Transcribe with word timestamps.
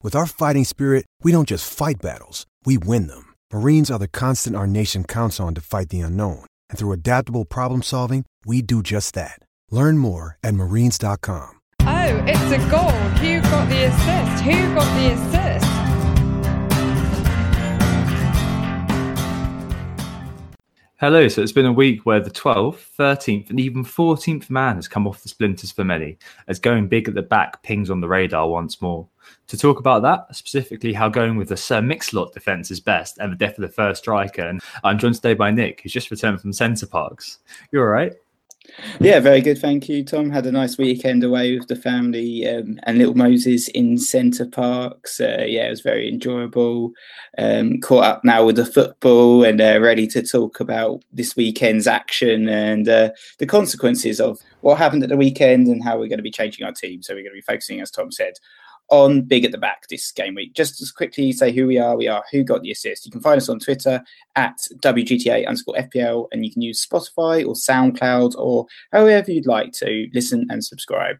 With 0.00 0.14
our 0.14 0.26
fighting 0.26 0.62
spirit, 0.62 1.06
we 1.24 1.32
don't 1.32 1.48
just 1.48 1.68
fight 1.68 2.00
battles, 2.00 2.46
we 2.64 2.78
win 2.78 3.08
them. 3.08 3.34
Marines 3.52 3.90
are 3.90 3.98
the 3.98 4.06
constant 4.06 4.54
our 4.54 4.64
nation 4.64 5.02
counts 5.02 5.40
on 5.40 5.54
to 5.56 5.60
fight 5.60 5.88
the 5.88 5.98
unknown. 6.02 6.44
And 6.70 6.78
through 6.78 6.92
adaptable 6.92 7.44
problem 7.44 7.82
solving, 7.82 8.24
we 8.46 8.62
do 8.62 8.80
just 8.80 9.14
that. 9.14 9.40
Learn 9.72 9.98
more 9.98 10.36
at 10.44 10.54
marines.com. 10.54 11.50
Oh, 11.80 12.24
it's 12.28 12.52
a 12.52 12.58
goal. 12.70 12.92
Who 13.18 13.40
got 13.42 13.68
the 13.68 13.86
assist? 13.86 14.44
Who 14.44 14.74
got 14.76 14.86
the 14.94 15.14
assist? 15.14 15.78
Hello, 21.00 21.28
so 21.28 21.42
it's 21.42 21.52
been 21.52 21.66
a 21.66 21.72
week 21.72 22.06
where 22.06 22.20
the 22.20 22.30
12th, 22.30 22.86
13th, 22.98 23.50
and 23.50 23.60
even 23.60 23.84
14th 23.84 24.48
man 24.48 24.76
has 24.76 24.88
come 24.88 25.06
off 25.06 25.22
the 25.22 25.28
splinters 25.28 25.70
for 25.70 25.84
many, 25.84 26.18
as 26.48 26.58
going 26.58 26.88
big 26.88 27.08
at 27.08 27.14
the 27.14 27.22
back 27.22 27.62
pings 27.62 27.88
on 27.88 28.00
the 28.00 28.08
radar 28.08 28.48
once 28.48 28.82
more. 28.82 29.08
To 29.48 29.56
talk 29.56 29.78
about 29.78 30.02
that, 30.02 30.34
specifically 30.36 30.92
how 30.92 31.08
going 31.08 31.36
with 31.36 31.48
the 31.48 31.56
Sir 31.56 31.80
Mix-a-Lot 31.80 32.34
defence 32.34 32.70
is 32.70 32.80
best 32.80 33.18
and 33.18 33.32
the 33.32 33.36
death 33.36 33.58
of 33.58 33.62
the 33.62 33.68
first 33.68 34.02
striker, 34.02 34.42
and 34.42 34.60
I'm 34.84 34.98
joined 34.98 35.14
today 35.14 35.34
by 35.34 35.50
Nick, 35.50 35.80
who's 35.80 35.92
just 35.92 36.10
returned 36.10 36.40
from 36.40 36.52
Center 36.52 36.86
Parcs. 36.86 37.38
You're 37.72 37.84
all 37.84 37.92
right? 37.92 38.12
Yeah, 39.00 39.20
very 39.20 39.40
good. 39.40 39.58
Thank 39.58 39.88
you, 39.88 40.04
Tom. 40.04 40.28
Had 40.28 40.44
a 40.46 40.52
nice 40.52 40.76
weekend 40.76 41.24
away 41.24 41.58
with 41.58 41.68
the 41.68 41.76
family 41.76 42.46
um, 42.46 42.78
and 42.82 42.98
little 42.98 43.14
Moses 43.14 43.68
in 43.68 43.96
Center 43.96 44.46
Parcs. 44.46 45.20
Uh, 45.20 45.44
yeah, 45.46 45.66
it 45.66 45.70
was 45.70 45.80
very 45.80 46.08
enjoyable. 46.08 46.92
Um, 47.38 47.80
caught 47.80 48.04
up 48.04 48.24
now 48.24 48.44
with 48.44 48.56
the 48.56 48.66
football 48.66 49.44
and 49.44 49.60
uh, 49.60 49.78
ready 49.80 50.06
to 50.08 50.22
talk 50.22 50.60
about 50.60 51.02
this 51.12 51.34
weekend's 51.34 51.86
action 51.86 52.48
and 52.48 52.88
uh, 52.88 53.10
the 53.38 53.46
consequences 53.46 54.20
of 54.20 54.38
what 54.60 54.76
happened 54.76 55.02
at 55.02 55.08
the 55.08 55.16
weekend 55.16 55.68
and 55.68 55.82
how 55.82 55.98
we're 55.98 56.08
going 56.08 56.18
to 56.18 56.22
be 56.22 56.30
changing 56.30 56.66
our 56.66 56.72
team. 56.72 57.02
So 57.02 57.14
we're 57.14 57.22
going 57.22 57.32
to 57.32 57.38
be 57.38 57.40
focusing, 57.40 57.80
as 57.80 57.90
Tom 57.90 58.12
said, 58.12 58.34
on 58.90 59.22
Big 59.22 59.44
at 59.44 59.52
the 59.52 59.58
Back 59.58 59.86
this 59.88 60.10
game 60.10 60.34
week. 60.34 60.54
Just 60.54 60.80
as 60.80 60.90
quickly 60.90 61.32
say 61.32 61.52
who 61.52 61.66
we 61.66 61.78
are, 61.78 61.96
we 61.96 62.08
are 62.08 62.24
Who 62.32 62.42
Got 62.42 62.62
the 62.62 62.70
Assist. 62.70 63.04
You 63.04 63.12
can 63.12 63.20
find 63.20 63.38
us 63.38 63.48
on 63.48 63.58
Twitter 63.58 64.02
at 64.36 64.58
WGTA 64.82 65.46
underscore 65.46 65.76
FPL, 65.76 66.28
and 66.32 66.44
you 66.44 66.52
can 66.52 66.62
use 66.62 66.86
Spotify 66.86 67.46
or 67.46 67.54
SoundCloud 67.54 68.34
or 68.36 68.66
however 68.92 69.30
you'd 69.30 69.46
like 69.46 69.72
to 69.72 70.08
listen 70.12 70.46
and 70.50 70.64
subscribe. 70.64 71.16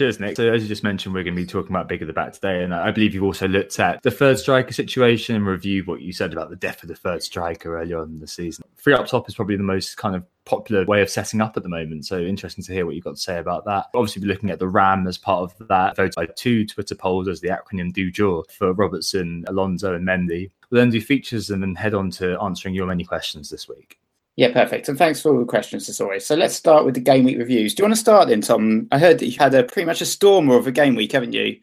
Cheers, 0.00 0.18
Nick. 0.18 0.36
So, 0.36 0.50
as 0.50 0.62
you 0.62 0.68
just 0.68 0.82
mentioned, 0.82 1.14
we're 1.14 1.24
going 1.24 1.36
to 1.36 1.42
be 1.42 1.46
talking 1.46 1.72
about 1.72 1.86
big 1.86 2.00
at 2.00 2.06
the 2.06 2.14
back 2.14 2.32
today. 2.32 2.64
And 2.64 2.74
I 2.74 2.90
believe 2.90 3.12
you've 3.12 3.22
also 3.22 3.46
looked 3.46 3.78
at 3.78 4.02
the 4.02 4.10
third 4.10 4.38
striker 4.38 4.72
situation 4.72 5.36
and 5.36 5.46
reviewed 5.46 5.86
what 5.86 6.00
you 6.00 6.10
said 6.10 6.32
about 6.32 6.48
the 6.48 6.56
death 6.56 6.82
of 6.82 6.88
the 6.88 6.94
third 6.94 7.22
striker 7.22 7.78
earlier 7.78 7.98
on 7.98 8.08
in 8.08 8.18
the 8.18 8.26
season. 8.26 8.64
Three 8.78 8.94
up 8.94 9.06
top 9.06 9.28
is 9.28 9.34
probably 9.34 9.58
the 9.58 9.62
most 9.62 9.98
kind 9.98 10.16
of 10.16 10.24
popular 10.46 10.86
way 10.86 11.02
of 11.02 11.10
setting 11.10 11.42
up 11.42 11.54
at 11.58 11.64
the 11.64 11.68
moment. 11.68 12.06
So, 12.06 12.18
interesting 12.18 12.64
to 12.64 12.72
hear 12.72 12.86
what 12.86 12.94
you've 12.94 13.04
got 13.04 13.16
to 13.16 13.20
say 13.20 13.36
about 13.36 13.66
that. 13.66 13.88
Obviously, 13.94 14.22
we're 14.22 14.32
looking 14.32 14.48
at 14.48 14.58
the 14.58 14.68
RAM 14.68 15.06
as 15.06 15.18
part 15.18 15.42
of 15.42 15.68
that, 15.68 15.96
voted 15.96 16.14
by 16.14 16.28
two 16.34 16.64
Twitter 16.64 16.94
polls 16.94 17.28
as 17.28 17.42
the 17.42 17.48
acronym 17.48 17.92
du 17.92 18.10
jour 18.10 18.42
for 18.56 18.72
Robertson, 18.72 19.44
Alonso, 19.48 19.94
and 19.94 20.08
Mendy. 20.08 20.50
We'll 20.70 20.80
then 20.80 20.88
do 20.88 21.02
features 21.02 21.50
and 21.50 21.62
then 21.62 21.74
head 21.74 21.92
on 21.92 22.10
to 22.12 22.40
answering 22.40 22.74
your 22.74 22.86
many 22.86 23.04
questions 23.04 23.50
this 23.50 23.68
week. 23.68 23.98
Yeah, 24.36 24.52
perfect. 24.52 24.88
And 24.88 24.96
thanks 24.96 25.20
for 25.20 25.32
all 25.32 25.38
the 25.38 25.44
questions 25.44 25.88
as 25.88 26.00
always. 26.00 26.24
So 26.24 26.34
let's 26.34 26.54
start 26.54 26.84
with 26.84 26.94
the 26.94 27.00
game 27.00 27.24
week 27.24 27.38
reviews. 27.38 27.74
Do 27.74 27.82
you 27.82 27.84
want 27.84 27.94
to 27.94 28.00
start 28.00 28.28
then, 28.28 28.40
Tom? 28.40 28.88
I 28.90 28.98
heard 28.98 29.18
that 29.18 29.26
you 29.26 29.36
had 29.38 29.54
a 29.54 29.64
pretty 29.64 29.86
much 29.86 30.00
a 30.00 30.06
stormer 30.06 30.56
of 30.56 30.66
a 30.66 30.72
game 30.72 30.94
week, 30.94 31.12
haven't 31.12 31.32
you? 31.32 31.58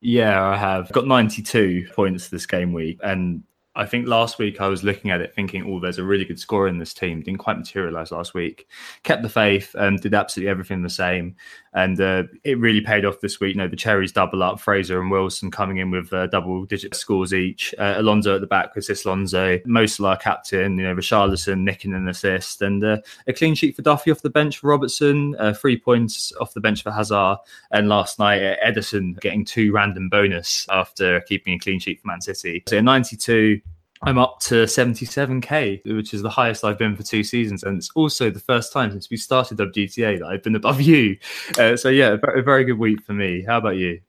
Yeah, 0.00 0.44
I 0.44 0.56
have 0.56 0.92
got 0.92 1.06
92 1.06 1.88
points 1.94 2.28
this 2.28 2.46
game 2.46 2.72
week. 2.72 2.98
And 3.02 3.42
I 3.74 3.86
think 3.86 4.08
last 4.08 4.38
week 4.38 4.60
I 4.60 4.68
was 4.68 4.82
looking 4.82 5.12
at 5.12 5.20
it 5.20 5.34
thinking, 5.34 5.64
oh, 5.64 5.80
there's 5.80 5.98
a 5.98 6.04
really 6.04 6.24
good 6.24 6.40
score 6.40 6.68
in 6.68 6.78
this 6.78 6.92
team. 6.92 7.22
Didn't 7.22 7.38
quite 7.38 7.58
materialize 7.58 8.10
last 8.10 8.34
week. 8.34 8.66
Kept 9.04 9.22
the 9.22 9.28
faith 9.28 9.74
and 9.78 10.00
did 10.00 10.14
absolutely 10.14 10.50
everything 10.50 10.82
the 10.82 10.90
same. 10.90 11.36
And 11.78 12.00
uh, 12.00 12.24
it 12.42 12.58
really 12.58 12.80
paid 12.80 13.04
off 13.04 13.20
this 13.20 13.38
week. 13.38 13.54
You 13.54 13.62
know, 13.62 13.68
the 13.68 13.76
Cherries 13.76 14.10
double 14.10 14.42
up, 14.42 14.58
Fraser 14.58 15.00
and 15.00 15.12
Wilson 15.12 15.48
coming 15.48 15.76
in 15.76 15.92
with 15.92 16.12
uh, 16.12 16.26
double 16.26 16.64
digit 16.64 16.96
scores 16.96 17.32
each. 17.32 17.72
Uh, 17.78 17.94
Alonso 17.98 18.34
at 18.34 18.40
the 18.40 18.48
back, 18.48 18.76
assist 18.76 19.06
Alonso. 19.06 19.60
Mo 19.64 19.86
Salah 19.86 20.18
captain, 20.20 20.76
you 20.76 20.82
know, 20.82 20.94
Richarlison 20.96 21.60
nicking 21.60 21.94
an 21.94 22.08
assist. 22.08 22.62
And 22.62 22.82
uh, 22.82 22.96
a 23.28 23.32
clean 23.32 23.54
sheet 23.54 23.76
for 23.76 23.82
Duffy 23.82 24.10
off 24.10 24.22
the 24.22 24.28
bench 24.28 24.58
for 24.58 24.66
Robertson, 24.66 25.36
uh, 25.38 25.54
three 25.54 25.78
points 25.78 26.32
off 26.40 26.52
the 26.52 26.60
bench 26.60 26.82
for 26.82 26.90
Hazard. 26.90 27.36
And 27.70 27.88
last 27.88 28.18
night, 28.18 28.42
uh, 28.42 28.56
Ederson 28.66 29.18
getting 29.20 29.44
two 29.44 29.70
random 29.70 30.08
bonus 30.08 30.66
after 30.70 31.20
keeping 31.20 31.54
a 31.54 31.60
clean 31.60 31.78
sheet 31.78 32.00
for 32.00 32.08
Man 32.08 32.20
City. 32.20 32.64
So 32.66 32.80
92 32.80 33.60
I'm 34.02 34.18
up 34.18 34.40
to 34.40 34.64
77k, 34.64 35.94
which 35.96 36.14
is 36.14 36.22
the 36.22 36.30
highest 36.30 36.64
I've 36.64 36.78
been 36.78 36.96
for 36.96 37.02
two 37.02 37.24
seasons, 37.24 37.62
and 37.64 37.76
it's 37.76 37.90
also 37.94 38.30
the 38.30 38.40
first 38.40 38.72
time 38.72 38.92
since 38.92 39.10
we 39.10 39.16
started 39.16 39.58
WGTA 39.58 40.20
that 40.20 40.26
I've 40.26 40.42
been 40.42 40.56
above 40.56 40.80
you. 40.92 41.18
Uh, 41.58 41.76
so 41.76 41.88
yeah, 41.88 42.16
a 42.34 42.42
very 42.42 42.64
good 42.64 42.78
week 42.78 43.02
for 43.02 43.12
me. 43.12 43.42
How 43.42 43.58
about 43.58 43.76
you? 43.76 44.00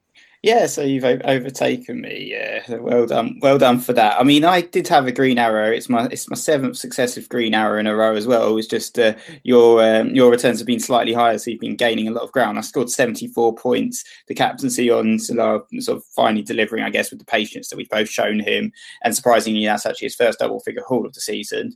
Yeah, 0.41 0.67
so 0.67 0.83
you've 0.83 1.03
overtaken 1.03 1.99
me. 1.99 2.29
Yeah, 2.31 2.63
well 2.77 3.05
done, 3.05 3.39
well 3.41 3.57
done 3.57 3.77
for 3.77 3.91
that. 3.91 4.17
I 4.17 4.23
mean, 4.23 4.45
I 4.45 4.61
did 4.61 4.87
have 4.87 5.05
a 5.05 5.11
green 5.11 5.37
arrow. 5.37 5.69
It's 5.69 5.89
my 5.89 6.05
it's 6.05 6.29
my 6.29 6.37
seventh 6.37 6.77
successive 6.77 7.27
green 7.27 7.53
arrow 7.53 7.77
in 7.77 7.87
a 7.87 7.95
row 7.95 8.15
as 8.15 8.25
well. 8.25 8.47
It 8.47 8.53
was 8.53 8.65
just 8.65 8.97
uh, 8.97 9.15
your 9.43 9.83
um, 9.83 10.15
your 10.15 10.31
returns 10.31 10.59
have 10.59 10.65
been 10.65 10.79
slightly 10.79 11.11
higher, 11.11 11.37
so 11.37 11.51
you've 11.51 11.59
been 11.59 11.75
gaining 11.75 12.07
a 12.07 12.11
lot 12.11 12.23
of 12.23 12.31
ground. 12.31 12.57
I 12.57 12.61
scored 12.61 12.89
seventy 12.89 13.27
four 13.27 13.53
points. 13.53 14.05
The 14.29 14.33
captaincy 14.33 14.89
on 14.89 15.19
Salah 15.19 15.59
sort 15.79 15.97
of 15.97 16.05
finally 16.15 16.41
delivering, 16.43 16.85
I 16.85 16.89
guess, 16.89 17.09
with 17.09 17.19
the 17.19 17.25
patience 17.25 17.67
that 17.67 17.75
we've 17.75 17.89
both 17.89 18.07
shown 18.07 18.39
him, 18.39 18.71
and 19.03 19.13
surprisingly, 19.13 19.65
that's 19.65 19.85
actually 19.85 20.05
his 20.05 20.15
first 20.15 20.39
double 20.39 20.61
figure 20.61 20.83
haul 20.87 21.05
of 21.05 21.11
the 21.11 21.19
season, 21.19 21.75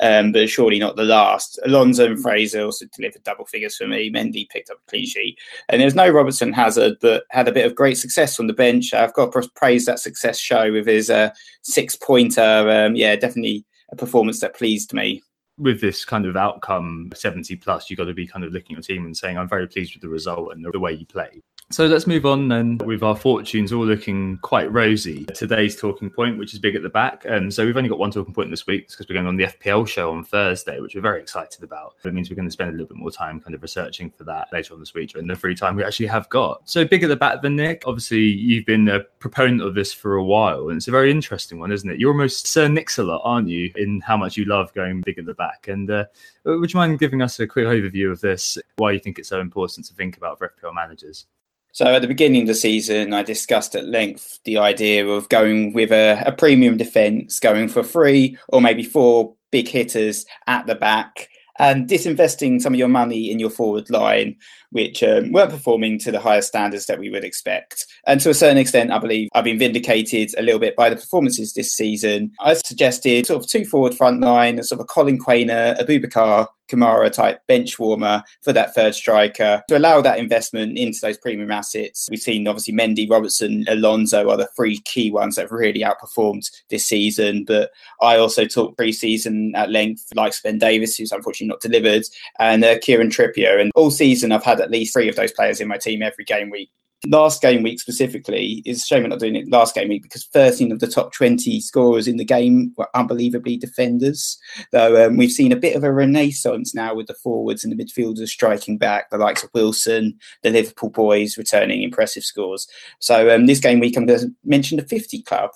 um, 0.00 0.32
but 0.32 0.50
surely 0.50 0.78
not 0.78 0.96
the 0.96 1.04
last. 1.04 1.58
Alonso 1.64 2.04
and 2.04 2.20
Fraser 2.20 2.62
also 2.62 2.84
delivered 2.94 3.22
double 3.22 3.46
figures 3.46 3.74
for 3.74 3.86
me. 3.86 4.10
Mendy 4.12 4.46
picked 4.50 4.68
up 4.68 4.76
a 4.86 4.90
clean 4.90 5.06
sheet, 5.06 5.38
and 5.70 5.80
there's 5.80 5.94
no 5.94 6.10
Robertson 6.10 6.52
Hazard, 6.52 6.98
but 7.00 7.24
had 7.30 7.48
a 7.48 7.52
bit 7.52 7.64
of 7.64 7.74
great 7.74 8.01
success 8.02 8.38
on 8.38 8.46
the 8.46 8.52
bench. 8.52 8.92
I've 8.92 9.14
got 9.14 9.32
to 9.32 9.48
praise 9.56 9.86
that 9.86 9.98
success 9.98 10.38
show 10.38 10.70
with 10.70 10.86
his 10.86 11.08
uh, 11.08 11.30
six 11.62 11.96
pointer. 11.96 12.68
Um, 12.68 12.96
yeah, 12.96 13.16
definitely 13.16 13.64
a 13.90 13.96
performance 13.96 14.40
that 14.40 14.54
pleased 14.54 14.92
me. 14.92 15.22
With 15.58 15.80
this 15.80 16.04
kind 16.04 16.26
of 16.26 16.36
outcome, 16.36 17.10
70 17.14 17.56
plus, 17.56 17.88
you've 17.88 17.98
got 17.98 18.06
to 18.06 18.14
be 18.14 18.26
kind 18.26 18.44
of 18.44 18.52
looking 18.52 18.76
at 18.76 18.88
your 18.88 18.96
team 18.96 19.06
and 19.06 19.16
saying, 19.16 19.38
I'm 19.38 19.48
very 19.48 19.68
pleased 19.68 19.94
with 19.94 20.02
the 20.02 20.08
result 20.08 20.52
and 20.52 20.66
the 20.70 20.80
way 20.80 20.92
you 20.92 21.06
play. 21.06 21.40
So 21.72 21.86
let's 21.86 22.06
move 22.06 22.26
on 22.26 22.48
then 22.48 22.76
with 22.84 23.02
our 23.02 23.16
fortunes 23.16 23.72
all 23.72 23.86
looking 23.86 24.36
quite 24.42 24.70
rosy. 24.70 25.24
Today's 25.24 25.74
talking 25.74 26.10
point, 26.10 26.36
which 26.36 26.52
is 26.52 26.58
big 26.58 26.76
at 26.76 26.82
the 26.82 26.90
back. 26.90 27.24
And 27.24 27.52
so 27.52 27.64
we've 27.64 27.78
only 27.78 27.88
got 27.88 27.98
one 27.98 28.10
talking 28.10 28.34
point 28.34 28.50
this 28.50 28.66
week 28.66 28.90
because 28.90 29.08
we're 29.08 29.14
going 29.14 29.26
on 29.26 29.36
the 29.36 29.44
FPL 29.46 29.88
show 29.88 30.12
on 30.12 30.22
Thursday, 30.22 30.80
which 30.80 30.94
we're 30.94 31.00
very 31.00 31.22
excited 31.22 31.62
about. 31.62 31.94
It 32.04 32.12
means 32.12 32.28
we're 32.28 32.36
going 32.36 32.46
to 32.46 32.52
spend 32.52 32.68
a 32.68 32.72
little 32.72 32.88
bit 32.88 32.98
more 32.98 33.10
time 33.10 33.40
kind 33.40 33.54
of 33.54 33.62
researching 33.62 34.10
for 34.10 34.24
that 34.24 34.48
later 34.52 34.74
on 34.74 34.80
this 34.80 34.92
week 34.92 35.12
during 35.12 35.26
the 35.26 35.34
free 35.34 35.54
time 35.54 35.74
we 35.74 35.82
actually 35.82 36.08
have 36.08 36.28
got. 36.28 36.68
So 36.68 36.84
big 36.84 37.04
at 37.04 37.08
the 37.08 37.16
back 37.16 37.40
then, 37.40 37.56
Nick. 37.56 37.84
Obviously, 37.86 38.20
you've 38.20 38.66
been 38.66 38.90
a 38.90 39.00
proponent 39.00 39.62
of 39.62 39.74
this 39.74 39.94
for 39.94 40.16
a 40.16 40.24
while, 40.24 40.68
and 40.68 40.76
it's 40.76 40.88
a 40.88 40.90
very 40.92 41.10
interesting 41.10 41.58
one, 41.58 41.72
isn't 41.72 41.88
it? 41.88 41.98
You're 41.98 42.12
almost 42.12 42.48
Sir 42.48 42.68
Mix-a-Lot, 42.68 43.22
aren't 43.24 43.48
you, 43.48 43.72
in 43.76 44.02
how 44.02 44.18
much 44.18 44.36
you 44.36 44.44
love 44.44 44.74
going 44.74 45.00
big 45.00 45.18
at 45.18 45.24
the 45.24 45.32
back? 45.32 45.68
And 45.68 45.90
uh, 45.90 46.04
would 46.44 46.70
you 46.70 46.78
mind 46.78 46.98
giving 46.98 47.22
us 47.22 47.40
a 47.40 47.46
quick 47.46 47.64
overview 47.64 48.12
of 48.12 48.20
this, 48.20 48.58
why 48.76 48.92
you 48.92 48.98
think 48.98 49.18
it's 49.18 49.30
so 49.30 49.40
important 49.40 49.86
to 49.86 49.94
think 49.94 50.18
about 50.18 50.36
for 50.36 50.52
FPL 50.62 50.74
managers? 50.74 51.24
So 51.72 51.86
at 51.86 52.02
the 52.02 52.08
beginning 52.08 52.42
of 52.42 52.48
the 52.48 52.54
season, 52.54 53.14
I 53.14 53.22
discussed 53.22 53.74
at 53.74 53.86
length 53.86 54.38
the 54.44 54.58
idea 54.58 55.06
of 55.06 55.30
going 55.30 55.72
with 55.72 55.90
a, 55.90 56.22
a 56.26 56.32
premium 56.32 56.76
defence, 56.76 57.40
going 57.40 57.68
for 57.68 57.82
three 57.82 58.36
or 58.48 58.60
maybe 58.60 58.82
four 58.82 59.34
big 59.50 59.68
hitters 59.68 60.26
at 60.46 60.66
the 60.66 60.74
back, 60.74 61.28
and 61.58 61.88
disinvesting 61.88 62.60
some 62.60 62.74
of 62.74 62.78
your 62.78 62.88
money 62.88 63.30
in 63.30 63.38
your 63.38 63.50
forward 63.50 63.88
line 63.88 64.36
which 64.72 65.02
um, 65.02 65.30
weren't 65.32 65.50
performing 65.50 65.98
to 65.98 66.10
the 66.10 66.18
highest 66.18 66.48
standards 66.48 66.86
that 66.86 66.98
we 66.98 67.10
would 67.10 67.24
expect. 67.24 67.86
And 68.06 68.20
to 68.22 68.30
a 68.30 68.34
certain 68.34 68.56
extent, 68.56 68.90
I 68.90 68.98
believe 68.98 69.28
I've 69.34 69.44
been 69.44 69.58
vindicated 69.58 70.30
a 70.36 70.42
little 70.42 70.58
bit 70.58 70.74
by 70.76 70.88
the 70.88 70.96
performances 70.96 71.52
this 71.52 71.72
season. 71.72 72.32
I 72.40 72.54
suggested 72.54 73.26
sort 73.26 73.44
of 73.44 73.48
two 73.48 73.64
forward 73.64 73.94
front 73.94 74.20
line, 74.20 74.62
sort 74.62 74.80
of 74.80 74.84
a 74.84 74.86
Collin 74.86 75.18
Quaner, 75.18 75.78
a 75.78 75.84
Boubacar 75.84 76.48
Kamara 76.72 77.12
type 77.12 77.40
bench 77.46 77.78
warmer 77.78 78.22
for 78.42 78.52
that 78.52 78.74
third 78.74 78.94
striker 78.94 79.62
to 79.68 79.76
allow 79.76 80.00
that 80.00 80.18
investment 80.18 80.78
into 80.78 80.98
those 81.02 81.18
premium 81.18 81.50
assets. 81.50 82.08
We've 82.10 82.20
seen 82.20 82.48
obviously 82.48 82.74
Mendy, 82.74 83.08
Robertson, 83.10 83.64
Alonso 83.68 84.30
are 84.30 84.36
the 84.36 84.48
three 84.56 84.78
key 84.80 85.10
ones 85.10 85.36
that 85.36 85.42
have 85.42 85.52
really 85.52 85.80
outperformed 85.80 86.50
this 86.70 86.84
season. 86.84 87.44
But 87.44 87.70
I 88.00 88.16
also 88.16 88.46
talked 88.46 88.76
pre-season 88.76 89.52
at 89.54 89.70
length, 89.70 90.06
like 90.14 90.32
Ben 90.42 90.58
Davies, 90.58 90.96
who's 90.96 91.12
unfortunately 91.12 91.48
not 91.48 91.60
delivered, 91.60 92.04
and 92.38 92.64
uh, 92.64 92.78
Kieran 92.78 93.10
Trippier. 93.10 93.60
And 93.60 93.70
all 93.74 93.90
season 93.90 94.32
I've 94.32 94.44
had 94.44 94.60
at 94.60 94.70
least 94.70 94.94
three 94.94 95.08
of 95.08 95.16
those 95.16 95.32
players 95.32 95.60
in 95.60 95.68
my 95.68 95.78
team 95.78 96.02
every 96.02 96.24
game 96.24 96.50
week. 96.50 96.70
Last 97.08 97.42
game 97.42 97.64
week 97.64 97.80
specifically 97.80 98.62
is 98.64 98.80
a 98.80 98.86
shame 98.86 99.02
we're 99.02 99.08
not 99.08 99.18
doing 99.18 99.34
it 99.34 99.50
last 99.50 99.74
game 99.74 99.88
week 99.88 100.04
because 100.04 100.24
13 100.26 100.70
of 100.70 100.78
the 100.78 100.86
top 100.86 101.12
20 101.12 101.60
scorers 101.60 102.06
in 102.06 102.16
the 102.16 102.24
game 102.24 102.72
were 102.76 102.88
unbelievably 102.94 103.56
defenders. 103.56 104.38
Though 104.70 105.04
um, 105.04 105.16
we've 105.16 105.32
seen 105.32 105.50
a 105.50 105.56
bit 105.56 105.74
of 105.74 105.82
a 105.82 105.92
renaissance 105.92 106.76
now 106.76 106.94
with 106.94 107.08
the 107.08 107.14
forwards 107.14 107.64
and 107.64 107.76
the 107.76 107.84
midfielders 107.84 108.28
striking 108.28 108.78
back, 108.78 109.10
the 109.10 109.18
likes 109.18 109.42
of 109.42 109.50
Wilson, 109.52 110.16
the 110.44 110.50
Liverpool 110.50 110.90
boys 110.90 111.36
returning 111.36 111.82
impressive 111.82 112.22
scores. 112.22 112.68
So 113.00 113.34
um, 113.34 113.46
this 113.46 113.58
game 113.58 113.80
week, 113.80 113.96
I'm 113.96 114.06
going 114.06 114.20
to 114.20 114.30
mention 114.44 114.76
the 114.76 114.84
50 114.84 115.22
club. 115.22 115.50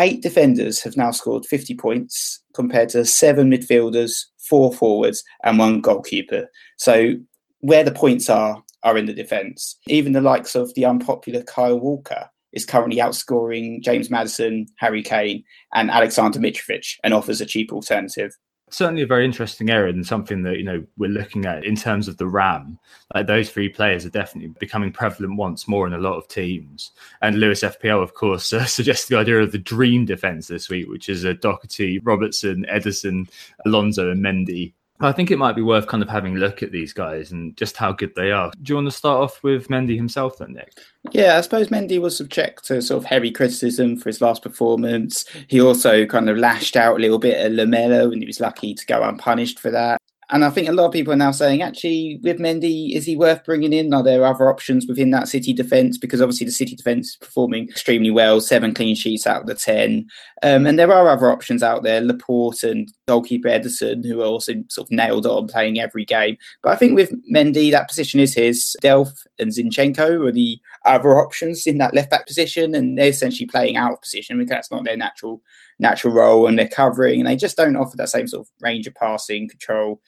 Eight 0.00 0.20
defenders 0.20 0.82
have 0.82 0.96
now 0.96 1.12
scored 1.12 1.46
50 1.46 1.76
points 1.76 2.42
compared 2.54 2.88
to 2.88 3.04
seven 3.04 3.52
midfielders, 3.52 4.24
four 4.36 4.74
forwards, 4.74 5.22
and 5.44 5.60
one 5.60 5.80
goalkeeper. 5.80 6.50
So 6.76 7.14
where 7.60 7.84
the 7.84 7.92
points 7.92 8.28
are 8.28 8.62
are 8.86 8.96
in 8.96 9.06
the 9.06 9.12
defence. 9.12 9.76
Even 9.88 10.12
the 10.12 10.20
likes 10.20 10.54
of 10.54 10.72
the 10.74 10.84
unpopular 10.84 11.42
Kyle 11.42 11.78
Walker 11.78 12.30
is 12.52 12.64
currently 12.64 12.98
outscoring 12.98 13.82
James 13.82 14.10
Maddison, 14.10 14.66
Harry 14.78 15.02
Kane, 15.02 15.42
and 15.74 15.90
Alexander 15.90 16.38
Mitrovic, 16.38 16.94
and 17.02 17.12
offers 17.12 17.40
a 17.40 17.46
cheap 17.46 17.72
alternative. 17.72 18.32
Certainly 18.70 19.02
a 19.02 19.06
very 19.06 19.24
interesting 19.24 19.70
area 19.70 19.92
and 19.92 20.06
something 20.06 20.42
that 20.44 20.56
you 20.58 20.64
know 20.64 20.84
we're 20.96 21.10
looking 21.10 21.46
at 21.46 21.64
in 21.64 21.74
terms 21.74 22.06
of 22.06 22.16
the 22.16 22.26
RAM. 22.28 22.78
Like 23.12 23.26
those 23.26 23.50
three 23.50 23.68
players 23.68 24.06
are 24.06 24.10
definitely 24.10 24.54
becoming 24.58 24.92
prevalent 24.92 25.36
once 25.36 25.66
more 25.66 25.86
in 25.86 25.92
a 25.92 25.98
lot 25.98 26.16
of 26.16 26.28
teams. 26.28 26.92
And 27.22 27.40
Lewis 27.40 27.62
FPL, 27.62 28.02
of 28.02 28.14
course, 28.14 28.52
uh, 28.52 28.66
suggests 28.66 29.08
the 29.08 29.18
idea 29.18 29.40
of 29.40 29.50
the 29.50 29.58
dream 29.58 30.04
defence 30.04 30.46
this 30.46 30.68
week, 30.68 30.88
which 30.88 31.08
is 31.08 31.24
a 31.24 31.34
Doherty, 31.34 31.98
Robertson, 32.00 32.64
Ederson, 32.70 33.28
Alonso, 33.64 34.10
and 34.10 34.24
Mendy 34.24 34.74
I 35.00 35.12
think 35.12 35.30
it 35.30 35.38
might 35.38 35.56
be 35.56 35.62
worth 35.62 35.86
kind 35.86 36.02
of 36.02 36.08
having 36.08 36.36
a 36.36 36.38
look 36.38 36.62
at 36.62 36.72
these 36.72 36.92
guys 36.92 37.32
and 37.32 37.56
just 37.56 37.76
how 37.76 37.92
good 37.92 38.14
they 38.14 38.30
are. 38.30 38.50
Do 38.62 38.70
you 38.70 38.74
want 38.76 38.86
to 38.86 38.96
start 38.96 39.22
off 39.22 39.42
with 39.42 39.68
Mendy 39.68 39.96
himself 39.96 40.38
then, 40.38 40.54
Nick? 40.54 40.72
Yeah, 41.12 41.36
I 41.36 41.40
suppose 41.42 41.68
Mendy 41.68 42.00
was 42.00 42.16
subject 42.16 42.64
to 42.66 42.80
sort 42.80 43.02
of 43.02 43.04
heavy 43.04 43.30
criticism 43.30 43.96
for 43.96 44.08
his 44.08 44.20
last 44.20 44.42
performance. 44.42 45.24
He 45.48 45.60
also 45.60 46.06
kind 46.06 46.30
of 46.30 46.38
lashed 46.38 46.76
out 46.76 46.96
a 46.96 47.00
little 47.00 47.18
bit 47.18 47.36
at 47.36 47.52
Lamela 47.52 48.10
and 48.10 48.22
he 48.22 48.26
was 48.26 48.40
lucky 48.40 48.74
to 48.74 48.86
go 48.86 49.02
unpunished 49.02 49.60
for 49.60 49.70
that. 49.70 50.00
And 50.30 50.44
I 50.44 50.50
think 50.50 50.68
a 50.68 50.72
lot 50.72 50.86
of 50.86 50.92
people 50.92 51.12
are 51.12 51.16
now 51.16 51.30
saying, 51.30 51.62
actually, 51.62 52.18
with 52.22 52.38
Mendy, 52.38 52.96
is 52.96 53.06
he 53.06 53.14
worth 53.14 53.44
bringing 53.44 53.72
in? 53.72 53.94
Are 53.94 54.02
there 54.02 54.26
other 54.26 54.50
options 54.50 54.86
within 54.86 55.12
that 55.12 55.28
City 55.28 55.52
defence? 55.52 55.98
Because 55.98 56.20
obviously 56.20 56.46
the 56.46 56.52
City 56.52 56.74
defence 56.74 57.10
is 57.10 57.16
performing 57.16 57.68
extremely 57.68 58.10
well, 58.10 58.40
seven 58.40 58.74
clean 58.74 58.96
sheets 58.96 59.26
out 59.26 59.42
of 59.42 59.46
the 59.46 59.54
10. 59.54 60.08
Um, 60.42 60.66
and 60.66 60.78
there 60.78 60.92
are 60.92 61.08
other 61.08 61.30
options 61.30 61.62
out 61.62 61.82
there, 61.82 62.00
Laporte 62.02 62.62
and 62.62 62.92
goalkeeper 63.08 63.48
Ederson, 63.48 64.04
who 64.04 64.20
are 64.20 64.26
also 64.26 64.52
sort 64.68 64.86
of 64.86 64.90
nailed 64.90 65.24
on 65.24 65.48
playing 65.48 65.80
every 65.80 66.04
game. 66.04 66.36
But 66.62 66.72
I 66.72 66.76
think 66.76 66.94
with 66.94 67.10
Mendy, 67.32 67.70
that 67.70 67.88
position 67.88 68.20
is 68.20 68.34
his. 68.34 68.76
Delph 68.82 69.26
and 69.38 69.50
Zinchenko 69.50 70.28
are 70.28 70.32
the 70.32 70.60
other 70.84 71.18
options 71.18 71.66
in 71.66 71.78
that 71.78 71.94
left 71.94 72.10
back 72.10 72.26
position, 72.26 72.74
and 72.74 72.98
they're 72.98 73.08
essentially 73.08 73.46
playing 73.46 73.76
out 73.76 73.92
of 73.92 74.02
position 74.02 74.36
because 74.36 74.50
that's 74.50 74.70
not 74.70 74.84
their 74.84 74.96
natural 74.96 75.42
natural 75.78 76.14
role 76.14 76.46
and 76.46 76.58
they're 76.58 76.68
covering, 76.68 77.20
and 77.20 77.28
they 77.28 77.36
just 77.36 77.56
don't 77.56 77.76
offer 77.76 77.96
that 77.96 78.10
same 78.10 78.28
sort 78.28 78.46
of 78.46 78.52
range 78.60 78.86
of 78.86 78.94
passing, 78.94 79.48
control, 79.48 80.00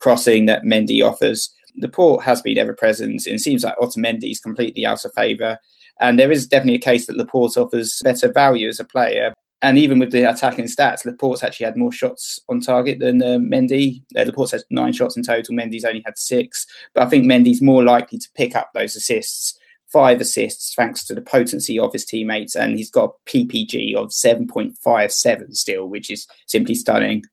crossing 0.00 0.46
that 0.46 0.62
Mendy 0.62 1.04
offers. 1.04 1.52
Port 1.92 2.24
has 2.24 2.42
been 2.42 2.58
ever 2.58 2.74
present, 2.74 3.26
and 3.26 3.36
it 3.36 3.40
seems 3.40 3.62
like 3.62 3.76
Otamendi 3.76 4.30
is 4.30 4.40
completely 4.40 4.86
out 4.86 5.04
of 5.04 5.12
favour. 5.14 5.58
And 6.00 6.18
there 6.18 6.32
is 6.32 6.46
definitely 6.46 6.76
a 6.76 6.78
case 6.78 7.06
that 7.06 7.16
Laporte 7.16 7.56
offers 7.56 8.00
better 8.02 8.32
value 8.32 8.68
as 8.68 8.80
a 8.80 8.84
player. 8.84 9.32
And 9.62 9.78
even 9.78 9.98
with 9.98 10.12
the 10.12 10.28
attacking 10.28 10.66
stats, 10.66 11.06
Laporte's 11.06 11.42
actually 11.42 11.66
had 11.66 11.76
more 11.76 11.92
shots 11.92 12.38
on 12.48 12.60
target 12.60 12.98
than 12.98 13.22
uh, 13.22 13.38
Mendy. 13.38 14.02
Uh, 14.14 14.24
Laporte's 14.24 14.52
had 14.52 14.62
nine 14.70 14.92
shots 14.92 15.16
in 15.16 15.22
total. 15.22 15.54
Mendy's 15.54 15.84
only 15.84 16.02
had 16.04 16.18
six. 16.18 16.66
But 16.94 17.04
I 17.04 17.08
think 17.08 17.24
Mendy's 17.24 17.62
more 17.62 17.82
likely 17.82 18.18
to 18.18 18.28
pick 18.34 18.54
up 18.54 18.70
those 18.74 18.96
assists 18.96 19.58
five 19.86 20.20
assists 20.20 20.74
thanks 20.74 21.04
to 21.06 21.14
the 21.14 21.22
potency 21.22 21.78
of 21.78 21.92
his 21.92 22.04
teammates, 22.04 22.54
and 22.56 22.76
he's 22.76 22.90
got 22.90 23.14
a 23.14 23.30
PPG 23.30 23.94
of 23.94 24.08
7.57 24.08 25.54
still, 25.56 25.88
which 25.88 26.10
is 26.10 26.26
simply 26.46 26.74
stunning. 26.74 27.24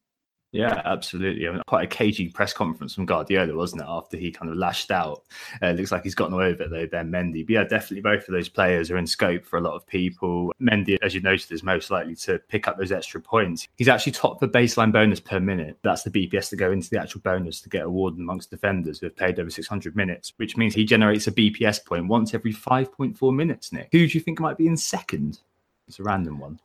Yeah, 0.54 0.84
absolutely. 0.86 1.48
I 1.48 1.52
mean, 1.52 1.62
quite 1.66 1.86
a 1.86 1.88
cagey 1.88 2.30
press 2.30 2.54
conference 2.54 2.94
from 2.94 3.08
Guardiola, 3.08 3.56
wasn't 3.56 3.82
it? 3.82 3.88
After 3.90 4.18
he 4.18 4.32
kind 4.32 4.52
of 4.52 4.58
lashed 4.58 4.92
out, 4.92 5.24
uh, 5.62 5.68
it 5.68 5.78
looks 5.78 5.92
like 5.92 6.04
he's 6.04 6.14
gotten 6.14 6.36
away 6.36 6.52
with 6.52 6.62
it 6.62 6.70
though. 6.70 6.86
Ben 6.86 7.10
Mendy, 7.10 7.44
but 7.44 7.54
yeah, 7.54 7.64
definitely 7.64 8.02
both 8.02 8.28
of 8.28 8.34
those 8.34 8.50
players 8.50 8.92
are 8.92 8.98
in 8.98 9.08
scope 9.08 9.44
for 9.46 9.58
a 9.58 9.62
lot 9.62 9.74
of 9.74 9.88
people. 9.88 10.54
Mendy, 10.62 10.98
as 11.02 11.16
you 11.16 11.22
noted, 11.22 11.52
is 11.52 11.64
most 11.64 11.90
likely 11.90 12.16
to 12.18 12.38
pick 12.50 12.68
up 12.68 12.78
those 12.78 12.92
extra 12.92 13.20
points. 13.20 13.68
He's 13.78 13.88
actually 13.88 14.12
top 14.12 14.40
the 14.40 14.48
baseline 14.48 14.92
bonus 14.92 15.20
per 15.20 15.40
minute. 15.40 15.80
That's 15.82 16.04
the 16.04 16.12
BPS 16.12 16.50
to 16.50 16.56
go 16.56 16.72
into 16.72 16.90
the 16.90 17.02
actual 17.02 17.22
bonus 17.22 17.60
to 17.62 17.70
get 17.70 17.82
awarded 17.82 18.20
amongst 18.20 18.52
defenders 18.52 19.00
who 19.00 19.08
have 19.08 19.16
played 19.16 19.40
over 19.40 19.50
600 19.50 19.96
minutes, 19.96 20.34
which 20.38 20.56
means 20.56 20.76
he 20.76 20.86
generates 20.86 21.26
a 21.26 21.32
BPS 21.32 21.84
point 21.84 22.08
once 22.08 22.36
every 22.36 22.54
5.4 22.54 23.36
minutes. 23.36 23.74
Nick, 23.74 23.90
who 23.92 24.08
do 24.08 24.14
you 24.14 24.20
think 24.20 24.40
might 24.40 24.58
be 24.58 24.68
in 24.68 24.78
second? 24.78 25.40
It's 25.88 26.00
a 26.00 26.04
random 26.04 26.38
one. 26.38 26.60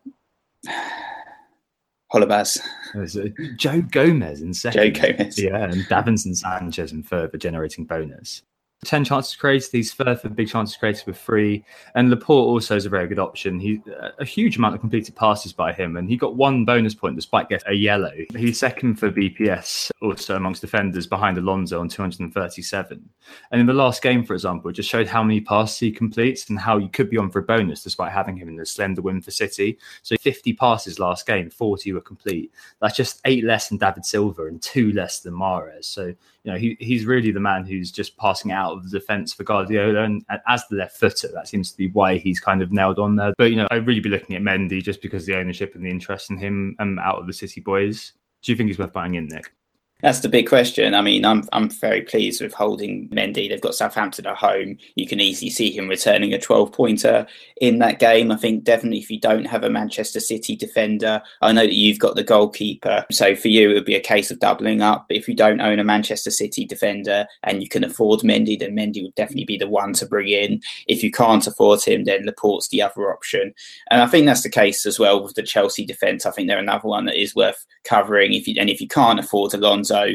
Holebas. 2.12 2.58
Uh, 2.94 3.28
Joe 3.56 3.82
Gomez 3.82 4.40
in 4.40 4.54
second. 4.54 4.94
Joe 4.94 5.12
Gomez. 5.12 5.38
Yeah, 5.38 5.64
and 5.64 5.74
Davinson 5.84 6.36
Sanchez 6.36 6.92
in 6.92 7.02
third 7.02 7.30
for 7.30 7.38
generating 7.38 7.84
bonus. 7.84 8.42
10 8.84 9.04
chances 9.04 9.34
created. 9.34 9.70
He's 9.72 9.92
third 9.92 10.20
for 10.20 10.28
big 10.28 10.48
chances 10.48 10.76
created 10.76 11.04
with 11.06 11.18
three. 11.18 11.64
And 11.96 12.10
Laporte 12.10 12.46
also 12.46 12.76
is 12.76 12.86
a 12.86 12.88
very 12.88 13.08
good 13.08 13.18
option. 13.18 13.58
He 13.58 13.82
A 14.18 14.24
huge 14.24 14.56
amount 14.56 14.74
of 14.74 14.80
completed 14.80 15.16
passes 15.16 15.52
by 15.52 15.72
him, 15.72 15.96
and 15.96 16.08
he 16.08 16.16
got 16.16 16.36
one 16.36 16.64
bonus 16.64 16.94
point 16.94 17.16
despite 17.16 17.48
getting 17.48 17.72
a 17.72 17.74
yellow. 17.74 18.12
He's 18.36 18.58
second 18.58 18.96
for 18.96 19.10
BPS, 19.10 19.90
also 20.00 20.36
amongst 20.36 20.60
defenders, 20.60 21.06
behind 21.06 21.38
Alonso 21.38 21.80
on 21.80 21.88
237. 21.88 23.08
And 23.50 23.60
in 23.60 23.66
the 23.66 23.72
last 23.72 24.00
game, 24.00 24.24
for 24.24 24.34
example, 24.34 24.70
it 24.70 24.74
just 24.74 24.88
showed 24.88 25.08
how 25.08 25.24
many 25.24 25.40
passes 25.40 25.78
he 25.78 25.90
completes 25.90 26.48
and 26.48 26.58
how 26.58 26.78
you 26.78 26.88
could 26.88 27.10
be 27.10 27.18
on 27.18 27.30
for 27.30 27.40
a 27.40 27.42
bonus 27.42 27.82
despite 27.82 28.12
having 28.12 28.36
him 28.36 28.48
in 28.48 28.56
the 28.56 28.64
slender 28.64 29.02
win 29.02 29.20
for 29.20 29.32
City. 29.32 29.78
So 30.02 30.16
50 30.20 30.52
passes 30.52 31.00
last 31.00 31.26
game, 31.26 31.50
40 31.50 31.92
were 31.94 32.00
complete. 32.00 32.52
That's 32.80 32.96
just 32.96 33.20
eight 33.24 33.44
less 33.44 33.68
than 33.68 33.78
David 33.78 34.04
Silva 34.04 34.46
and 34.46 34.62
two 34.62 34.92
less 34.92 35.20
than 35.20 35.34
Mahrez. 35.34 35.86
So 35.86 36.14
you 36.44 36.52
know, 36.52 36.58
he, 36.58 36.76
he's 36.80 37.04
really 37.04 37.30
the 37.30 37.40
man 37.40 37.64
who's 37.64 37.90
just 37.90 38.16
passing 38.16 38.52
out 38.52 38.72
of 38.72 38.84
the 38.84 38.98
defence 38.98 39.32
for 39.32 39.44
Guardiola. 39.44 40.02
And, 40.02 40.24
and 40.28 40.40
as 40.46 40.66
the 40.68 40.76
left 40.76 40.96
footer, 40.96 41.28
that 41.34 41.48
seems 41.48 41.70
to 41.72 41.76
be 41.76 41.88
why 41.88 42.18
he's 42.18 42.40
kind 42.40 42.62
of 42.62 42.72
nailed 42.72 42.98
on 42.98 43.16
there. 43.16 43.34
But, 43.36 43.50
you 43.50 43.56
know, 43.56 43.66
I'd 43.70 43.86
really 43.86 44.00
be 44.00 44.08
looking 44.08 44.36
at 44.36 44.42
Mendy 44.42 44.82
just 44.82 45.02
because 45.02 45.26
the 45.26 45.36
ownership 45.36 45.74
and 45.74 45.84
the 45.84 45.90
interest 45.90 46.30
in 46.30 46.38
him 46.38 46.76
um, 46.78 46.98
out 46.98 47.18
of 47.18 47.26
the 47.26 47.32
City 47.32 47.60
boys. 47.60 48.12
Do 48.42 48.52
you 48.52 48.56
think 48.56 48.68
he's 48.68 48.78
worth 48.78 48.92
buying 48.92 49.14
in, 49.14 49.26
Nick? 49.26 49.52
That's 50.00 50.20
the 50.20 50.28
big 50.28 50.48
question. 50.48 50.94
I 50.94 51.02
mean, 51.02 51.24
I'm 51.24 51.42
I'm 51.52 51.68
very 51.68 52.02
pleased 52.02 52.40
with 52.40 52.54
holding 52.54 53.08
Mendy. 53.08 53.48
They've 53.48 53.60
got 53.60 53.74
Southampton 53.74 54.26
at 54.26 54.36
home. 54.36 54.78
You 54.94 55.08
can 55.08 55.18
easily 55.18 55.50
see 55.50 55.72
him 55.72 55.88
returning 55.88 56.32
a 56.32 56.38
12 56.38 56.70
pointer 56.70 57.26
in 57.60 57.80
that 57.80 57.98
game. 57.98 58.30
I 58.30 58.36
think 58.36 58.62
definitely 58.62 59.00
if 59.00 59.10
you 59.10 59.18
don't 59.18 59.46
have 59.46 59.64
a 59.64 59.70
Manchester 59.70 60.20
City 60.20 60.54
defender, 60.54 61.20
I 61.42 61.50
know 61.50 61.62
that 61.62 61.74
you've 61.74 61.98
got 61.98 62.14
the 62.14 62.22
goalkeeper. 62.22 63.06
So 63.10 63.34
for 63.34 63.48
you, 63.48 63.70
it 63.70 63.74
would 63.74 63.84
be 63.84 63.96
a 63.96 64.00
case 64.00 64.30
of 64.30 64.38
doubling 64.38 64.82
up. 64.82 65.06
But 65.08 65.16
if 65.16 65.26
you 65.26 65.34
don't 65.34 65.60
own 65.60 65.80
a 65.80 65.84
Manchester 65.84 66.30
City 66.30 66.64
defender 66.64 67.26
and 67.42 67.60
you 67.60 67.68
can 67.68 67.82
afford 67.82 68.20
Mendy, 68.20 68.56
then 68.56 68.76
Mendy 68.76 69.02
would 69.02 69.16
definitely 69.16 69.46
be 69.46 69.58
the 69.58 69.68
one 69.68 69.94
to 69.94 70.06
bring 70.06 70.28
in. 70.28 70.60
If 70.86 71.02
you 71.02 71.10
can't 71.10 71.44
afford 71.44 71.82
him, 71.82 72.04
then 72.04 72.24
Laporte's 72.24 72.68
the 72.68 72.82
other 72.82 73.12
option. 73.12 73.52
And 73.90 74.00
I 74.00 74.06
think 74.06 74.26
that's 74.26 74.44
the 74.44 74.48
case 74.48 74.86
as 74.86 75.00
well 75.00 75.24
with 75.24 75.34
the 75.34 75.42
Chelsea 75.42 75.84
defence. 75.84 76.24
I 76.24 76.30
think 76.30 76.46
they're 76.46 76.56
another 76.56 76.86
one 76.86 77.06
that 77.06 77.20
is 77.20 77.34
worth 77.34 77.66
covering. 77.82 78.32
If 78.32 78.46
you 78.46 78.54
and 78.60 78.70
if 78.70 78.80
you 78.80 78.86
can't 78.86 79.18
afford 79.18 79.54
Alonso 79.54 79.87
so 79.88 80.10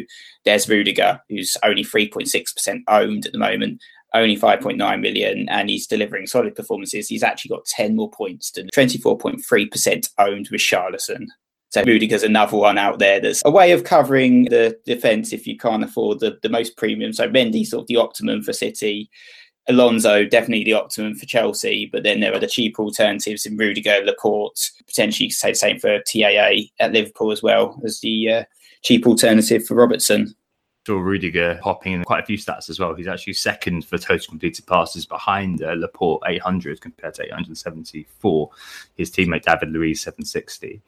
there's 0.46 0.70
Rudiger, 0.70 1.20
who's 1.30 1.58
only 1.64 1.84
3.6% 1.84 2.82
owned 2.88 3.26
at 3.26 3.32
the 3.32 3.38
moment, 3.40 3.82
only 4.14 4.38
5.9 4.38 5.02
million, 5.02 5.50
and 5.50 5.70
he's 5.70 5.88
delivering 5.88 6.28
solid 6.28 6.56
performances. 6.56 7.08
He's 7.08 7.24
actually 7.24 7.50
got 7.50 7.66
10 7.66 7.96
more 7.96 8.10
points 8.10 8.52
than 8.52 8.70
24.3% 8.74 10.10
owned 10.20 10.50
Richarlison. 10.50 11.26
So 11.70 11.84
Rudiger's 11.84 12.22
another 12.22 12.56
one 12.56 12.78
out 12.78 13.00
there 13.00 13.20
that's 13.20 13.42
a 13.46 13.52
way 13.52 13.72
of 13.72 13.84
covering 13.84 14.46
the 14.46 14.78
defence 14.86 15.34
if 15.34 15.48
you 15.48 15.58
can't 15.58 15.84
afford 15.84 16.20
the, 16.20 16.38
the 16.44 16.50
most 16.50 16.78
premium. 16.78 17.14
So 17.14 17.28
Mendy 17.28 17.66
sort 17.66 17.82
of 17.82 17.88
the 17.88 17.98
optimum 17.98 18.44
for 18.44 18.54
City. 18.54 19.10
Alonso 19.68 20.26
definitely 20.26 20.66
the 20.66 20.74
optimum 20.74 21.16
for 21.16 21.26
Chelsea, 21.26 21.90
but 21.92 22.04
then 22.04 22.20
there 22.20 22.34
are 22.34 22.40
the 22.40 22.48
cheap 22.48 22.78
alternatives 22.78 23.46
in 23.46 23.58
Rudiger, 23.58 24.02
Laporte, 24.04 24.60
potentially 24.86 25.26
you 25.26 25.30
could 25.30 25.38
say 25.38 25.52
the 25.52 25.56
same 25.56 25.80
for 25.80 26.00
TAA 26.02 26.68
at 26.80 26.92
Liverpool 26.92 27.32
as 27.32 27.42
well 27.42 27.82
as 27.86 28.02
the 28.02 28.30
uh, 28.30 28.44
cheap 28.84 29.08
alternative 29.08 29.66
for 29.66 29.76
Robertson. 29.76 30.36
Saw 30.86 31.00
Rudiger 31.00 31.60
popping 31.62 31.94
in 31.94 32.04
quite 32.04 32.24
a 32.24 32.26
few 32.26 32.38
stats 32.38 32.70
as 32.70 32.78
well. 32.78 32.94
He's 32.94 33.08
actually 33.08 33.34
second 33.34 33.86
for 33.86 33.98
total 33.98 34.28
completed 34.28 34.68
passes 34.68 35.06
behind 35.06 35.64
uh, 35.64 35.76
Laporte 35.78 36.24
800 36.28 36.82
compared 36.82 37.14
to 37.16 37.24
874. 37.24 38.50
His 38.96 39.10
teammate 39.10 39.44
David 39.44 39.72
Luiz 39.72 40.02
760 40.02 40.82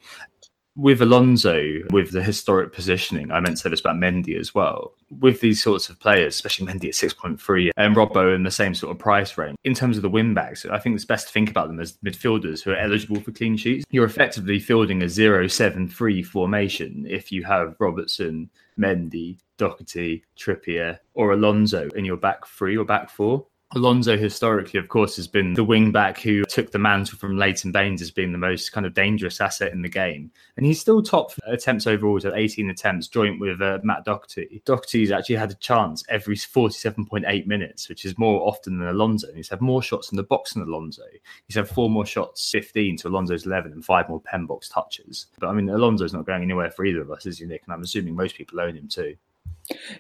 with 0.76 1.02
Alonso, 1.02 1.82
with 1.92 2.12
the 2.12 2.22
historic 2.22 2.74
positioning, 2.74 3.32
I 3.32 3.40
meant 3.40 3.58
to 3.58 3.62
say 3.64 3.70
this 3.70 3.80
about 3.80 3.96
Mendy 3.96 4.38
as 4.38 4.54
well. 4.54 4.94
With 5.10 5.40
these 5.40 5.64
sorts 5.64 5.90
of 5.90 6.00
players, 6.00 6.36
especially 6.36 6.68
Mendy 6.68 6.86
at 6.86 6.94
6.3 6.94 7.72
and 7.78 7.96
Robbo 7.96 8.36
in 8.36 8.44
the 8.44 8.52
same 8.52 8.76
sort 8.76 8.92
of 8.92 9.00
price 9.00 9.38
range, 9.38 9.58
in 9.64 9.74
terms 9.74 9.96
of 9.96 10.04
the 10.04 10.10
wing 10.10 10.34
backs, 10.34 10.66
I 10.66 10.80
think 10.80 10.96
it's 10.96 11.06
best 11.06 11.28
to 11.28 11.34
think 11.34 11.50
about 11.50 11.68
them 11.68 11.80
as 11.80 11.98
midfielders 12.06 12.62
who 12.62 12.72
are 12.72 12.78
eligible 12.78 13.22
for 13.22 13.32
clean 13.32 13.56
sheets. 13.56 13.86
You're 13.90 14.06
effectively 14.06 14.60
fielding 14.60 15.02
a 15.02 15.10
0 15.10 15.48
7 15.48 15.88
3 15.88 16.24
formation 16.24 17.06
if 17.10 17.32
you 17.32 17.44
have 17.46 17.76
Robertson, 17.80 18.50
Mendy, 18.78 19.38
Doherty, 19.58 20.24
Trippier, 20.38 21.00
or 21.14 21.32
Alonso 21.32 21.90
in 21.96 22.04
your 22.04 22.18
back 22.18 22.46
three 22.46 22.76
or 22.76 22.84
back 22.84 23.10
four. 23.10 23.46
Alonso 23.76 24.18
historically, 24.18 24.80
of 24.80 24.88
course, 24.88 25.18
has 25.18 25.28
been 25.28 25.54
the 25.54 25.64
wing 25.64 25.92
back 25.92 26.22
who 26.22 26.46
took 26.46 26.72
the 26.72 26.80
mantle 26.80 27.18
from 27.18 27.38
Leighton 27.38 27.74
Baines 27.74 28.02
as 28.02 28.10
being 28.10 28.32
the 28.32 28.38
most 28.38 28.72
kind 28.72 28.86
of 28.86 28.94
dangerous 28.94 29.42
asset 29.42 29.74
in 29.74 29.82
the 29.82 29.90
game. 29.90 30.32
And 30.56 30.66
he's 30.66 30.80
still 30.80 31.04
top 31.04 31.32
attempts 31.46 31.86
overall 31.86 32.18
at 32.26 32.34
18 32.34 32.70
attempts, 32.70 33.10
joint 33.10 33.38
with 33.38 33.62
uh, 33.62 33.80
Matt 33.84 34.06
Doherty. 34.06 34.62
Doherty's 34.64 35.12
actually 35.12 35.36
had 35.36 35.52
a 35.52 35.56
chance 35.56 36.06
every 36.08 36.38
47.8 36.38 37.48
minutes, 37.48 37.90
which 37.90 38.06
is 38.06 38.18
more 38.18 38.48
often 38.48 38.80
than 38.80 38.88
Alonso. 38.88 39.28
And 39.28 39.36
he's 39.36 39.50
had 39.50 39.60
more 39.60 39.84
shots 39.84 40.10
in 40.10 40.16
the 40.16 40.24
box 40.24 40.54
than 40.54 40.64
Alonso. 40.64 41.04
He's 41.46 41.58
had 41.58 41.68
four 41.68 41.90
more 41.90 42.06
shots, 42.06 42.50
15 42.52 42.96
to 42.98 43.10
Alonso's 43.10 43.46
11, 43.46 43.74
and 43.74 43.84
five 43.84 44.08
more 44.08 44.22
pen 44.22 44.46
box 44.46 44.70
touches. 44.70 45.26
But 45.38 45.50
I 45.50 45.54
mean, 45.54 45.68
Alonso's 45.68 46.14
not 46.14 46.26
going 46.26 46.44
anywhere 46.44 46.72
for 46.72 46.86
either 46.86 47.02
of 47.02 47.12
us, 47.12 47.26
is 47.26 47.40
he, 47.40 47.46
Nick? 47.46 47.64
And 47.66 47.74
I'm 47.74 47.84
assuming 47.84 48.16
most 48.16 48.36
people 48.36 48.62
own 48.62 48.78
him 48.78 48.88
too. 48.88 49.18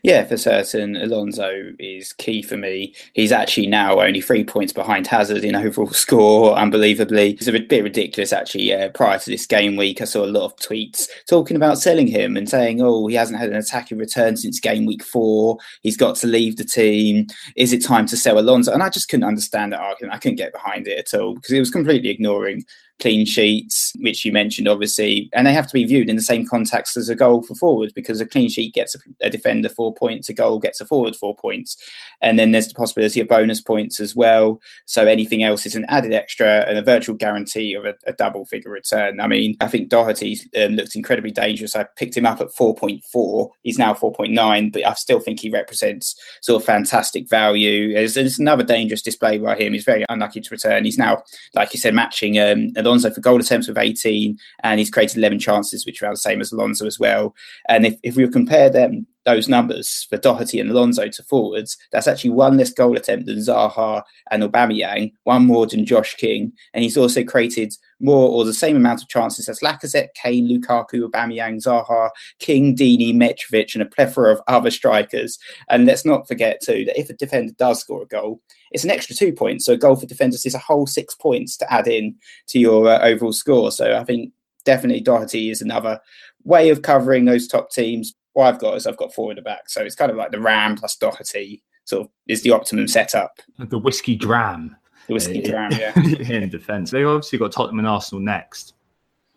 Yeah, 0.04 0.24
for 0.26 0.38
certain. 0.38 0.96
Alonso 0.96 1.74
is 1.80 2.14
key 2.14 2.42
for 2.44 2.56
me. 2.56 2.94
He's 3.14 3.32
actually 3.32 3.68
now 3.68 4.00
only 4.00 4.22
three 4.22 4.44
points 4.44 4.72
behind 4.72 5.08
Hazard 5.08 5.44
in 5.44 5.56
overall 5.56 5.90
score, 5.92 6.56
unbelievably. 6.56 7.32
It's 7.32 7.48
a 7.48 7.60
bit 7.60 7.84
ridiculous, 7.84 8.32
actually. 8.32 8.74
Uh, 8.74 8.90
prior 8.90 9.18
to 9.18 9.30
this 9.30 9.46
game 9.46 9.76
week, 9.76 10.02
I 10.02 10.06
saw 10.06 10.24
a 10.24 10.28
lot 10.28 10.46
of 10.46 10.56
tweets 10.58 11.08
talking 11.28 11.58
about 11.58 11.80
selling 11.80 12.08
him 12.08 12.38
and 12.38 12.48
saying, 12.48 12.82
oh, 12.82 13.08
he 13.08 13.16
hasn't 13.16 13.40
had 13.40 13.50
an 13.50 13.56
attacking 13.56 13.98
return 13.98 14.38
since 14.38 14.60
game 14.60 14.86
week 14.86 15.04
four. 15.04 15.58
He's 15.82 15.98
got 15.98 16.16
to 16.18 16.28
leave 16.28 16.58
the 16.58 16.66
team. 16.66 17.28
Is 17.56 17.74
it 17.74 17.84
time 17.84 18.06
to 18.08 18.18
sell 18.18 18.38
Alonso? 18.38 18.72
And 18.72 18.84
I 18.84 18.90
just 18.90 19.10
couldn't 19.10 19.28
understand 19.28 19.74
that 19.74 19.82
argument. 19.82 20.14
I 20.14 20.20
couldn't 20.20 20.38
get 20.38 20.54
behind 20.54 20.88
it 20.88 21.00
at 21.00 21.20
all 21.20 21.36
because 21.36 21.52
it 21.52 21.60
was 21.60 21.72
completely 21.72 22.10
ignoring 22.10 22.64
clean 23.00 23.26
sheets, 23.26 23.94
which 24.00 24.24
you 24.24 24.32
mentioned, 24.32 24.68
obviously, 24.68 25.30
and 25.34 25.46
they 25.46 25.54
have 25.54 25.68
to 25.68 25.74
be 25.74 25.84
viewed 25.84 26.10
in 26.10 26.16
the 26.16 26.22
same 26.22 26.48
context 26.48 26.96
as 26.96 27.10
a 27.10 27.16
goal 27.16 27.42
for 27.42 27.56
forwards 27.56 27.92
because 27.92 28.22
a 28.22 28.26
clean 28.26 28.50
sheet 28.50 28.74
gets 28.74 28.96
a, 28.96 29.00
a, 29.22 29.30
defender 29.30 29.55
four 29.70 29.94
points, 29.94 30.30
a 30.30 30.34
goal 30.34 30.60
gets 30.60 30.82
a 30.82 30.86
forward 30.86 31.16
four 31.16 31.36
points, 31.36 31.78
and 32.22 32.40
then 32.40 32.52
there's 32.52 32.68
the 32.68 32.74
possibility 32.74 33.20
of 33.20 33.28
bonus 33.28 33.62
points 33.62 34.00
as 34.00 34.16
well. 34.16 34.60
So 34.86 35.06
anything 35.06 35.44
else 35.44 35.66
is 35.66 35.76
an 35.76 35.86
added 35.90 36.14
extra 36.14 36.66
and 36.68 36.78
a 36.78 36.82
virtual 36.82 37.16
guarantee 37.16 37.74
of 37.74 37.86
a, 37.86 37.96
a 38.06 38.14
double 38.14 38.46
figure 38.46 38.72
return. 38.72 39.20
I 39.20 39.28
mean, 39.28 39.56
I 39.62 39.68
think 39.68 39.90
Doherty 39.90 40.40
um, 40.58 40.74
looked 40.74 40.96
incredibly 40.96 41.32
dangerous. 41.32 41.76
I 41.76 41.84
picked 41.96 42.18
him 42.18 42.26
up 42.26 42.42
at 42.42 42.50
4.4. 42.50 43.50
He's 43.64 43.80
now 43.80 43.94
4.9, 43.94 44.74
but 44.74 44.86
I 44.86 44.94
still 44.94 45.20
think 45.20 45.40
he 45.40 45.50
represents 45.50 46.16
sort 46.42 46.62
of 46.62 46.66
fantastic 46.66 47.30
value. 47.30 47.94
There's, 47.94 48.16
there's 48.16 48.40
another 48.40 48.64
dangerous 48.64 49.02
display 49.02 49.38
by 49.38 49.56
him. 49.56 49.74
He's 49.74 49.84
very 49.84 50.06
unlucky 50.10 50.42
to 50.42 50.50
return. 50.52 50.86
He's 50.86 50.98
now, 50.98 51.24
like 51.54 51.74
you 51.74 51.80
said, 51.80 51.94
matching 51.94 52.40
um, 52.40 52.70
Alonso 52.76 53.10
for 53.10 53.22
goal 53.22 53.40
attempts 53.40 53.68
with 53.68 53.78
18, 53.78 54.38
and 54.64 54.80
he's 54.80 54.90
created 54.90 55.18
11 55.18 55.40
chances, 55.40 55.86
which 55.86 56.02
are 56.04 56.14
the 56.14 56.18
same 56.18 56.42
as 56.42 56.52
Alonso 56.52 56.86
as 56.86 57.00
well. 57.00 57.36
And 57.70 57.86
if, 57.86 57.98
if 58.04 58.16
we 58.16 58.28
compare 58.28 58.70
them, 58.70 59.08
those 59.26 59.50
numbers 59.50 60.06
for 60.10 60.18
Doherty 60.18 60.60
and 60.60 60.70
Alonso 60.70 61.08
to 61.08 61.24
forwards, 61.24 61.78
that's 61.92 62.08
actually 62.08 62.30
one 62.30 62.58
less 62.58 62.72
goal 62.72 62.96
attempt 62.96 63.26
than 63.26 63.38
Zaha 63.38 64.04
and 64.32 64.44
Aubameyang, 64.44 65.12
one 65.24 65.46
more 65.46 65.66
than 65.66 65.86
Josh 65.86 66.16
King, 66.16 66.54
and 66.74 66.84
he's 66.84 66.98
also 66.98 67.24
created 67.24 67.74
more 68.00 68.30
or 68.30 68.46
the 68.46 68.54
same 68.54 68.76
amount 68.76 69.02
of 69.02 69.08
chances 69.08 69.50
as 69.50 69.60
Lacazette, 69.62 70.14
Kane, 70.16 70.48
Lukaku, 70.48 71.10
Aubameyang, 71.10 71.64
Zaha, 71.64 72.10
King, 72.40 72.76
Deeney, 72.76 73.14
Mitrovic, 73.14 73.74
and 73.74 73.82
a 73.82 73.86
plethora 73.86 74.32
of 74.32 74.42
other 74.48 74.70
strikers. 74.70 75.40
And 75.70 75.86
let's 75.86 76.06
not 76.06 76.28
forget 76.28 76.62
too 76.62 76.86
that 76.86 77.00
if 77.00 77.10
a 77.10 77.14
defender 77.14 77.54
does 77.58 77.80
score 77.80 78.04
a 78.04 78.08
goal, 78.08 78.42
it's 78.72 78.84
an 78.84 78.92
extra 78.92 79.16
two 79.16 79.32
points. 79.32 79.66
So 79.66 79.74
a 79.74 79.78
goal 79.78 79.96
for 79.96 80.06
defenders 80.06 80.46
is 80.46 80.56
a 80.56 80.60
whole 80.60 80.88
six 80.88 81.16
points 81.16 81.58
to 81.58 81.74
add 81.74 81.88
in 81.88 82.16
to 82.48 82.60
your 82.60 82.90
uh, 82.90 83.00
overall 83.00 83.34
score. 83.34 83.72
So 83.72 83.96
I 83.96 84.04
think 84.04 84.34
definitely 84.66 85.02
Doherty 85.02 85.50
is 85.50 85.62
another 85.62 86.00
way 86.44 86.70
of 86.70 86.82
covering 86.82 87.26
those 87.26 87.48
top 87.48 87.72
teams. 87.72 88.14
What 88.36 88.48
I've 88.48 88.60
got 88.60 88.76
is 88.76 88.86
I've 88.86 88.98
got 88.98 89.14
four 89.14 89.32
in 89.32 89.38
the 89.38 89.42
back. 89.42 89.70
So 89.70 89.82
it's 89.82 89.96
kind 89.96 90.12
of 90.12 90.18
like 90.18 90.32
the 90.32 90.42
Ram 90.42 90.76
plus 90.76 90.98
Doherty 90.98 91.64
sort 91.86 92.06
of 92.06 92.12
is 92.28 92.42
the 92.42 92.52
optimum 92.52 92.86
setup. 92.86 93.40
The 93.58 93.78
whiskey 93.78 94.18
dram. 94.18 94.76
The 95.08 95.14
whiskey 95.14 95.42
uh, 95.46 95.50
dram, 95.50 95.72
yeah. 95.72 95.94
in 96.36 96.50
defence. 96.50 96.92
They've 96.92 97.08
obviously 97.08 97.40
got 97.40 97.54
Tottenham 97.54 97.80
and 97.80 97.88
Arsenal 97.88 98.22
next. 98.22 98.74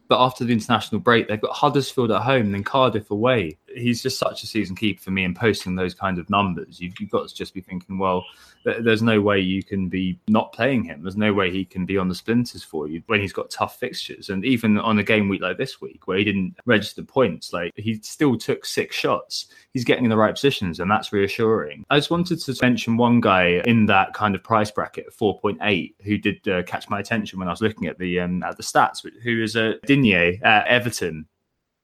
But 0.09 0.21
after 0.21 0.45
the 0.45 0.53
international 0.53 1.01
break, 1.01 1.29
they've 1.29 1.41
got 1.41 1.55
Huddersfield 1.55 2.11
at 2.11 2.23
home, 2.23 2.51
then 2.51 2.65
Cardiff 2.65 3.13
away. 3.13 3.57
He's 3.75 4.03
just 4.03 4.19
such 4.19 4.43
a 4.43 4.47
season 4.47 4.77
keeper 4.77 5.03
for 5.03 5.11
me 5.11 5.25
and 5.25 5.37
posting 5.37 5.75
those 5.75 5.95
kind 5.95 6.19
of 6.19 6.29
numbers. 6.31 6.81
You've, 6.81 6.95
you've 7.01 7.11
got 7.11 7.29
to 7.29 7.35
just 7.35 7.55
be 7.55 7.61
thinking, 7.61 7.99
well, 7.99 8.25
there's 8.65 9.03
no 9.03 9.21
way 9.21 9.39
you 9.41 9.63
can 9.63 9.89
be 9.89 10.19
not 10.29 10.53
playing 10.53 10.85
him. 10.85 11.03
There's 11.03 11.17
no 11.17 11.33
way 11.33 11.51
he 11.51 11.65
can 11.65 11.87
be 11.87 11.99
on 11.99 12.09
the 12.09 12.15
splinters 12.15 12.63
for 12.63 12.89
you 12.89 13.03
when 13.07 13.21
he's 13.21 13.33
got 13.33 13.51
tough 13.51 13.79
fixtures. 13.79 14.29
And 14.29 14.45
even 14.45 14.79
on 14.79 14.99
a 14.99 15.03
game 15.03 15.29
week 15.29 15.43
like 15.43 15.59
this 15.59 15.81
week, 15.81 16.07
where 16.07 16.19
he 16.19 16.25
didn't 16.25 16.57
register 16.67 17.03
points, 17.03 17.53
like 17.53 17.73
he 17.77 17.95
still 18.03 18.37
took 18.37 18.65
six 18.65 18.97
shots. 18.97 19.47
He's 19.73 19.85
getting 19.85 20.05
in 20.05 20.11
the 20.11 20.17
right 20.17 20.35
positions, 20.35 20.81
and 20.81 20.91
that's 20.91 21.13
reassuring. 21.13 21.85
I 21.91 21.99
just 21.99 22.11
wanted 22.11 22.41
to 22.41 22.57
mention 22.61 22.97
one 22.97 23.21
guy 23.21 23.63
in 23.65 23.87
that 23.87 24.15
kind 24.15 24.35
of 24.35 24.43
price 24.43 24.71
bracket, 24.71 25.07
4.8, 25.17 25.95
who 26.03 26.19
did 26.19 26.47
uh, 26.49 26.63
catch 26.65 26.89
my 26.89 27.01
attention 27.01 27.39
when 27.39 27.49
I 27.49 27.53
was 27.53 27.63
looking 27.63 27.87
at 27.87 27.99
the 27.99 28.21
um, 28.21 28.43
at 28.43 28.57
the 28.57 28.63
stats, 28.63 29.07
who 29.23 29.43
is 29.43 29.57
a 29.57 29.71
uh, 29.71 29.75
Digne 29.87 30.41
at 30.43 30.67
Everton 30.67 31.27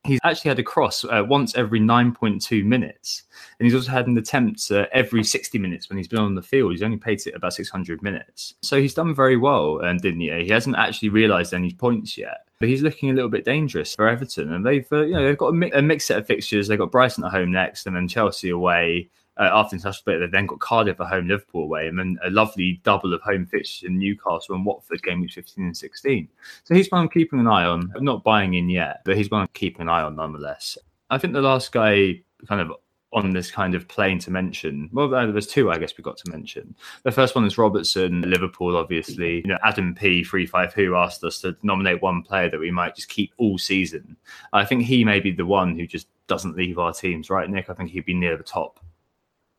he's 0.04 0.20
actually 0.22 0.50
had 0.50 0.58
a 0.58 0.64
cross 0.64 1.04
uh, 1.04 1.24
once 1.26 1.56
every 1.56 1.80
9.2 1.80 2.64
minutes. 2.64 3.24
And 3.58 3.66
he's 3.66 3.74
also 3.74 3.90
had 3.90 4.06
an 4.06 4.16
attempt 4.18 4.70
uh, 4.70 4.86
every 4.92 5.24
60 5.24 5.58
minutes 5.58 5.88
when 5.88 5.96
he's 5.96 6.08
been 6.08 6.20
on 6.20 6.34
the 6.34 6.42
field. 6.42 6.72
He's 6.72 6.82
only 6.82 6.96
played 6.96 7.26
it 7.26 7.34
about 7.34 7.54
600 7.54 8.02
minutes. 8.02 8.54
So 8.62 8.80
he's 8.80 8.94
done 8.94 9.14
very 9.14 9.36
well, 9.36 9.78
and 9.78 9.90
um, 9.90 9.96
didn't 9.98 10.20
he? 10.20 10.30
He 10.44 10.48
hasn't 10.48 10.76
actually 10.76 11.08
realised 11.08 11.54
any 11.54 11.72
points 11.72 12.18
yet. 12.18 12.48
But 12.60 12.68
he's 12.68 12.82
looking 12.82 13.10
a 13.10 13.14
little 13.14 13.30
bit 13.30 13.44
dangerous 13.44 13.94
for 13.94 14.08
Everton, 14.08 14.52
and 14.52 14.64
they've 14.64 14.86
uh, 14.92 15.02
you 15.02 15.14
know 15.14 15.24
they've 15.24 15.36
got 15.36 15.48
a, 15.48 15.52
mi- 15.52 15.72
a 15.72 15.82
mixed 15.82 16.06
set 16.06 16.18
of 16.18 16.26
fixtures. 16.26 16.68
They've 16.68 16.78
got 16.78 16.92
Brighton 16.92 17.24
at 17.24 17.32
home 17.32 17.50
next, 17.50 17.86
and 17.86 17.96
then 17.96 18.08
Chelsea 18.08 18.50
away, 18.50 19.10
uh, 19.36 19.50
after 19.52 19.76
international 19.76 20.02
break, 20.04 20.20
they've 20.20 20.30
then 20.30 20.46
got 20.46 20.60
Cardiff 20.60 21.00
at 21.00 21.08
home, 21.08 21.28
Liverpool 21.28 21.64
away, 21.64 21.88
and 21.88 21.98
then 21.98 22.18
a 22.24 22.30
lovely 22.30 22.80
double 22.84 23.12
of 23.12 23.20
home 23.22 23.46
fixtures 23.46 23.88
in 23.88 23.98
Newcastle 23.98 24.54
and 24.54 24.64
Watford 24.64 25.02
game 25.02 25.20
week 25.20 25.32
15 25.32 25.64
and 25.64 25.76
16. 25.76 26.28
So 26.64 26.74
he's 26.74 26.90
one 26.90 27.02
I'm 27.02 27.08
keeping 27.08 27.40
an 27.40 27.48
eye 27.48 27.64
on. 27.64 27.92
I'm 27.96 28.04
not 28.04 28.24
buying 28.24 28.54
in 28.54 28.68
yet, 28.68 29.02
but 29.04 29.16
he's 29.16 29.30
one 29.30 29.42
I'm 29.42 29.48
keeping 29.54 29.82
an 29.82 29.88
eye 29.88 30.02
on 30.02 30.16
nonetheless. 30.16 30.78
I 31.10 31.18
think 31.18 31.32
the 31.32 31.42
last 31.42 31.72
guy 31.72 32.20
kind 32.48 32.60
of 32.60 32.72
on 33.14 33.30
this 33.30 33.50
kind 33.50 33.74
of 33.74 33.86
plane 33.86 34.18
to 34.18 34.30
mention. 34.30 34.90
Well, 34.92 35.08
there's 35.08 35.46
two, 35.46 35.70
I 35.70 35.78
guess, 35.78 35.96
we 35.96 36.02
got 36.02 36.16
to 36.18 36.30
mention. 36.30 36.74
The 37.04 37.12
first 37.12 37.34
one 37.34 37.44
is 37.44 37.56
Robertson, 37.56 38.22
Liverpool, 38.22 38.76
obviously. 38.76 39.36
You 39.36 39.46
know, 39.46 39.58
Adam 39.62 39.94
P 39.94 40.24
three 40.24 40.46
five 40.46 40.74
who 40.74 40.96
asked 40.96 41.22
us 41.22 41.40
to 41.40 41.56
nominate 41.62 42.02
one 42.02 42.22
player 42.22 42.50
that 42.50 42.58
we 42.58 42.72
might 42.72 42.96
just 42.96 43.08
keep 43.08 43.32
all 43.38 43.56
season. 43.56 44.16
I 44.52 44.64
think 44.64 44.82
he 44.82 45.04
may 45.04 45.20
be 45.20 45.30
the 45.30 45.46
one 45.46 45.78
who 45.78 45.86
just 45.86 46.08
doesn't 46.26 46.56
leave 46.56 46.78
our 46.78 46.92
teams, 46.92 47.30
right, 47.30 47.48
Nick? 47.48 47.70
I 47.70 47.74
think 47.74 47.90
he'd 47.90 48.04
be 48.04 48.14
near 48.14 48.36
the 48.36 48.42
top. 48.42 48.80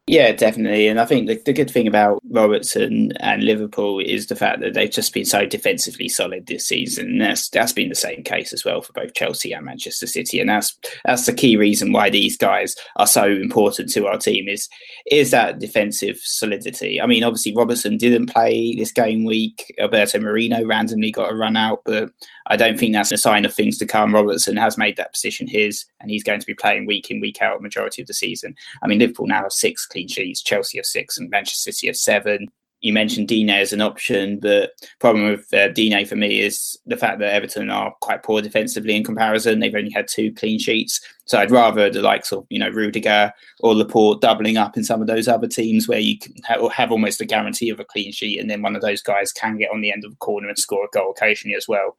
Yeah, 0.07 0.33
definitely. 0.33 0.87
And 0.87 0.99
I 0.99 1.05
think 1.05 1.25
the, 1.25 1.41
the 1.45 1.53
good 1.53 1.71
thing 1.71 1.87
about 1.87 2.21
Robertson 2.29 3.11
and 3.21 3.43
Liverpool 3.43 3.99
is 3.99 4.27
the 4.27 4.35
fact 4.35 4.59
that 4.59 4.75
they've 4.75 4.91
just 4.91 5.11
been 5.15 5.25
so 5.25 5.47
defensively 5.47 6.09
solid 6.09 6.45
this 6.45 6.67
season. 6.67 7.17
That's 7.17 7.49
that's 7.49 7.73
been 7.73 7.89
the 7.89 7.95
same 7.95 8.21
case 8.21 8.53
as 8.53 8.63
well 8.63 8.83
for 8.83 8.93
both 8.93 9.15
Chelsea 9.15 9.51
and 9.51 9.65
Manchester 9.65 10.05
City. 10.05 10.39
And 10.39 10.47
that's 10.47 10.77
that's 11.05 11.25
the 11.25 11.33
key 11.33 11.57
reason 11.57 11.91
why 11.91 12.11
these 12.11 12.37
guys 12.37 12.75
are 12.97 13.07
so 13.07 13.25
important 13.25 13.89
to 13.93 14.05
our 14.05 14.19
team 14.19 14.47
is 14.47 14.69
is 15.09 15.31
that 15.31 15.57
defensive 15.57 16.17
solidity. 16.21 17.01
I 17.01 17.07
mean, 17.07 17.23
obviously 17.23 17.55
Robertson 17.55 17.97
didn't 17.97 18.27
play 18.27 18.75
this 18.75 18.91
game 18.91 19.25
week. 19.25 19.73
Alberto 19.79 20.19
Moreno 20.19 20.63
randomly 20.65 21.09
got 21.09 21.31
a 21.31 21.35
run 21.35 21.57
out, 21.57 21.81
but 21.83 22.11
I 22.47 22.57
don't 22.57 22.77
think 22.77 22.93
that's 22.93 23.11
a 23.11 23.17
sign 23.17 23.43
of 23.43 23.53
things 23.53 23.79
to 23.79 23.87
come. 23.87 24.13
Robertson 24.13 24.55
has 24.57 24.77
made 24.77 24.97
that 24.97 25.13
position 25.13 25.47
his, 25.47 25.83
and 25.99 26.11
he's 26.11 26.23
going 26.23 26.39
to 26.39 26.45
be 26.45 26.53
playing 26.53 26.85
week 26.85 27.09
in, 27.09 27.19
week 27.19 27.41
out, 27.41 27.61
majority 27.61 28.03
of 28.03 28.07
the 28.07 28.13
season. 28.13 28.55
I 28.83 28.87
mean, 28.87 28.99
Liverpool 28.99 29.25
now 29.25 29.43
have 29.43 29.51
six 29.51 29.87
clean 29.95 30.07
sheets, 30.07 30.43
Chelsea 30.43 30.77
have 30.77 30.85
six, 30.85 31.17
and 31.17 31.29
Manchester 31.29 31.71
City 31.71 31.87
have 31.87 31.95
seven 31.95 32.47
you 32.85 32.93
mentioned 32.93 33.27
Digne 33.27 33.49
as 33.49 33.73
an 33.73 33.81
option, 33.81 34.39
but 34.39 34.71
problem 34.99 35.25
with 35.25 35.51
uh, 35.53 35.69
Digne 35.69 36.05
for 36.05 36.15
me 36.15 36.39
is 36.39 36.77
the 36.85 36.95
fact 36.95 37.17
that 37.19 37.33
Everton 37.33 37.71
are 37.71 37.91
quite 38.01 38.21
poor 38.21 38.43
defensively 38.43 38.95
in 38.95 39.03
comparison. 39.03 39.59
They've 39.59 39.73
only 39.73 39.91
had 39.91 40.07
two 40.07 40.31
clean 40.33 40.59
sheets, 40.59 41.01
so 41.25 41.39
I'd 41.39 41.51
rather 41.51 41.89
the 41.89 42.01
likes 42.01 42.31
of 42.31 42.45
you 42.49 42.59
know 42.59 42.69
Rudiger 42.69 43.33
or 43.59 43.75
Laporte 43.75 44.21
doubling 44.21 44.57
up 44.57 44.77
in 44.77 44.83
some 44.83 45.01
of 45.01 45.07
those 45.07 45.27
other 45.27 45.47
teams 45.47 45.87
where 45.87 45.99
you 45.99 46.17
can 46.17 46.33
ha- 46.45 46.69
have 46.69 46.91
almost 46.91 47.21
a 47.21 47.25
guarantee 47.25 47.69
of 47.69 47.79
a 47.79 47.85
clean 47.85 48.11
sheet, 48.11 48.39
and 48.39 48.49
then 48.49 48.61
one 48.61 48.75
of 48.75 48.81
those 48.81 49.01
guys 49.01 49.31
can 49.31 49.57
get 49.57 49.71
on 49.71 49.81
the 49.81 49.91
end 49.91 50.05
of 50.05 50.11
the 50.11 50.17
corner 50.17 50.47
and 50.47 50.57
score 50.57 50.85
a 50.85 50.97
goal 50.97 51.11
occasionally 51.11 51.55
as 51.55 51.67
well. 51.67 51.97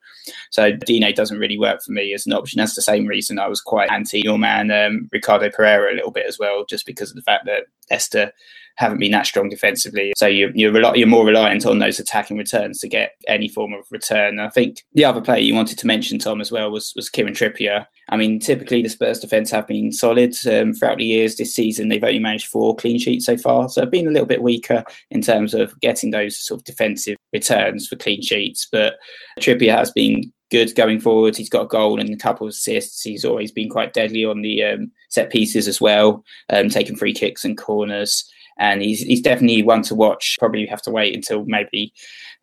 So 0.50 0.72
Digne 0.72 1.12
doesn't 1.12 1.38
really 1.38 1.58
work 1.58 1.82
for 1.82 1.92
me 1.92 2.14
as 2.14 2.26
an 2.26 2.32
option. 2.32 2.58
That's 2.58 2.76
the 2.76 2.82
same 2.82 3.06
reason 3.06 3.38
I 3.38 3.48
was 3.48 3.60
quite 3.60 3.90
anti 3.90 4.20
your 4.20 4.38
man 4.38 4.70
um, 4.70 5.08
Ricardo 5.12 5.50
Pereira 5.50 5.92
a 5.92 5.96
little 5.96 6.10
bit 6.12 6.26
as 6.26 6.38
well, 6.38 6.64
just 6.64 6.86
because 6.86 7.10
of 7.10 7.16
the 7.16 7.22
fact 7.22 7.46
that 7.46 7.64
Leicester 7.90 8.32
haven't 8.76 8.98
been 8.98 9.12
that 9.12 9.26
strong 9.26 9.48
defensively. 9.48 10.12
So 10.16 10.26
you're 10.26 10.50
you're, 10.54 10.72
rel- 10.72 10.96
you're 10.96 11.08
more 11.08 11.26
reliant 11.26 11.66
on 11.66 11.78
those 11.78 11.98
attacking 11.98 12.36
returns 12.36 12.78
to 12.80 12.88
get 12.88 13.12
any 13.26 13.48
form 13.48 13.72
of 13.72 13.86
return. 13.90 14.38
I 14.38 14.50
think 14.50 14.84
the 14.92 15.04
other 15.04 15.20
player 15.20 15.40
you 15.40 15.54
wanted 15.54 15.78
to 15.78 15.86
mention, 15.86 16.18
Tom, 16.18 16.40
as 16.40 16.52
well, 16.52 16.70
was 16.70 16.92
was 16.94 17.10
Kieran 17.10 17.34
Trippier. 17.34 17.86
I 18.08 18.16
mean, 18.16 18.38
typically 18.38 18.82
the 18.82 18.88
Spurs 18.88 19.18
defence 19.18 19.50
have 19.50 19.66
been 19.66 19.90
solid 19.90 20.34
um, 20.46 20.72
throughout 20.72 20.98
the 20.98 21.04
years. 21.04 21.36
This 21.36 21.54
season, 21.54 21.88
they've 21.88 22.02
only 22.02 22.18
managed 22.18 22.46
four 22.46 22.76
clean 22.76 22.98
sheets 22.98 23.26
so 23.26 23.36
far, 23.36 23.68
so 23.68 23.84
been 23.84 24.06
a 24.06 24.10
little 24.10 24.26
bit 24.26 24.42
weaker 24.42 24.84
in 25.10 25.22
terms 25.22 25.54
of 25.54 25.78
getting 25.80 26.10
those 26.10 26.38
sort 26.38 26.60
of 26.60 26.64
defensive 26.64 27.16
returns 27.32 27.88
for 27.88 27.96
clean 27.96 28.22
sheets. 28.22 28.68
But 28.70 28.94
Trippier 29.40 29.76
has 29.76 29.90
been 29.90 30.32
good 30.50 30.74
going 30.76 31.00
forward. 31.00 31.36
He's 31.36 31.50
got 31.50 31.64
a 31.64 31.68
goal 31.68 31.98
and 31.98 32.08
a 32.10 32.16
couple 32.16 32.46
of 32.46 32.50
assists. 32.50 33.02
He's 33.02 33.24
always 33.24 33.50
been 33.50 33.68
quite 33.68 33.92
deadly 33.92 34.24
on 34.24 34.42
the 34.42 34.62
um, 34.62 34.92
set 35.08 35.30
pieces 35.30 35.66
as 35.66 35.80
well, 35.80 36.24
um, 36.50 36.68
taking 36.68 36.96
free 36.96 37.12
kicks 37.12 37.44
and 37.44 37.58
corners 37.58 38.30
and 38.58 38.82
he's 38.82 39.00
he's 39.00 39.20
definitely 39.20 39.62
one 39.62 39.82
to 39.82 39.94
watch. 39.94 40.36
Probably 40.38 40.66
have 40.66 40.82
to 40.82 40.90
wait 40.90 41.14
until 41.14 41.44
maybe 41.46 41.92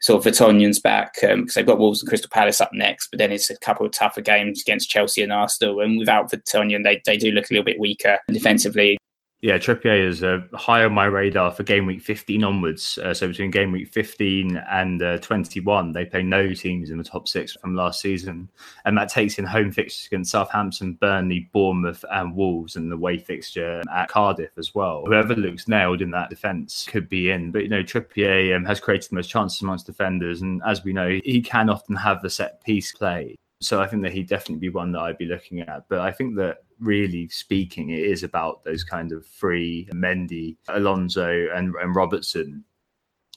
sort 0.02 0.26
of 0.26 0.34
Vertonghen's 0.34 0.80
back 0.80 1.14
because 1.16 1.34
um, 1.34 1.48
they've 1.56 1.66
got 1.66 1.80
Wolves 1.80 2.02
and 2.02 2.10
Crystal 2.10 2.30
Palace 2.30 2.60
up 2.60 2.72
next, 2.74 3.08
but 3.08 3.20
then 3.20 3.32
it's 3.32 3.50
a 3.50 3.58
couple 3.58 3.86
of 3.86 3.92
tougher 3.92 4.22
games 4.22 4.62
against 4.62 4.90
Chelsea 4.90 5.24
and 5.24 5.32
Arsenal, 5.32 5.80
and 5.80 5.98
without 5.98 6.32
Vertonghen, 6.32 6.84
they 6.84 7.02
they 7.06 7.18
do 7.18 7.32
look 7.32 7.50
a 7.50 7.54
little 7.54 7.66
bit 7.66 7.80
weaker 7.80 8.20
defensively 8.28 8.98
yeah, 9.44 9.58
Trippier 9.58 10.08
is 10.08 10.24
uh, 10.24 10.40
high 10.54 10.86
on 10.86 10.94
my 10.94 11.04
radar 11.04 11.52
for 11.52 11.64
game 11.64 11.86
week 11.86 12.02
15 12.02 12.46
onwards. 12.46 12.98
Uh, 12.98 13.14
so 13.14 13.28
between 13.28 13.52
game 13.52 13.74
week 13.74 13.90
15 13.90 14.56
and 14.72 15.04
uh, 15.04 15.18
21, 15.18 15.92
they 15.92 16.06
play 16.06 16.24
no 16.24 16.54
teams 16.54 16.92
in 16.92 16.98
the 16.98 17.04
top 17.04 17.28
six 17.28 17.52
from 17.52 17.76
last 17.76 18.00
season. 18.00 18.50
And 18.86 18.98
that 18.98 19.10
takes 19.10 19.40
in 19.40 19.44
home 19.44 19.74
fixtures 19.74 20.08
against 20.08 20.32
Southampton, 20.32 20.94
Burnley, 20.94 21.50
Bournemouth, 21.52 22.06
and 22.10 22.34
Wolves, 22.34 22.78
and 22.78 22.90
the 22.90 22.96
away 22.96 23.18
fixture 23.18 23.82
at 23.94 24.08
Cardiff 24.08 24.52
as 24.58 24.74
well. 24.74 25.04
Whoever 25.06 25.36
looks 25.36 25.68
nailed 25.68 26.02
in 26.02 26.12
that 26.12 26.30
defence 26.30 26.88
could 26.90 27.10
be 27.10 27.30
in. 27.30 27.52
But, 27.52 27.64
you 27.64 27.70
know, 27.70 27.84
Trippier 27.84 28.56
um, 28.56 28.64
has 28.64 28.80
created 28.80 29.10
the 29.10 29.16
most 29.16 29.28
chances 29.28 29.62
amongst 29.62 29.88
defenders. 29.88 30.42
And 30.42 30.62
as 30.66 30.86
we 30.86 30.94
know, 30.94 31.20
he 31.22 31.42
can 31.42 31.70
often 31.70 31.98
have 31.98 32.22
the 32.22 32.30
set 32.30 32.64
piece 32.64 32.94
play. 32.94 33.36
So 33.64 33.82
I 33.82 33.88
think 33.88 34.04
that 34.04 34.14
he'd 34.14 34.28
definitely 34.28 34.60
be 34.60 34.70
one 34.70 34.92
that 34.92 35.02
I'd 35.02 35.18
be 35.18 35.26
looking 35.26 35.62
at. 35.62 35.88
But 35.90 36.00
I 36.00 36.12
think 36.12 36.36
that 36.38 36.58
really 36.80 37.28
speaking, 37.30 37.90
it 37.90 38.00
is 38.00 38.24
about 38.24 38.64
those 38.64 38.84
kind 38.84 39.12
of 39.12 39.26
free 39.26 39.88
Mendy, 39.94 40.58
Alonso, 40.68 41.48
and, 41.54 41.74
and 41.76 41.96
Robertson. 41.96 42.64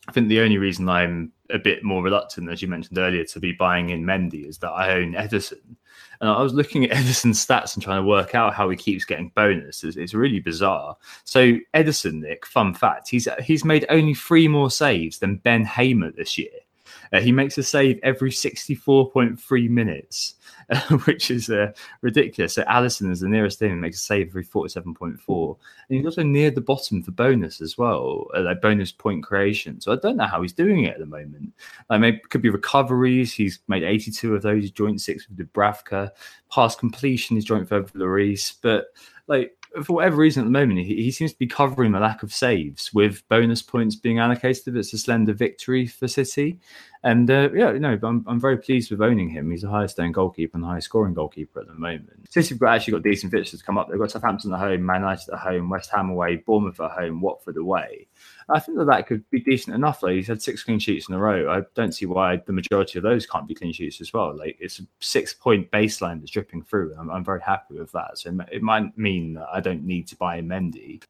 I 0.08 0.12
think 0.12 0.28
the 0.28 0.40
only 0.40 0.58
reason 0.58 0.88
I'm 0.88 1.32
a 1.50 1.58
bit 1.58 1.82
more 1.82 2.02
reluctant, 2.02 2.50
as 2.50 2.62
you 2.62 2.68
mentioned 2.68 2.98
earlier, 2.98 3.24
to 3.24 3.40
be 3.40 3.52
buying 3.52 3.90
in 3.90 4.04
Mendy 4.04 4.48
is 4.48 4.58
that 4.58 4.70
I 4.70 4.92
own 4.92 5.12
Ederson. 5.14 5.76
And 6.20 6.30
I 6.30 6.42
was 6.42 6.54
looking 6.54 6.84
at 6.84 6.90
Ederson's 6.96 7.44
stats 7.44 7.74
and 7.74 7.82
trying 7.82 8.02
to 8.02 8.08
work 8.08 8.34
out 8.34 8.54
how 8.54 8.68
he 8.70 8.76
keeps 8.76 9.04
getting 9.04 9.32
bonus. 9.34 9.84
It's, 9.84 9.96
it's, 9.96 10.14
really 10.14 10.40
bizarre. 10.40 10.96
So 11.24 11.56
Ederson, 11.74 12.20
Nick, 12.20 12.46
fun 12.46 12.74
fact, 12.74 13.08
he's 13.08 13.28
he's 13.42 13.64
made 13.64 13.86
only 13.88 14.14
three 14.14 14.48
more 14.48 14.70
saves 14.70 15.18
than 15.18 15.36
Ben 15.36 15.64
Hamer 15.64 16.12
this 16.12 16.38
year. 16.38 16.50
Uh, 17.12 17.20
he 17.20 17.32
makes 17.32 17.58
a 17.58 17.62
save 17.62 17.98
every 18.02 18.30
64.3 18.30 19.70
minutes, 19.70 20.34
uh, 20.70 20.80
which 21.04 21.30
is 21.30 21.50
uh, 21.50 21.72
ridiculous. 22.00 22.54
So 22.54 22.62
Alisson 22.64 23.10
is 23.10 23.20
the 23.20 23.28
nearest 23.28 23.58
thing 23.58 23.80
makes 23.80 23.98
a 23.98 24.04
save 24.04 24.28
every 24.28 24.44
47.4. 24.44 25.56
And 25.88 25.96
he's 25.96 26.06
also 26.06 26.22
near 26.22 26.50
the 26.50 26.60
bottom 26.60 27.02
for 27.02 27.12
bonus 27.12 27.60
as 27.60 27.78
well, 27.78 28.26
uh, 28.34 28.42
like 28.42 28.60
bonus 28.60 28.92
point 28.92 29.22
creation. 29.24 29.80
So 29.80 29.92
I 29.92 29.96
don't 29.96 30.16
know 30.16 30.26
how 30.26 30.42
he's 30.42 30.52
doing 30.52 30.84
it 30.84 30.94
at 30.94 30.98
the 30.98 31.06
moment. 31.06 31.52
Like 31.90 32.00
maybe 32.00 32.20
could 32.28 32.42
be 32.42 32.50
recoveries. 32.50 33.32
He's 33.32 33.60
made 33.68 33.82
82 33.82 34.34
of 34.34 34.42
those. 34.42 34.70
Joint 34.70 35.00
six 35.00 35.28
with 35.28 35.38
Dubravka. 35.38 36.10
Pass 36.50 36.76
completion, 36.76 37.36
is 37.36 37.44
joint 37.44 37.68
third 37.68 37.84
with 37.84 37.94
Lloris. 37.94 38.54
But 38.62 38.86
like 39.26 39.52
for 39.84 39.94
whatever 39.94 40.16
reason 40.16 40.42
at 40.42 40.46
the 40.46 40.50
moment, 40.50 40.80
he, 40.80 40.96
he, 40.96 41.10
seems 41.10 41.32
to 41.32 41.38
be 41.38 41.46
covering 41.46 41.92
the 41.92 42.00
lack 42.00 42.22
of 42.22 42.32
saves 42.32 42.92
with 42.94 43.26
bonus 43.28 43.62
points 43.62 43.94
being 43.94 44.18
allocated. 44.18 44.76
It's 44.76 44.92
a 44.92 44.98
slender 44.98 45.32
victory 45.32 45.86
for 45.86 46.08
City. 46.08 46.60
And 47.06 47.30
uh, 47.30 47.50
yeah, 47.54 47.70
you 47.70 47.78
know, 47.78 47.96
I'm, 48.02 48.24
I'm 48.26 48.40
very 48.40 48.58
pleased 48.58 48.90
with 48.90 49.00
owning 49.00 49.28
him. 49.28 49.48
He's 49.48 49.62
the 49.62 49.70
highest 49.70 49.96
earned 50.00 50.14
goalkeeper 50.14 50.56
and 50.56 50.64
the 50.64 50.66
highest 50.66 50.86
scoring 50.86 51.14
goalkeeper 51.14 51.60
at 51.60 51.68
the 51.68 51.74
moment. 51.74 52.26
City 52.28 52.48
have 52.48 52.58
got, 52.58 52.74
actually 52.74 52.94
got 52.94 53.04
decent 53.04 53.30
fixtures 53.30 53.62
come 53.62 53.78
up. 53.78 53.88
They've 53.88 53.96
got 53.96 54.10
Southampton 54.10 54.52
at 54.52 54.58
home, 54.58 54.84
Man 54.84 55.02
United 55.02 55.32
at 55.32 55.38
home, 55.38 55.70
West 55.70 55.92
Ham 55.92 56.10
away, 56.10 56.42
Bournemouth 56.44 56.80
at 56.80 56.90
home, 56.90 57.20
Watford 57.20 57.58
away. 57.58 58.08
I 58.48 58.58
think 58.58 58.76
that 58.78 58.86
that 58.86 59.06
could 59.06 59.22
be 59.30 59.38
decent 59.38 59.76
enough. 59.76 60.00
Though 60.00 60.08
he's 60.08 60.26
had 60.26 60.42
six 60.42 60.64
clean 60.64 60.80
sheets 60.80 61.08
in 61.08 61.14
a 61.14 61.18
row. 61.18 61.48
I 61.48 61.62
don't 61.76 61.92
see 61.92 62.06
why 62.06 62.42
the 62.44 62.52
majority 62.52 62.98
of 62.98 63.04
those 63.04 63.24
can't 63.24 63.46
be 63.46 63.54
clean 63.54 63.72
sheets 63.72 64.00
as 64.00 64.12
well. 64.12 64.36
Like 64.36 64.56
it's 64.58 64.80
a 64.80 64.82
six 64.98 65.32
point 65.32 65.70
baseline 65.70 66.18
that's 66.18 66.32
dripping 66.32 66.64
through. 66.64 66.96
I'm, 66.98 67.08
I'm 67.12 67.24
very 67.24 67.40
happy 67.40 67.78
with 67.78 67.92
that. 67.92 68.18
So 68.18 68.36
it 68.50 68.62
might 68.62 68.98
mean 68.98 69.34
that 69.34 69.46
I 69.52 69.60
don't 69.60 69.84
need 69.84 70.08
to 70.08 70.16
buy 70.16 70.40
Mendy. 70.40 71.04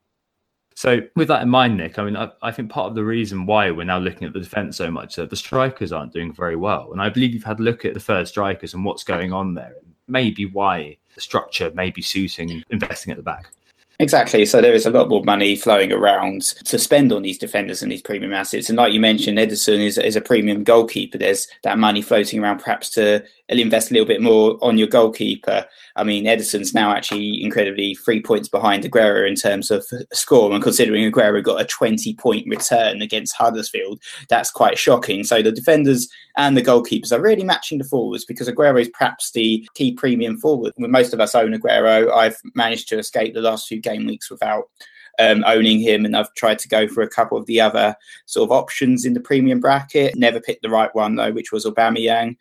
So, 0.76 1.00
with 1.16 1.28
that 1.28 1.40
in 1.40 1.48
mind, 1.48 1.78
Nick, 1.78 1.98
I 1.98 2.04
mean, 2.04 2.18
I, 2.18 2.30
I, 2.42 2.52
think 2.52 2.68
part 2.68 2.88
of 2.88 2.94
the 2.94 3.02
reason 3.02 3.46
why 3.46 3.70
we're 3.70 3.84
now 3.84 3.96
looking 3.96 4.26
at 4.26 4.34
the 4.34 4.40
defence 4.40 4.76
so 4.76 4.90
much 4.90 5.16
that 5.16 5.30
the 5.30 5.36
strikers 5.36 5.90
aren't 5.90 6.12
doing 6.12 6.34
very 6.34 6.54
well. 6.54 6.92
And 6.92 7.00
I 7.00 7.08
believe 7.08 7.32
you've 7.32 7.44
had 7.44 7.60
a 7.60 7.62
look 7.62 7.86
at 7.86 7.94
the 7.94 8.00
third 8.00 8.28
strikers 8.28 8.74
and 8.74 8.84
what's 8.84 9.02
going 9.02 9.32
on 9.32 9.54
there, 9.54 9.72
and 9.80 9.94
maybe 10.06 10.44
why 10.44 10.98
the 11.14 11.22
structure 11.22 11.70
may 11.74 11.90
be 11.90 12.02
suiting 12.02 12.62
investing 12.68 13.10
at 13.10 13.16
the 13.16 13.22
back. 13.22 13.48
Exactly. 13.98 14.44
So 14.44 14.60
there 14.60 14.74
is 14.74 14.84
a 14.84 14.90
lot 14.90 15.08
more 15.08 15.24
money 15.24 15.56
flowing 15.56 15.92
around 15.92 16.42
to 16.42 16.78
spend 16.78 17.10
on 17.10 17.22
these 17.22 17.38
defenders 17.38 17.82
and 17.82 17.90
these 17.90 18.02
premium 18.02 18.34
assets. 18.34 18.68
And 18.68 18.76
like 18.76 18.92
you 18.92 19.00
mentioned, 19.00 19.38
Ederson 19.38 19.80
is, 19.80 19.96
is 19.96 20.16
a 20.16 20.20
premium 20.20 20.62
goalkeeper. 20.62 21.16
There's 21.16 21.48
that 21.62 21.78
money 21.78 22.02
floating 22.02 22.40
around 22.40 22.58
perhaps 22.58 22.90
to 22.90 23.24
invest 23.48 23.90
a 23.90 23.94
little 23.94 24.06
bit 24.06 24.20
more 24.20 24.58
on 24.60 24.76
your 24.76 24.88
goalkeeper. 24.88 25.64
I 25.94 26.04
mean, 26.04 26.24
Ederson's 26.24 26.74
now 26.74 26.92
actually 26.92 27.42
incredibly 27.42 27.94
three 27.94 28.20
points 28.20 28.48
behind 28.48 28.84
Aguero 28.84 29.26
in 29.26 29.36
terms 29.36 29.70
of 29.70 29.84
score. 30.12 30.52
And 30.52 30.62
considering 30.62 31.10
Aguero 31.10 31.42
got 31.42 31.60
a 31.60 31.64
20 31.64 32.14
point 32.14 32.46
return 32.48 33.02
against 33.02 33.36
Huddersfield, 33.36 34.00
that's 34.28 34.50
quite 34.50 34.78
shocking. 34.78 35.22
So 35.24 35.42
the 35.42 35.52
defenders 35.52 36.08
and 36.36 36.56
the 36.56 36.62
goalkeepers 36.62 37.12
are 37.12 37.20
really 37.20 37.44
matching 37.44 37.78
the 37.78 37.84
forwards 37.84 38.24
because 38.24 38.48
Aguero 38.48 38.80
is 38.80 38.88
perhaps 38.88 39.30
the 39.30 39.66
key 39.74 39.92
premium 39.92 40.38
forward. 40.38 40.72
With 40.76 40.90
Most 40.90 41.12
of 41.12 41.20
us 41.20 41.34
own 41.34 41.52
Aguero. 41.52 42.12
I've 42.12 42.38
managed 42.54 42.88
to 42.88 42.98
escape 42.98 43.34
the 43.34 43.40
last 43.40 43.68
few 43.68 43.80
game 43.80 44.06
weeks 44.06 44.30
without 44.30 44.64
um, 45.18 45.44
owning 45.46 45.80
him, 45.80 46.04
and 46.04 46.16
I've 46.16 46.32
tried 46.34 46.58
to 46.60 46.68
go 46.68 46.86
for 46.88 47.02
a 47.02 47.08
couple 47.08 47.38
of 47.38 47.46
the 47.46 47.60
other 47.60 47.96
sort 48.26 48.48
of 48.48 48.52
options 48.52 49.04
in 49.04 49.14
the 49.14 49.20
premium 49.20 49.60
bracket. 49.60 50.16
Never 50.16 50.40
picked 50.40 50.62
the 50.62 50.70
right 50.70 50.94
one 50.94 51.16
though, 51.16 51.32
which 51.32 51.52
was 51.52 51.64
Aubameyang. 51.64 52.36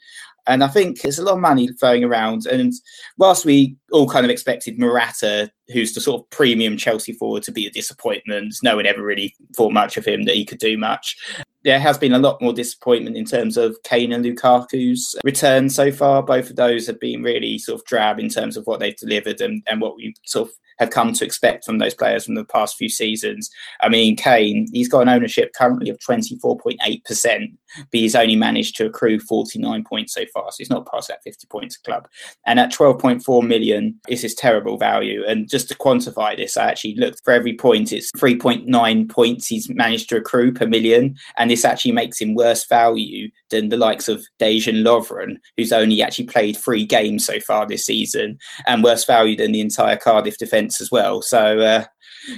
And 0.47 0.63
I 0.63 0.67
think 0.67 1.01
there's 1.01 1.19
a 1.19 1.23
lot 1.23 1.35
of 1.35 1.39
money 1.39 1.67
flowing 1.79 2.03
around. 2.03 2.45
And 2.45 2.73
whilst 3.17 3.45
we 3.45 3.77
all 3.91 4.09
kind 4.09 4.25
of 4.25 4.29
expected 4.29 4.79
Morata, 4.79 5.51
who's 5.71 5.93
the 5.93 6.01
sort 6.01 6.21
of 6.21 6.29
premium 6.29 6.77
Chelsea 6.77 7.13
forward, 7.13 7.43
to 7.43 7.51
be 7.51 7.65
a 7.65 7.71
disappointment, 7.71 8.55
no 8.63 8.75
one 8.75 8.85
ever 8.85 9.01
really 9.01 9.35
thought 9.55 9.73
much 9.73 9.97
of 9.97 10.05
him 10.05 10.23
that 10.23 10.35
he 10.35 10.45
could 10.45 10.59
do 10.59 10.77
much. 10.77 11.17
There 11.63 11.79
has 11.79 11.97
been 11.97 12.13
a 12.13 12.19
lot 12.19 12.41
more 12.41 12.53
disappointment 12.53 13.17
in 13.17 13.25
terms 13.25 13.57
of 13.57 13.75
Kane 13.83 14.11
and 14.11 14.23
Lukaku's 14.23 15.15
return 15.23 15.69
so 15.69 15.91
far. 15.91 16.21
Both 16.21 16.51
of 16.51 16.55
those 16.55 16.85
have 16.85 16.99
been 16.99 17.23
really 17.23 17.57
sort 17.57 17.79
of 17.79 17.85
drab 17.85 18.19
in 18.19 18.29
terms 18.29 18.55
of 18.55 18.65
what 18.67 18.79
they've 18.79 18.95
delivered 18.95 19.41
and, 19.41 19.63
and 19.67 19.81
what 19.81 19.95
we 19.95 20.13
sort 20.25 20.49
of 20.49 20.55
have 20.77 20.89
come 20.89 21.13
to 21.13 21.25
expect 21.25 21.65
from 21.65 21.77
those 21.77 21.93
players 21.93 22.25
from 22.25 22.35
the 22.35 22.45
past 22.45 22.75
few 22.77 22.89
seasons. 22.89 23.49
I 23.81 23.89
mean, 23.89 24.15
Kane, 24.15 24.67
he's 24.71 24.89
got 24.89 25.01
an 25.01 25.09
ownership 25.09 25.53
currently 25.53 25.89
of 25.89 25.99
24.8%. 25.99 27.57
but 27.77 27.87
he's 27.91 28.15
only 28.15 28.35
managed 28.35 28.75
to 28.77 28.85
accrue 28.85 29.19
49 29.19 29.83
points 29.85 30.13
so 30.13 30.25
far. 30.33 30.51
So 30.51 30.55
he's 30.57 30.69
not 30.69 30.89
past 30.89 31.07
that 31.07 31.23
50 31.23 31.47
points 31.47 31.77
club. 31.77 32.07
And 32.45 32.59
at 32.59 32.71
12.4 32.71 33.47
million 33.47 33.84
is 34.09 34.21
his 34.21 34.35
terrible 34.35 34.77
value. 34.77 35.23
And 35.27 35.49
just 35.49 35.67
to 35.69 35.75
quantify 35.75 36.35
this, 36.35 36.57
I 36.57 36.69
actually 36.69 36.95
looked 36.95 37.21
for 37.23 37.33
every 37.33 37.55
point, 37.55 37.91
it's 37.91 38.11
3.9 38.13 39.09
points 39.09 39.47
he's 39.47 39.69
managed 39.69 40.09
to 40.09 40.17
accrue 40.17 40.53
per 40.53 40.67
million. 40.67 41.15
And 41.37 41.49
this 41.49 41.65
actually 41.65 41.91
makes 41.91 42.19
him 42.19 42.35
worse 42.35 42.65
value 42.65 43.29
than 43.49 43.69
the 43.69 43.77
likes 43.77 44.07
of 44.07 44.25
Dejan 44.39 44.83
Lovren, 44.83 45.37
who's 45.57 45.71
only 45.71 46.01
actually 46.01 46.25
played 46.25 46.57
three 46.57 46.85
games 46.85 47.25
so 47.25 47.39
far 47.39 47.65
this 47.65 47.85
season, 47.85 48.37
and 48.67 48.83
worse 48.83 49.05
value 49.05 49.35
than 49.35 49.51
the 49.51 49.61
entire 49.61 49.97
Cardiff 49.97 50.37
defence 50.37 50.81
as 50.81 50.91
well. 50.91 51.21
So, 51.21 51.59
uh, 51.59 51.85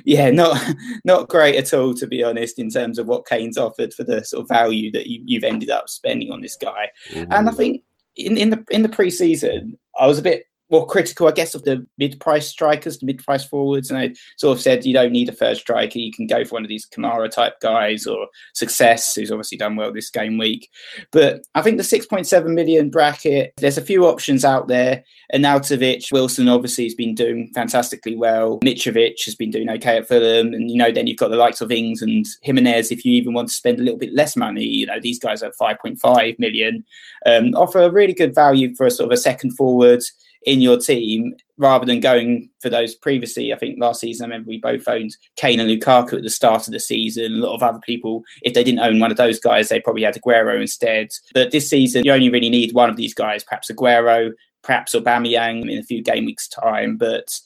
yeah, 0.05 0.29
not 0.29 0.61
not 1.05 1.29
great 1.29 1.55
at 1.55 1.73
all, 1.73 1.93
to 1.95 2.07
be 2.07 2.23
honest, 2.23 2.59
in 2.59 2.69
terms 2.69 2.99
of 2.99 3.07
what 3.07 3.27
Kane's 3.27 3.57
offered 3.57 3.93
for 3.93 4.03
the 4.03 4.23
sort 4.23 4.43
of 4.43 4.49
value 4.49 4.91
that 4.91 5.07
you, 5.07 5.39
have 5.39 5.49
ended 5.49 5.69
up 5.69 5.89
spending 5.89 6.31
on 6.31 6.41
this 6.41 6.57
guy. 6.57 6.89
Mm-hmm. 7.09 7.31
And 7.31 7.49
I 7.49 7.51
think 7.51 7.83
in, 8.15 8.37
in 8.37 8.49
the 8.49 8.63
in 8.69 8.81
the 8.81 8.89
preseason, 8.89 9.77
I 9.99 10.07
was 10.07 10.19
a 10.19 10.23
bit 10.23 10.43
more 10.69 10.85
critical, 10.85 11.27
I 11.27 11.31
guess, 11.31 11.55
of 11.55 11.63
the 11.63 11.85
mid-price 11.97 12.47
strikers, 12.47 12.97
the 12.97 13.05
mid-price 13.05 13.45
forwards, 13.45 13.89
and 13.89 13.99
I 13.99 14.13
sort 14.35 14.57
of 14.57 14.61
said 14.61 14.85
you 14.85 14.93
don't 14.93 15.11
need 15.11 15.29
a 15.29 15.33
third 15.33 15.57
striker. 15.57 15.99
You 15.99 16.11
can 16.11 16.27
go 16.27 16.43
for 16.43 16.55
one 16.55 16.63
of 16.63 16.69
these 16.69 16.85
Kamara 16.85 17.31
type 17.31 17.59
guys 17.61 18.05
or 18.05 18.27
Success, 18.53 19.15
who's 19.15 19.31
obviously 19.31 19.57
done 19.57 19.75
well 19.75 19.93
this 19.93 20.09
game 20.09 20.37
week. 20.37 20.69
But 21.11 21.45
I 21.55 21.61
think 21.61 21.77
the 21.77 21.83
6.7 21.83 22.53
million 22.53 22.89
bracket, 22.89 23.53
there's 23.57 23.77
a 23.77 23.81
few 23.81 24.05
options 24.05 24.43
out 24.43 24.67
there. 24.67 25.03
Arnautovic, 25.33 26.11
Wilson 26.11 26.47
obviously 26.47 26.85
has 26.85 26.95
been 26.95 27.15
doing 27.15 27.49
fantastically 27.53 28.15
well. 28.15 28.59
Mitrovic 28.59 29.23
has 29.25 29.35
been 29.35 29.51
doing 29.51 29.69
okay 29.69 29.97
at 29.97 30.07
Fulham, 30.07 30.53
and 30.53 30.69
you 30.69 30.77
know 30.77 30.91
then 30.91 31.07
you've 31.07 31.17
got 31.17 31.29
the 31.29 31.37
likes 31.37 31.61
of 31.61 31.71
Ings 31.71 32.01
and 32.01 32.25
Jimenez. 32.41 32.91
If 32.91 33.05
you 33.05 33.13
even 33.13 33.33
want 33.33 33.49
to 33.49 33.53
spend 33.53 33.79
a 33.79 33.83
little 33.83 33.99
bit 33.99 34.13
less 34.13 34.35
money, 34.35 34.63
you 34.63 34.85
know 34.85 34.99
these 34.99 35.19
guys 35.19 35.43
are 35.43 35.51
5.5 35.51 36.39
million, 36.39 36.85
um, 37.25 37.53
offer 37.55 37.81
a 37.81 37.91
really 37.91 38.13
good 38.13 38.35
value 38.35 38.73
for 38.75 38.85
a 38.85 38.91
sort 38.91 39.11
of 39.11 39.13
a 39.13 39.21
second 39.21 39.51
forward 39.51 40.03
in 40.45 40.61
your 40.61 40.77
team 40.77 41.35
rather 41.57 41.85
than 41.85 41.99
going 41.99 42.49
for 42.61 42.69
those 42.69 42.95
previously. 42.95 43.51
I 43.51 43.57
think 43.57 43.79
last 43.79 43.99
season, 43.99 44.25
I 44.25 44.27
remember 44.27 44.49
we 44.49 44.59
both 44.59 44.87
owned 44.87 45.15
Kane 45.35 45.59
and 45.59 45.69
Lukaku 45.69 46.13
at 46.13 46.23
the 46.23 46.29
start 46.29 46.67
of 46.67 46.73
the 46.73 46.79
season. 46.79 47.33
A 47.33 47.37
lot 47.37 47.55
of 47.55 47.63
other 47.63 47.79
people, 47.79 48.23
if 48.43 48.53
they 48.53 48.63
didn't 48.63 48.79
own 48.79 48.99
one 48.99 49.11
of 49.11 49.17
those 49.17 49.39
guys, 49.39 49.69
they 49.69 49.81
probably 49.81 50.03
had 50.03 50.15
Aguero 50.15 50.59
instead. 50.59 51.09
But 51.33 51.51
this 51.51 51.69
season, 51.69 52.05
you 52.05 52.11
only 52.11 52.29
really 52.29 52.49
need 52.49 52.73
one 52.73 52.89
of 52.89 52.95
these 52.95 53.13
guys, 53.13 53.43
perhaps 53.43 53.71
Aguero, 53.71 54.31
perhaps 54.63 54.93
Aubameyang 54.93 55.69
in 55.71 55.79
a 55.79 55.83
few 55.83 56.03
game 56.03 56.25
weeks' 56.25 56.47
time. 56.47 56.97
But 56.97 57.39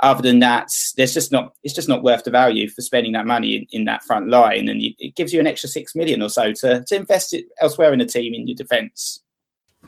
other 0.00 0.22
than 0.22 0.38
that, 0.38 0.70
there's 0.96 1.14
just 1.14 1.32
not 1.32 1.54
it's 1.62 1.74
just 1.74 1.88
not 1.88 2.02
worth 2.02 2.24
the 2.24 2.30
value 2.30 2.68
for 2.68 2.82
spending 2.82 3.12
that 3.12 3.26
money 3.26 3.56
in, 3.56 3.66
in 3.70 3.84
that 3.86 4.04
front 4.04 4.28
line, 4.28 4.68
and 4.68 4.80
it 4.80 5.16
gives 5.16 5.32
you 5.32 5.40
an 5.40 5.46
extra 5.46 5.68
six 5.68 5.94
million 5.94 6.22
or 6.22 6.30
so 6.30 6.52
to 6.52 6.84
to 6.84 6.96
invest 6.96 7.34
it 7.34 7.46
elsewhere 7.60 7.92
in 7.92 7.98
the 7.98 8.06
team 8.06 8.32
in 8.32 8.46
your 8.46 8.56
defence. 8.56 9.22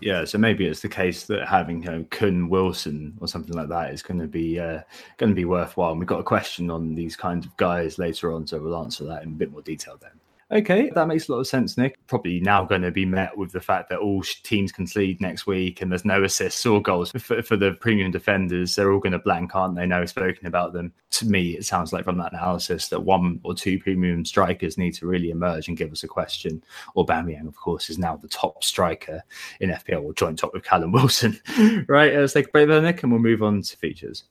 Yeah, 0.01 0.25
so 0.25 0.39
maybe 0.39 0.67
it's 0.67 0.81
the 0.81 0.89
case 0.89 1.25
that 1.27 1.47
having 1.47 1.83
you 1.83 1.91
know, 1.91 2.05
Kun 2.11 2.49
Wilson 2.49 3.17
or 3.21 3.29
something 3.29 3.55
like 3.55 3.69
that 3.69 3.93
is 3.93 4.03
going 4.03 4.21
to 4.21 4.27
be 4.27 4.59
uh, 4.59 4.81
going 5.17 5.31
to 5.31 5.37
be 5.37 5.45
worthwhile. 5.45 5.91
And 5.91 6.01
we've 6.01 6.09
got 6.09 6.21
a 6.21 6.25
question 6.25 6.71
on 6.71 6.95
these 6.95 7.17
kinds 7.17 7.47
of 7.47 7.57
guys 7.57 7.99
later 7.99 8.33
on, 8.33 8.47
so 8.47 8.61
we'll 8.61 8.77
answer 8.77 9.05
that 9.05 9.23
in 9.23 9.31
a 9.31 9.33
bit 9.33 9.51
more 9.51 9.63
detail 9.63 9.99
then. 10.01 10.20
Okay, 10.53 10.91
that 10.97 11.07
makes 11.07 11.29
a 11.29 11.33
lot 11.33 11.39
of 11.39 11.47
sense, 11.47 11.79
Nick. 11.79 11.97
Probably 12.09 12.41
now 12.41 12.65
going 12.65 12.83
to 12.83 12.91
be 12.91 13.07
met 13.07 13.37
with 13.37 13.53
the 13.53 13.61
fact 13.61 13.89
that 13.89 14.01
all 14.01 14.23
teams 14.43 14.73
concede 14.73 15.21
next 15.21 15.47
week 15.47 15.81
and 15.81 15.93
there's 15.93 16.05
no 16.05 16.25
assists 16.25 16.67
or 16.67 16.83
goals 16.83 17.13
for, 17.13 17.41
for 17.41 17.57
the 17.57 17.73
premium 17.75 18.11
defenders. 18.11 18.75
They're 18.75 18.93
all 18.93 18.99
going 18.99 19.13
to 19.13 19.21
blank, 19.21 19.55
aren't 19.55 19.77
they? 19.77 19.87
Now 19.87 20.05
spoken 20.07 20.47
about 20.47 20.73
them. 20.73 20.93
To 21.13 21.27
me, 21.27 21.51
it 21.51 21.65
sounds 21.65 21.93
like 21.93 22.05
from 22.05 22.19
that 22.19 22.33
analysis 22.33 22.89
that 22.89 23.01
one 23.01 23.41
or 23.45 23.55
two 23.55 23.79
premium 23.79 24.25
strikers 24.25 24.77
need 24.77 24.95
to 24.95 25.07
really 25.07 25.31
emerge 25.31 25.69
and 25.69 25.77
give 25.77 25.93
us 25.93 26.03
a 26.03 26.09
question. 26.09 26.65
Or 26.95 27.07
Aubameyang, 27.07 27.47
of 27.47 27.55
course, 27.55 27.89
is 27.89 27.99
now 27.99 28.17
the 28.17 28.29
top 28.29 28.65
striker 28.65 29.23
in 29.61 29.71
FPL, 29.71 30.03
or 30.03 30.13
joint 30.15 30.41
top 30.41 30.53
with 30.53 30.65
Callum 30.65 30.91
Wilson. 30.91 31.39
right, 31.89 32.13
let's 32.13 32.33
take 32.33 32.49
a 32.49 32.51
break 32.51 32.69
there, 32.69 32.83
Nick, 32.83 33.03
and 33.05 33.13
we'll 33.13 33.21
move 33.21 33.43
on 33.43 33.63
to 33.63 33.77
features. 33.77 34.25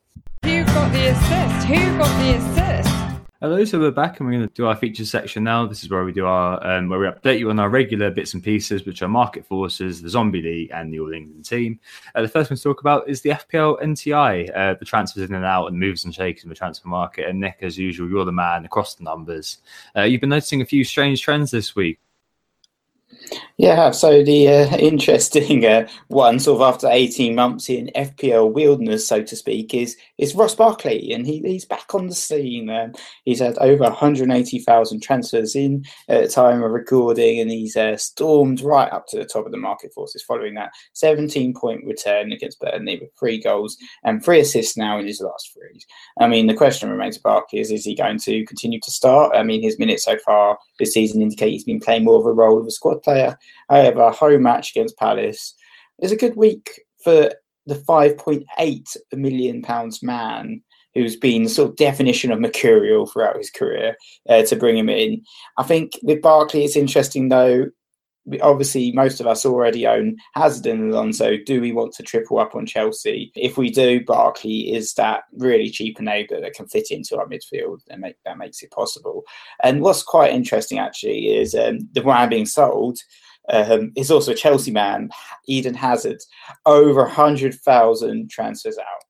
Who 0.44 0.66
got 0.66 0.92
the 0.92 1.08
assist? 1.08 1.68
Who 1.68 1.98
got 1.98 2.24
the 2.24 2.36
assist? 2.36 3.09
Hello, 3.42 3.64
so 3.64 3.80
we're 3.80 3.90
back 3.90 4.20
and 4.20 4.28
we're 4.28 4.36
going 4.36 4.50
to 4.50 4.54
do 4.54 4.66
our 4.66 4.76
features 4.76 5.10
section 5.10 5.46
now. 5.46 5.66
This 5.66 5.82
is 5.82 5.90
where 5.90 6.04
we 6.04 6.12
do 6.12 6.26
our 6.26 6.62
um, 6.68 6.90
where 6.90 7.00
we 7.00 7.06
update 7.06 7.40
you 7.40 7.50
on 7.50 7.58
our 7.58 7.70
regular 7.70 8.12
bits 8.12 8.34
and 8.34 8.44
pieces, 8.44 8.86
which 8.86 9.02
are 9.02 9.08
market 9.08 9.46
forces, 9.46 10.02
the 10.02 10.10
zombie 10.10 10.42
league, 10.42 10.72
and 10.74 10.92
the 10.92 11.00
All 11.00 11.14
England 11.14 11.46
team. 11.46 11.80
Uh, 12.14 12.22
the 12.22 12.28
first 12.28 12.50
one 12.50 12.58
to 12.58 12.62
talk 12.62 12.82
about 12.82 13.08
is 13.08 13.22
the 13.22 13.30
FPL 13.30 13.82
NTI, 13.82 14.52
uh, 14.54 14.74
the 14.78 14.84
transfers 14.84 15.24
in 15.24 15.34
and 15.34 15.46
out 15.46 15.68
and 15.68 15.80
moves 15.80 16.04
and 16.04 16.14
shakes 16.14 16.44
in 16.44 16.50
the 16.50 16.56
transfer 16.56 16.90
market. 16.90 17.30
And 17.30 17.40
Nick, 17.40 17.60
as 17.62 17.78
usual, 17.78 18.10
you're 18.10 18.26
the 18.26 18.34
man 18.34 18.66
across 18.66 18.96
the 18.96 19.06
numbers. 19.06 19.60
Uh, 19.96 20.02
you've 20.02 20.20
been 20.20 20.32
noticing 20.32 20.62
a 20.62 20.66
few 20.66 20.84
strange 20.84 21.22
trends 21.22 21.50
this 21.50 21.78
week. 21.78 22.02
Yeah, 23.58 23.92
so 23.92 24.24
the 24.24 24.48
uh, 24.48 24.78
interesting 24.78 25.66
uh, 25.66 25.88
one, 26.08 26.40
sort 26.40 26.62
of 26.62 26.74
after 26.74 26.88
18 26.90 27.36
months 27.36 27.70
in 27.70 27.92
FPL 27.96 28.54
wilderness, 28.54 29.06
so 29.06 29.22
to 29.22 29.36
speak, 29.36 29.74
is 29.74 29.98
is 30.18 30.36
Ross 30.36 30.56
Barkley, 30.56 31.12
and 31.14 31.28
he, 31.28 31.40
he's 31.42 31.66
back 31.66 31.94
on 31.94 32.08
the 32.08 32.16
scene. 32.16 32.70
Um, 32.70 32.94
he's 33.26 33.40
had 33.40 33.58
over 33.58 33.84
180,000 33.84 35.02
transfers 35.02 35.56
in 35.56 35.86
at 36.08 36.24
the 36.24 36.30
time 36.30 36.64
of 36.64 36.72
recording, 36.72 37.40
and 37.40 37.52
he's 37.52 37.76
uh, 37.76 37.98
stormed 37.98 38.62
right 38.62 38.92
up 38.92 39.08
to 39.08 39.18
the 39.18 39.26
top 39.26 39.46
of 39.46 39.52
the 39.52 39.58
market 39.58 39.94
forces 39.94 40.24
following 40.24 40.56
that 40.56 40.72
17 40.94 41.54
point 41.54 41.86
return 41.86 42.32
against 42.32 42.60
Burnley 42.60 43.00
with 43.00 43.10
three 43.20 43.42
goals 43.42 43.78
and 44.04 44.24
three 44.24 44.40
assists 44.40 44.78
now 44.78 44.98
in 45.00 45.06
his 45.06 45.22
last 45.22 45.54
three. 45.54 45.82
I 46.20 46.28
mean, 46.28 46.48
the 46.48 46.54
question 46.54 46.90
remains 46.90 47.18
Barkley 47.18 47.60
is, 47.60 47.72
is 47.72 47.86
he 47.86 47.96
going 47.96 48.20
to 48.20 48.46
continue 48.46 48.80
to 48.82 48.92
start? 48.92 49.36
I 49.36 49.44
mean, 49.44 49.62
his 49.62 49.80
minutes 49.80 50.06
so 50.06 50.18
far 50.20 50.58
this 50.78 50.94
season 50.94 51.22
indicate 51.22 51.52
he's 51.52 51.64
been 51.66 51.82
playing 51.82 52.06
more 52.06 52.20
of 52.20 52.26
a 52.26 52.32
role 52.32 52.60
of 52.60 52.66
a 52.66 52.72
squad 52.72 52.99
player. 53.00 53.38
However, 53.70 54.02
a 54.02 54.12
home 54.12 54.44
match 54.44 54.72
against 54.72 54.98
Palace 54.98 55.56
is 56.02 56.12
a 56.12 56.18
good 56.18 56.36
week 56.36 56.82
for 57.04 57.32
the 57.66 57.76
5.8 57.76 58.98
million 59.14 59.62
pounds 59.62 60.02
man 60.02 60.62
who's 60.96 61.16
been 61.16 61.48
sort 61.48 61.70
of 61.70 61.76
definition 61.76 62.32
of 62.32 62.40
mercurial 62.40 63.06
throughout 63.06 63.38
his 63.38 63.52
career 63.52 63.96
uh, 64.28 64.44
to 64.44 64.56
bring 64.56 64.78
him 64.78 64.90
in. 64.90 65.22
I 65.58 65.64
think 65.64 65.94
with 66.02 66.22
Barkley, 66.22 66.66
it's 66.66 66.76
interesting 66.76 67.30
though. 67.30 67.68
Obviously, 68.42 68.92
most 68.92 69.20
of 69.20 69.28
us 69.28 69.46
already 69.46 69.88
own 69.88 70.18
Hazard 70.36 70.66
and 70.68 70.92
Alonso. 70.92 71.38
Do 71.38 71.62
we 71.62 71.72
want 71.72 71.94
to 71.94 72.04
triple 72.04 72.40
up 72.40 72.56
on 72.56 72.66
Chelsea? 72.66 73.32
If 73.36 73.58
we 73.58 73.70
do, 73.70 74.04
Barkley 74.04 74.74
is 74.74 74.94
that 74.94 75.24
really 75.34 75.70
cheap 75.70 75.98
enabler 75.98 76.42
that 76.42 76.54
can 76.54 76.68
fit 76.68 76.92
into 76.92 77.18
our 77.18 77.28
midfield 77.28 77.80
and 77.90 78.02
make 78.02 78.16
that 78.26 78.38
makes 78.38 78.62
it 78.62 78.72
possible. 78.72 79.24
And 79.64 79.82
what's 79.82 80.04
quite 80.04 80.34
interesting 80.34 80.80
actually 80.80 81.36
is 81.36 81.56
um, 81.56 81.80
the 81.94 82.04
man 82.04 82.30
being 82.30 82.46
sold 82.46 83.00
um, 83.52 83.92
is 83.96 84.12
also 84.12 84.32
a 84.32 84.36
Chelsea 84.36 84.72
man, 84.72 85.10
Eden 85.48 85.74
Hazard, 85.74 86.20
over 86.66 87.04
100,000 87.04 88.30
transfers 88.30 88.78
out. 88.78 89.09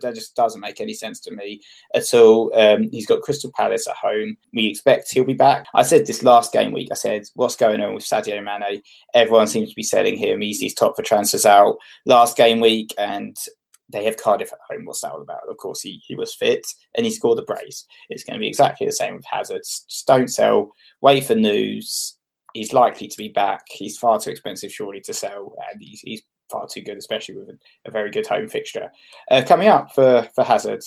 That 0.00 0.14
just 0.14 0.36
doesn't 0.36 0.60
make 0.60 0.80
any 0.80 0.94
sense 0.94 1.20
to 1.20 1.30
me 1.30 1.60
at 1.94 2.12
all. 2.14 2.52
Um, 2.54 2.88
he's 2.90 3.06
got 3.06 3.22
Crystal 3.22 3.52
Palace 3.54 3.86
at 3.86 3.96
home. 3.96 4.36
We 4.52 4.66
expect 4.66 5.12
he'll 5.12 5.24
be 5.24 5.34
back. 5.34 5.66
I 5.74 5.82
said 5.82 6.06
this 6.06 6.22
last 6.22 6.52
game 6.52 6.72
week, 6.72 6.88
I 6.90 6.94
said, 6.94 7.24
what's 7.34 7.56
going 7.56 7.80
on 7.80 7.94
with 7.94 8.04
Sadio 8.04 8.42
Mane? 8.42 8.82
Everyone 9.14 9.46
seems 9.46 9.70
to 9.70 9.76
be 9.76 9.82
selling 9.82 10.16
him. 10.16 10.40
He's, 10.40 10.60
he's 10.60 10.74
top 10.74 10.96
for 10.96 11.02
transfers 11.02 11.46
out 11.46 11.76
last 12.06 12.36
game 12.36 12.60
week. 12.60 12.94
And 12.98 13.36
they 13.90 14.04
have 14.04 14.16
Cardiff 14.16 14.52
at 14.52 14.58
home. 14.70 14.86
What's 14.86 15.02
that 15.02 15.12
all 15.12 15.22
about? 15.22 15.48
Of 15.48 15.56
course, 15.58 15.82
he, 15.82 16.02
he 16.06 16.14
was 16.14 16.34
fit 16.34 16.66
and 16.96 17.04
he 17.04 17.12
scored 17.12 17.38
a 17.38 17.42
brace. 17.42 17.86
It's 18.08 18.24
going 18.24 18.34
to 18.34 18.40
be 18.40 18.48
exactly 18.48 18.86
the 18.86 18.92
same 18.92 19.16
with 19.16 19.26
Hazard. 19.26 19.62
Just 19.62 20.06
don't 20.06 20.28
sell. 20.28 20.72
Wait 21.00 21.24
for 21.24 21.34
news 21.34 22.16
he's 22.54 22.72
likely 22.72 23.08
to 23.08 23.18
be 23.18 23.28
back. 23.28 23.66
He's 23.68 23.98
far 23.98 24.18
too 24.18 24.30
expensive, 24.30 24.72
surely, 24.72 25.00
to 25.02 25.12
sell, 25.12 25.54
and 25.70 25.82
he's, 25.82 26.00
he's 26.00 26.22
far 26.50 26.66
too 26.66 26.82
good, 26.82 26.98
especially 26.98 27.36
with 27.36 27.48
a, 27.48 27.58
a 27.86 27.90
very 27.90 28.10
good 28.10 28.26
home 28.26 28.48
fixture. 28.48 28.90
Uh, 29.30 29.42
coming 29.46 29.68
up 29.68 29.94
for 29.94 30.28
for 30.34 30.44
Hazard, 30.44 30.82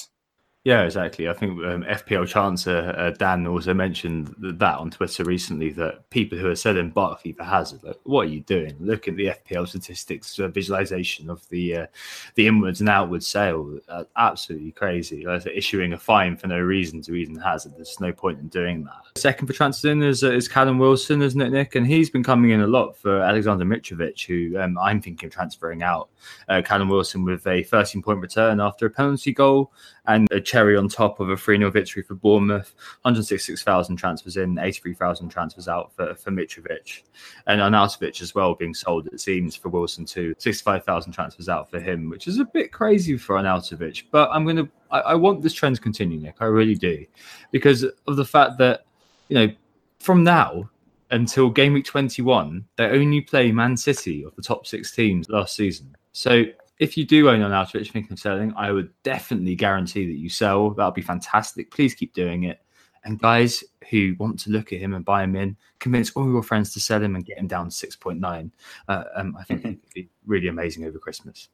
yeah, 0.67 0.84
exactly. 0.84 1.30
I 1.30 1.34
think 1.34 1.63
um, 1.63 1.84
FPL 1.84 2.27
Chancer 2.27 2.93
uh, 2.99 3.12
Dan 3.12 3.47
also 3.47 3.73
mentioned 3.73 4.36
that 4.38 4.77
on 4.77 4.91
Twitter 4.91 5.23
recently 5.23 5.69
that 5.69 6.10
people 6.10 6.38
who 6.38 6.49
are 6.49 6.58
selling 6.58 6.89
Barkley 6.89 7.32
for 7.32 7.45
Hazard, 7.45 7.84
like, 7.84 7.97
what 8.03 8.27
are 8.27 8.30
you 8.30 8.41
doing? 8.41 8.75
Look 8.82 9.08
at 9.08 9.15
the 9.15 9.27
FPL 9.27 9.69
statistics, 9.69 10.38
uh, 10.38 10.49
visualization 10.49 11.30
of 11.30 11.47
the 11.47 11.77
uh, 11.77 11.88
the 12.36 12.47
inwards 12.47 12.82
and 12.82 12.89
outwards 12.89 13.25
sale. 13.25 13.80
Uh, 13.88 14.03
absolutely 14.17 14.73
crazy. 14.73 15.25
Like, 15.25 15.45
issuing 15.47 15.93
a 15.93 15.97
fine 15.97 16.36
for 16.36 16.47
no 16.47 16.60
reason 16.60 17.01
to 17.03 17.15
Eden 17.15 17.38
Hazard. 17.38 17.71
There's 17.77 18.01
no 18.01 18.12
point 18.12 18.39
in 18.39 18.49
doing 18.49 18.84
that. 18.84 19.17
Second 19.17 19.47
for 19.47 19.53
transfers 19.53 19.86
in 19.86 20.03
is, 20.03 20.21
uh, 20.21 20.34
is 20.34 20.49
Callum 20.49 20.80
Wilson, 20.80 21.21
isn't 21.21 21.39
it, 21.39 21.51
Nick? 21.51 21.75
And 21.75 21.88
he's 21.88 22.10
been 22.10 22.23
coming 22.23 22.51
in 22.51 22.60
a 22.60 22.67
lot 22.67 22.97
for 22.97 23.21
Alexander 23.21 23.63
Mitrovic, 23.63 24.25
who 24.25 24.60
um, 24.60 24.77
I'm 24.77 25.01
thinking 25.01 25.27
of 25.27 25.34
transferring 25.34 25.82
out. 25.82 26.10
Uh, 26.49 26.62
Callum 26.62 26.89
Wilson 26.89 27.23
with 27.23 27.47
a 27.47 27.63
13 27.63 28.01
point 28.01 28.19
return 28.19 28.60
after 28.60 28.86
a 28.86 28.89
penalty 28.89 29.32
goal 29.32 29.71
and 30.08 30.27
a 30.32 30.39
cherry 30.58 30.76
on 30.76 30.89
top 30.89 31.20
of 31.20 31.30
a 31.30 31.38
3 31.38 31.58
0 31.60 31.70
victory 31.70 32.02
for 32.02 32.15
Bournemouth. 32.15 32.74
166,000 33.04 33.96
transfers 33.96 34.38
in, 34.38 34.58
83,000 34.58 35.30
transfers 35.30 35.67
out 35.67 35.93
for, 35.96 36.15
for 36.15 36.32
Mitrovic. 36.32 37.04
And 37.46 37.62
Arnautovic 37.62 38.22
as 38.24 38.34
well 38.34 38.56
being 38.56 38.74
sold, 38.74 39.08
it 39.08 39.20
seems, 39.20 39.56
for 39.56 39.70
Wilson 39.70 40.04
too. 40.04 40.34
65,000 40.39 41.12
transfers 41.12 41.48
out 41.48 41.70
for 41.70 41.80
him, 41.80 42.10
which 42.10 42.28
is 42.28 42.39
a 42.39 42.46
bit 42.46 42.72
crazy 42.72 43.17
for 43.17 43.36
Arnautovic. 43.36 44.06
But 44.10 44.32
I'm 44.32 44.46
going 44.46 44.56
to, 44.56 44.70
I 44.89 45.13
want 45.13 45.43
this 45.43 45.54
trend 45.54 45.76
to 45.76 45.82
continue, 45.82 46.20
Nick. 46.20 46.38
I 46.39 46.46
really 46.46 46.76
do. 46.76 47.06
Because 47.52 47.84
of 48.08 48.15
the 48.15 48.26
fact 48.26 48.58
that, 48.58 48.86
you 49.30 49.36
know, 49.36 49.54
from 50.00 50.24
now, 50.24 50.70
until 51.12 51.52
game 51.52 51.74
week 51.74 51.86
21, 51.86 52.65
they 52.78 52.86
only 52.86 53.22
play 53.22 53.52
Man 53.52 53.78
City 53.78 54.24
of 54.24 54.36
the 54.36 54.41
top 54.41 54.65
six 54.65 54.91
teams 54.91 55.30
last 55.30 55.56
season. 55.56 55.96
So 56.13 56.46
if 56.79 56.97
you 56.97 57.05
do 57.05 57.29
own 57.29 57.39
Arnautovic 57.39 57.91
thinking 57.91 58.13
of 58.13 58.19
selling, 58.19 58.53
I 58.55 58.71
would 58.71 58.91
definitely 59.03 59.55
guarantee 59.55 60.05
that 60.07 60.17
you 60.17 60.29
sell. 60.29 60.71
That'll 60.71 60.91
be 60.91 61.01
fantastic. 61.01 61.71
Please 61.71 61.95
keep 61.95 62.13
doing 62.13 62.43
it. 62.43 62.61
And 63.03 63.19
guys 63.19 63.63
who 63.89 64.15
want 64.19 64.39
to 64.39 64.49
look 64.49 64.73
at 64.73 64.79
him 64.79 64.93
and 64.93 65.05
buy 65.05 65.23
him 65.23 65.35
in, 65.35 65.55
convince 65.79 66.11
all 66.11 66.29
your 66.29 66.43
friends 66.43 66.73
to 66.73 66.79
sell 66.79 67.01
him 67.01 67.15
and 67.15 67.25
get 67.25 67.37
him 67.37 67.47
down 67.47 67.69
to 67.69 67.87
6.9. 67.87 68.51
Uh, 68.87 69.03
um, 69.15 69.35
I 69.39 69.43
think 69.43 69.61
it 69.65 69.67
would 69.67 69.93
be 69.93 70.09
really 70.25 70.49
amazing 70.49 70.83
over 70.83 70.99
Christmas. 70.99 71.49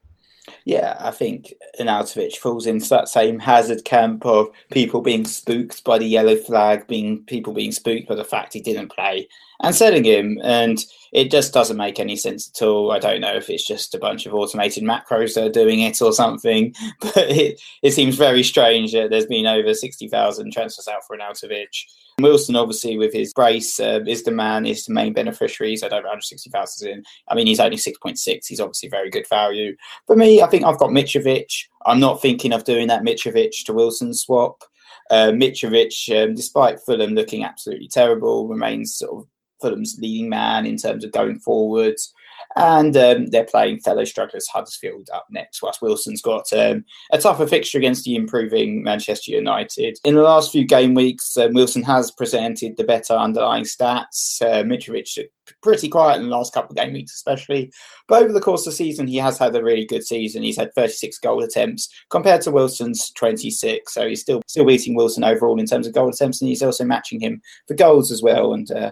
Yeah, 0.65 0.97
I 0.99 1.11
think 1.11 1.53
Arnautovic 1.79 2.35
falls 2.35 2.65
into 2.65 2.89
that 2.89 3.07
same 3.07 3.39
hazard 3.39 3.85
camp 3.85 4.25
of 4.25 4.49
people 4.71 5.01
being 5.01 5.25
spooked 5.25 5.83
by 5.83 5.97
the 5.97 6.05
yellow 6.05 6.35
flag, 6.35 6.87
being 6.87 7.23
people 7.23 7.53
being 7.53 7.71
spooked 7.71 8.07
by 8.07 8.15
the 8.15 8.25
fact 8.25 8.53
he 8.53 8.61
didn't 8.61 8.91
play, 8.91 9.27
and 9.61 9.73
selling 9.73 10.03
him. 10.03 10.39
And 10.43 10.83
it 11.13 11.31
just 11.31 11.53
doesn't 11.53 11.77
make 11.77 11.99
any 11.99 12.17
sense 12.17 12.49
at 12.49 12.65
all. 12.65 12.91
I 12.91 12.99
don't 12.99 13.21
know 13.21 13.35
if 13.35 13.49
it's 13.49 13.65
just 13.65 13.95
a 13.95 13.99
bunch 13.99 14.25
of 14.25 14.33
automated 14.33 14.83
macros 14.83 15.35
that 15.35 15.45
are 15.45 15.49
doing 15.49 15.79
it 15.79 16.01
or 16.01 16.11
something, 16.11 16.73
but 16.99 17.15
it, 17.17 17.61
it 17.81 17.91
seems 17.91 18.15
very 18.15 18.43
strange 18.43 18.91
that 18.93 19.09
there's 19.09 19.27
been 19.27 19.47
over 19.47 19.73
60,000 19.73 20.51
transfers 20.51 20.87
out 20.87 21.05
for 21.07 21.17
Arnautovic. 21.17 21.85
Wilson, 22.19 22.55
obviously, 22.55 22.97
with 22.97 23.13
his 23.13 23.33
brace, 23.33 23.79
uh, 23.79 24.01
is 24.05 24.23
the 24.23 24.31
man, 24.31 24.65
is 24.65 24.85
the 24.85 24.93
main 24.93 25.13
beneficiary. 25.13 25.71
He's 25.71 25.81
had 25.81 25.93
over 25.93 26.03
160,000 26.03 26.89
in. 26.89 27.03
I 27.27 27.35
mean, 27.35 27.47
he's 27.47 27.59
only 27.59 27.77
6.6. 27.77 28.45
He's 28.47 28.59
obviously 28.59 28.89
very 28.89 29.09
good 29.09 29.27
value. 29.27 29.75
For 30.05 30.15
me, 30.15 30.41
I 30.41 30.47
think 30.47 30.63
I've 30.63 30.77
got 30.77 30.91
Mitrovic. 30.91 31.51
I'm 31.85 31.99
not 31.99 32.21
thinking 32.21 32.53
of 32.53 32.65
doing 32.65 32.87
that 32.87 33.03
Mitrovic 33.03 33.65
to 33.65 33.73
Wilson 33.73 34.13
swap. 34.13 34.63
Uh, 35.09 35.31
Mitrovic, 35.31 35.93
um, 36.23 36.35
despite 36.35 36.79
Fulham 36.85 37.13
looking 37.13 37.43
absolutely 37.43 37.87
terrible, 37.87 38.47
remains 38.47 38.95
sort 38.95 39.23
of 39.23 39.27
Fulham's 39.61 39.97
leading 39.99 40.29
man 40.29 40.65
in 40.65 40.77
terms 40.77 41.03
of 41.03 41.11
going 41.11 41.39
forwards. 41.39 42.13
And 42.55 42.95
um, 42.95 43.27
they're 43.27 43.45
playing 43.45 43.79
fellow 43.79 44.03
strugglers 44.03 44.47
Huddersfield 44.47 45.09
up 45.13 45.25
next, 45.29 45.61
whilst 45.61 45.81
Wilson's 45.81 46.21
got 46.21 46.51
um, 46.53 46.85
a 47.11 47.17
tougher 47.17 47.47
fixture 47.47 47.77
against 47.77 48.03
the 48.03 48.15
improving 48.15 48.83
Manchester 48.83 49.31
United. 49.31 49.97
In 50.03 50.15
the 50.15 50.21
last 50.21 50.51
few 50.51 50.65
game 50.65 50.93
weeks, 50.93 51.35
um, 51.37 51.53
Wilson 51.53 51.83
has 51.83 52.11
presented 52.11 52.77
the 52.77 52.83
better 52.83 53.13
underlying 53.13 53.63
stats. 53.63 54.41
Uh, 54.41 54.63
Mitrovic 54.63 55.17
pretty 55.61 55.89
quiet 55.89 56.17
in 56.17 56.23
the 56.23 56.35
last 56.35 56.53
couple 56.53 56.71
of 56.71 56.77
game 56.77 56.93
weeks, 56.93 57.13
especially. 57.15 57.71
But 58.07 58.23
over 58.23 58.33
the 58.33 58.41
course 58.41 58.65
of 58.65 58.71
the 58.71 58.77
season, 58.77 59.07
he 59.07 59.17
has 59.17 59.37
had 59.37 59.55
a 59.55 59.63
really 59.63 59.85
good 59.85 60.05
season. 60.05 60.43
He's 60.43 60.57
had 60.57 60.73
36 60.73 61.19
goal 61.19 61.43
attempts 61.43 61.89
compared 62.09 62.41
to 62.43 62.51
Wilson's 62.51 63.11
26. 63.11 63.93
So 63.93 64.07
he's 64.07 64.21
still 64.21 64.41
still 64.47 64.65
beating 64.65 64.95
Wilson 64.95 65.23
overall 65.23 65.59
in 65.59 65.65
terms 65.65 65.87
of 65.87 65.93
goal 65.93 66.09
attempts, 66.09 66.41
and 66.41 66.49
he's 66.49 66.63
also 66.63 66.85
matching 66.85 67.19
him 67.19 67.41
for 67.67 67.75
goals 67.75 68.11
as 68.11 68.21
well. 68.21 68.53
And 68.53 68.69
uh, 68.71 68.91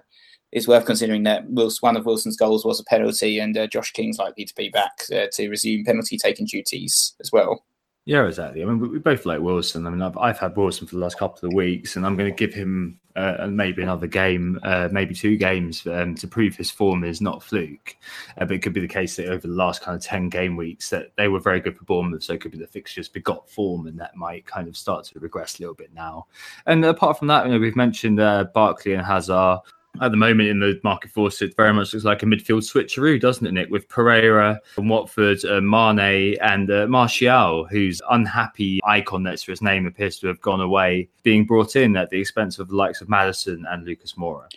it's 0.51 0.67
worth 0.67 0.85
considering 0.85 1.23
that 1.23 1.45
one 1.81 1.95
of 1.95 2.05
Wilson's 2.05 2.37
goals 2.37 2.65
was 2.65 2.79
a 2.79 2.83
penalty, 2.83 3.39
and 3.39 3.57
uh, 3.57 3.67
Josh 3.67 3.91
King's 3.91 4.17
likely 4.17 4.45
to 4.45 4.55
be 4.55 4.69
back 4.69 5.03
uh, 5.13 5.27
to 5.33 5.49
resume 5.49 5.85
penalty 5.85 6.17
taking 6.17 6.45
duties 6.45 7.15
as 7.21 7.31
well. 7.31 7.63
Yeah, 8.05 8.25
exactly. 8.25 8.63
I 8.63 8.65
mean, 8.65 8.79
we, 8.79 8.97
both 8.97 9.27
like 9.27 9.41
Wilson. 9.41 9.85
I 9.85 9.91
mean, 9.91 10.01
I've, 10.01 10.17
I've 10.17 10.39
had 10.39 10.57
Wilson 10.57 10.87
for 10.87 10.95
the 10.95 11.01
last 11.01 11.19
couple 11.19 11.47
of 11.47 11.53
weeks, 11.53 11.95
and 11.95 12.05
I'm 12.05 12.17
going 12.17 12.31
to 12.31 12.35
give 12.35 12.51
him 12.51 12.99
uh, 13.15 13.45
maybe 13.47 13.83
another 13.83 14.07
game, 14.07 14.59
uh, 14.63 14.89
maybe 14.91 15.13
two 15.13 15.37
games, 15.37 15.85
um, 15.85 16.15
to 16.15 16.27
prove 16.27 16.55
his 16.55 16.71
form 16.71 17.03
is 17.03 17.21
not 17.21 17.43
fluke. 17.43 17.95
Uh, 18.39 18.45
but 18.45 18.53
it 18.53 18.63
could 18.63 18.73
be 18.73 18.81
the 18.81 18.87
case 18.87 19.15
that 19.17 19.27
over 19.27 19.47
the 19.47 19.53
last 19.53 19.83
kind 19.83 19.95
of 19.95 20.01
ten 20.01 20.29
game 20.29 20.55
weeks 20.55 20.89
that 20.89 21.11
they 21.15 21.27
were 21.27 21.39
very 21.39 21.59
good 21.59 21.77
for 21.77 21.85
Bournemouth, 21.85 22.23
so 22.23 22.33
it 22.33 22.41
could 22.41 22.51
be 22.51 22.57
the 22.57 22.65
fixtures 22.65 23.07
begot 23.07 23.47
form, 23.47 23.85
and 23.85 23.99
that 23.99 24.15
might 24.15 24.47
kind 24.47 24.67
of 24.67 24.75
start 24.75 25.05
to 25.05 25.19
regress 25.19 25.59
a 25.59 25.61
little 25.61 25.75
bit 25.75 25.93
now. 25.93 26.25
And 26.65 26.83
apart 26.83 27.19
from 27.19 27.27
that, 27.27 27.45
you 27.45 27.51
know, 27.51 27.59
we've 27.59 27.75
mentioned 27.75 28.19
uh, 28.19 28.45
Barkley 28.45 28.93
and 28.93 29.05
Hazard 29.05 29.59
at 29.99 30.11
the 30.11 30.17
moment 30.17 30.49
in 30.49 30.59
the 30.59 30.79
market 30.83 31.11
force, 31.11 31.41
it 31.41 31.55
very 31.57 31.73
much 31.73 31.93
looks 31.93 32.05
like 32.05 32.23
a 32.23 32.25
midfield 32.25 32.61
switcheroo, 32.61 33.19
doesn't 33.19 33.45
it, 33.45 33.51
Nick? 33.51 33.69
With 33.69 33.89
Pereyra 33.89 34.57
and 34.77 34.89
Watford, 34.89 35.43
uh, 35.43 35.59
Mane, 35.61 36.37
and 36.41 36.71
uh, 36.71 36.87
Martial, 36.87 37.65
whose 37.65 38.01
unhappy 38.09 38.79
icon 38.85 39.23
next 39.23 39.45
to 39.45 39.51
his 39.51 39.61
name 39.61 39.85
appears 39.85 40.17
to 40.19 40.27
have 40.27 40.41
gone 40.41 40.61
away, 40.61 41.09
being 41.23 41.45
brought 41.45 41.75
in 41.75 41.97
at 41.97 42.09
the 42.09 42.19
expense 42.19 42.57
of 42.57 42.69
the 42.69 42.75
likes 42.75 43.01
of 43.01 43.09
Maddison 43.09 43.65
and 43.69 43.85
Lucas 43.85 44.13
Moura. 44.13 44.47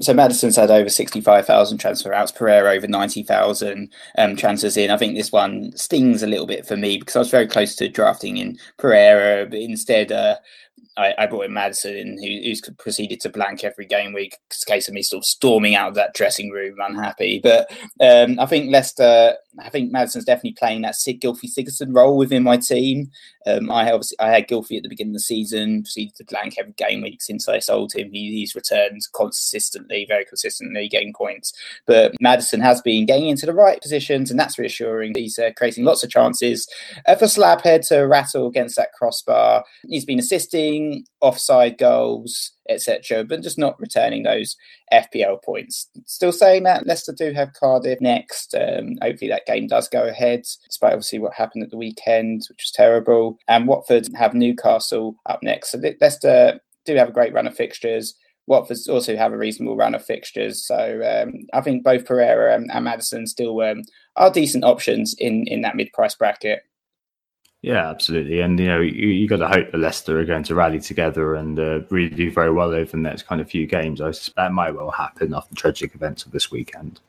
So 0.00 0.14
Maddison's 0.14 0.56
had 0.56 0.70
over 0.70 0.88
65,000 0.88 1.78
transfer 1.78 2.12
outs, 2.12 2.32
Pereyra 2.32 2.76
over 2.76 2.86
90,000 2.88 3.92
um, 4.16 4.36
transfers 4.36 4.76
in. 4.76 4.90
I 4.90 4.96
think 4.96 5.16
this 5.16 5.32
one 5.32 5.76
stings 5.76 6.22
a 6.22 6.26
little 6.26 6.46
bit 6.46 6.66
for 6.66 6.76
me 6.76 6.98
because 6.98 7.16
I 7.16 7.20
was 7.20 7.30
very 7.30 7.46
close 7.46 7.74
to 7.76 7.88
drafting 7.88 8.38
in 8.38 8.58
Pereyra, 8.78 9.48
but 9.48 9.58
instead 9.58 10.12
uh, 10.12 10.36
I, 10.98 11.14
I, 11.16 11.26
brought 11.26 11.44
in 11.44 11.52
Maddison, 11.52 12.18
who, 12.18 12.40
who's 12.42 12.60
proceeded 12.78 13.20
to 13.20 13.28
blank 13.28 13.62
every 13.62 13.86
game 13.86 14.12
week. 14.12 14.36
It's 14.48 14.64
a 14.64 14.66
case 14.66 14.88
of 14.88 14.94
me 14.94 15.02
sort 15.02 15.20
of 15.20 15.26
storming 15.26 15.76
out 15.76 15.88
of 15.88 15.94
that 15.94 16.14
dressing 16.14 16.50
room, 16.50 16.76
unhappy. 16.80 17.40
But 17.42 17.70
um, 18.00 18.38
I 18.40 18.46
think 18.46 18.70
Leicester, 18.70 19.34
I 19.60 19.70
think 19.70 19.92
Maddison's 19.92 20.24
definitely 20.24 20.56
playing 20.58 20.82
that 20.82 20.94
Gylfi 20.94 21.46
Sigurdsson 21.46 21.94
role 21.94 22.16
within 22.16 22.42
my 22.42 22.56
team. 22.56 23.10
Um, 23.46 23.70
I 23.70 23.90
obviously 23.90 24.18
I 24.20 24.30
had 24.30 24.48
Gylfi 24.48 24.76
at 24.76 24.82
the 24.82 24.88
beginning 24.88 25.12
of 25.12 25.18
the 25.18 25.20
season, 25.20 25.82
proceeded 25.82 26.14
to 26.16 26.24
blank 26.24 26.56
every 26.58 26.72
game 26.72 27.00
week 27.00 27.22
since 27.22 27.48
I 27.48 27.60
sold 27.60 27.92
him. 27.92 28.10
He, 28.12 28.32
he's 28.32 28.54
returned 28.54 29.00
consistently, 29.14 30.04
very 30.06 30.24
consistently, 30.24 30.88
getting 30.88 31.14
points. 31.14 31.52
But 31.86 32.14
Maddison 32.20 32.60
has 32.60 32.82
been 32.82 33.06
getting 33.06 33.28
into 33.28 33.46
the 33.46 33.54
right 33.54 33.80
positions, 33.80 34.30
and 34.30 34.38
that's 34.38 34.58
reassuring. 34.58 35.14
He's 35.14 35.38
uh, 35.38 35.50
creating 35.56 35.84
lots 35.84 36.02
of 36.02 36.10
chances 36.10 36.68
uh, 37.06 37.14
for 37.14 37.24
Slabhead 37.24 37.86
to 37.88 38.00
rattle 38.00 38.48
against 38.48 38.76
that 38.76 38.92
crossbar. 38.92 39.64
He's 39.88 40.04
been 40.04 40.18
assisting 40.18 40.87
offside 41.20 41.78
goals 41.78 42.52
etc., 42.68 43.24
but 43.24 43.42
just 43.42 43.58
not 43.58 43.78
returning 43.80 44.22
those 44.22 44.56
FPL 44.92 45.42
points. 45.42 45.88
Still 46.06 46.32
saying 46.32 46.64
that 46.64 46.86
Leicester 46.86 47.12
do 47.12 47.32
have 47.32 47.52
Cardiff 47.54 48.00
next. 48.00 48.54
Um, 48.54 48.96
hopefully 49.02 49.30
that 49.30 49.46
game 49.46 49.66
does 49.66 49.88
go 49.88 50.06
ahead, 50.06 50.42
despite 50.66 50.92
obviously 50.92 51.18
what 51.18 51.34
happened 51.34 51.64
at 51.64 51.70
the 51.70 51.76
weekend, 51.76 52.42
which 52.48 52.64
was 52.64 52.72
terrible. 52.74 53.38
And 53.48 53.66
Watford 53.66 54.08
have 54.14 54.34
Newcastle 54.34 55.16
up 55.26 55.42
next. 55.42 55.72
So 55.72 55.80
Leicester 56.00 56.60
do 56.84 56.94
have 56.96 57.08
a 57.08 57.12
great 57.12 57.32
run 57.32 57.46
of 57.46 57.56
fixtures. 57.56 58.14
Watford 58.46 58.78
also 58.88 59.14
have 59.16 59.32
a 59.32 59.38
reasonable 59.38 59.76
run 59.76 59.94
of 59.94 60.04
fixtures. 60.04 60.66
So 60.66 61.02
um, 61.04 61.34
I 61.52 61.60
think 61.60 61.84
both 61.84 62.06
Pereyra 62.06 62.54
and, 62.54 62.70
and 62.72 62.84
Maddison 62.84 63.26
still 63.26 63.60
um, 63.60 63.82
are 64.16 64.30
decent 64.30 64.64
options 64.64 65.14
in, 65.18 65.46
in 65.46 65.60
that 65.62 65.76
mid 65.76 65.92
price 65.92 66.14
bracket. 66.14 66.62
Yeah, 67.62 67.88
absolutely. 67.90 68.40
And, 68.40 68.58
you 68.58 68.66
know, 68.66 68.80
you, 68.80 69.08
you 69.08 69.28
got 69.28 69.38
to 69.38 69.48
hope 69.48 69.72
that 69.72 69.78
Leicester 69.78 70.18
are 70.20 70.24
going 70.24 70.44
to 70.44 70.54
rally 70.54 70.78
together 70.80 71.34
and 71.34 71.58
uh, 71.58 71.80
really 71.90 72.08
do 72.14 72.30
very 72.30 72.52
well 72.52 72.70
over 72.70 72.90
the 72.90 72.96
next 72.96 73.24
kind 73.26 73.40
of 73.40 73.50
few 73.50 73.66
games. 73.66 74.00
I 74.00 74.12
suspect 74.12 74.36
that 74.36 74.52
might 74.52 74.74
well 74.74 74.90
happen 74.90 75.34
after 75.34 75.50
the 75.50 75.56
tragic 75.56 75.94
events 75.94 76.24
of 76.24 76.30
this 76.32 76.52
weekend. 76.52 77.00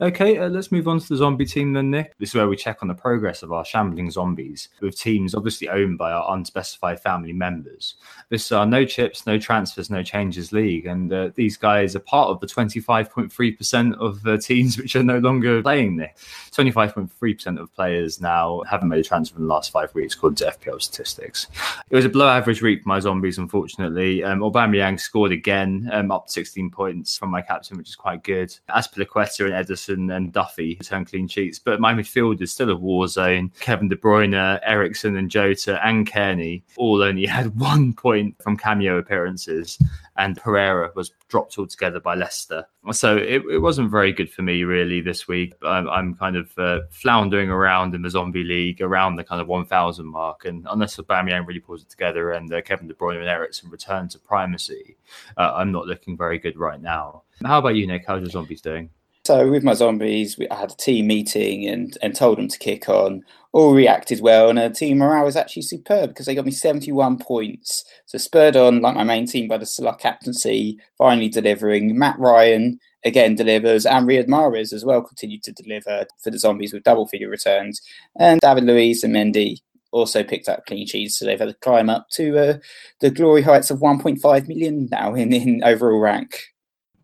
Okay, 0.00 0.38
uh, 0.38 0.48
let's 0.48 0.72
move 0.72 0.88
on 0.88 0.98
to 0.98 1.08
the 1.08 1.16
zombie 1.16 1.44
team 1.44 1.72
then, 1.72 1.90
Nick. 1.90 2.16
This 2.18 2.30
is 2.30 2.34
where 2.34 2.48
we 2.48 2.56
check 2.56 2.78
on 2.80 2.88
the 2.88 2.94
progress 2.94 3.42
of 3.42 3.52
our 3.52 3.64
shambling 3.64 4.10
zombies, 4.10 4.68
with 4.80 4.98
teams 4.98 5.34
obviously 5.34 5.68
owned 5.68 5.98
by 5.98 6.12
our 6.12 6.34
unspecified 6.34 7.00
family 7.00 7.32
members. 7.32 7.96
This 8.30 8.46
is 8.46 8.52
our 8.52 8.66
no 8.66 8.84
chips, 8.84 9.26
no 9.26 9.38
transfers, 9.38 9.90
no 9.90 10.02
changes 10.02 10.52
league, 10.52 10.86
and 10.86 11.12
uh, 11.12 11.30
these 11.34 11.56
guys 11.56 11.94
are 11.94 12.00
part 12.00 12.28
of 12.28 12.40
the 12.40 12.46
25.3% 12.46 13.94
of 13.98 14.26
uh, 14.26 14.38
teams 14.38 14.78
which 14.78 14.96
are 14.96 15.02
no 15.02 15.18
longer 15.18 15.62
playing 15.62 15.96
Nick. 15.96 16.16
25.3% 16.52 17.60
of 17.60 17.74
players 17.74 18.20
now 18.20 18.62
haven't 18.68 18.88
made 18.88 19.00
a 19.00 19.04
transfer 19.04 19.36
in 19.36 19.42
the 19.42 19.48
last 19.48 19.70
five 19.70 19.94
weeks, 19.94 20.14
according 20.14 20.36
to 20.36 20.46
FPL 20.46 20.80
statistics. 20.80 21.46
It 21.90 21.96
was 21.96 22.04
a 22.04 22.08
below 22.08 22.28
average 22.28 22.62
week 22.62 22.82
for 22.82 22.88
my 22.88 23.00
zombies, 23.00 23.38
unfortunately. 23.38 24.24
Um, 24.24 24.40
Aubameyang 24.40 24.98
scored 24.98 25.32
again, 25.32 25.90
um, 25.92 26.10
up 26.10 26.30
16 26.30 26.70
points 26.70 27.18
from 27.18 27.30
my 27.30 27.42
captain, 27.42 27.76
which 27.76 27.90
is 27.90 27.96
quite 27.96 28.24
good. 28.24 28.56
Azpilicueta 28.70 29.49
and 29.50 29.66
Ederson 29.66 30.14
and 30.14 30.32
Duffy 30.32 30.76
return 30.78 31.04
clean 31.04 31.28
sheets, 31.28 31.58
but 31.58 31.80
my 31.80 31.92
midfield 31.92 32.40
is 32.40 32.52
still 32.52 32.70
a 32.70 32.76
war 32.76 33.08
zone. 33.08 33.52
Kevin 33.60 33.88
De 33.88 33.96
Bruyne, 33.96 34.60
Eriksen, 34.64 35.16
and 35.16 35.30
Jota 35.30 35.84
and 35.86 36.06
Cairney 36.10 36.62
all 36.76 37.02
only 37.02 37.26
had 37.26 37.58
one 37.58 37.92
point 37.92 38.40
from 38.42 38.56
cameo 38.56 38.98
appearances, 38.98 39.78
and 40.16 40.36
Pereira 40.36 40.90
was 40.94 41.12
dropped 41.28 41.58
altogether 41.58 42.00
by 42.00 42.14
Leicester. 42.14 42.66
So 42.92 43.16
it, 43.16 43.42
it 43.50 43.58
wasn't 43.58 43.90
very 43.90 44.12
good 44.12 44.30
for 44.30 44.42
me 44.42 44.64
really 44.64 45.00
this 45.00 45.28
week. 45.28 45.54
I'm, 45.62 45.88
I'm 45.88 46.14
kind 46.14 46.36
of 46.36 46.50
uh, 46.58 46.80
floundering 46.90 47.50
around 47.50 47.94
in 47.94 48.02
the 48.02 48.10
zombie 48.10 48.44
league 48.44 48.80
around 48.80 49.16
the 49.16 49.24
kind 49.24 49.40
of 49.40 49.48
1,000 49.48 50.06
mark, 50.06 50.44
and 50.44 50.66
unless 50.70 50.96
Aubameyang 50.96 51.46
really 51.46 51.60
pulls 51.60 51.82
it 51.82 51.90
together 51.90 52.32
and 52.32 52.52
uh, 52.52 52.60
Kevin 52.62 52.88
De 52.88 52.94
Bruyne 52.94 53.18
and 53.18 53.28
Eriksen 53.28 53.70
return 53.70 54.08
to 54.08 54.18
primacy, 54.18 54.96
uh, 55.36 55.52
I'm 55.54 55.72
not 55.72 55.86
looking 55.86 56.16
very 56.16 56.38
good 56.38 56.56
right 56.56 56.80
now. 56.80 57.22
How 57.44 57.58
about 57.58 57.74
you, 57.74 57.86
Nick? 57.86 58.04
How's 58.06 58.20
your 58.20 58.30
zombies 58.30 58.60
doing? 58.60 58.90
So 59.30 59.48
with 59.48 59.62
my 59.62 59.74
zombies, 59.74 60.36
we, 60.36 60.48
I 60.48 60.56
had 60.56 60.72
a 60.72 60.74
team 60.74 61.06
meeting 61.06 61.64
and, 61.68 61.96
and 62.02 62.16
told 62.16 62.36
them 62.36 62.48
to 62.48 62.58
kick 62.58 62.88
on. 62.88 63.22
All 63.52 63.72
reacted 63.72 64.20
well, 64.20 64.48
and 64.48 64.58
the 64.58 64.70
team 64.70 64.98
morale 64.98 65.24
was 65.24 65.36
actually 65.36 65.62
superb 65.62 66.10
because 66.10 66.26
they 66.26 66.34
got 66.34 66.46
me 66.46 66.50
71 66.50 67.18
points. 67.18 67.84
So 68.06 68.18
spurred 68.18 68.56
on, 68.56 68.82
like 68.82 68.96
my 68.96 69.04
main 69.04 69.28
team, 69.28 69.46
by 69.46 69.58
the 69.58 69.66
Salah 69.66 69.96
captaincy, 69.96 70.80
finally 70.98 71.28
delivering. 71.28 71.96
Matt 71.96 72.18
Ryan 72.18 72.80
again 73.04 73.36
delivers, 73.36 73.86
and 73.86 74.08
Riyad 74.08 74.26
Mahrez 74.26 74.72
as 74.72 74.84
well 74.84 75.00
continued 75.00 75.44
to 75.44 75.52
deliver 75.52 76.06
for 76.20 76.32
the 76.32 76.38
zombies 76.40 76.72
with 76.72 76.82
double 76.82 77.06
figure 77.06 77.28
returns. 77.28 77.80
And 78.18 78.40
David 78.40 78.64
Luiz 78.64 79.04
and 79.04 79.14
Mendy 79.14 79.58
also 79.92 80.24
picked 80.24 80.48
up 80.48 80.66
clean 80.66 80.88
sheets, 80.88 81.20
so 81.20 81.24
they've 81.24 81.38
had 81.38 81.50
to 81.50 81.54
climb 81.54 81.88
up 81.88 82.08
to 82.14 82.36
uh, 82.36 82.58
the 82.98 83.12
glory 83.12 83.42
heights 83.42 83.70
of 83.70 83.78
1.5 83.78 84.48
million 84.48 84.88
now 84.90 85.14
in, 85.14 85.32
in 85.32 85.62
overall 85.62 86.00
rank. 86.00 86.50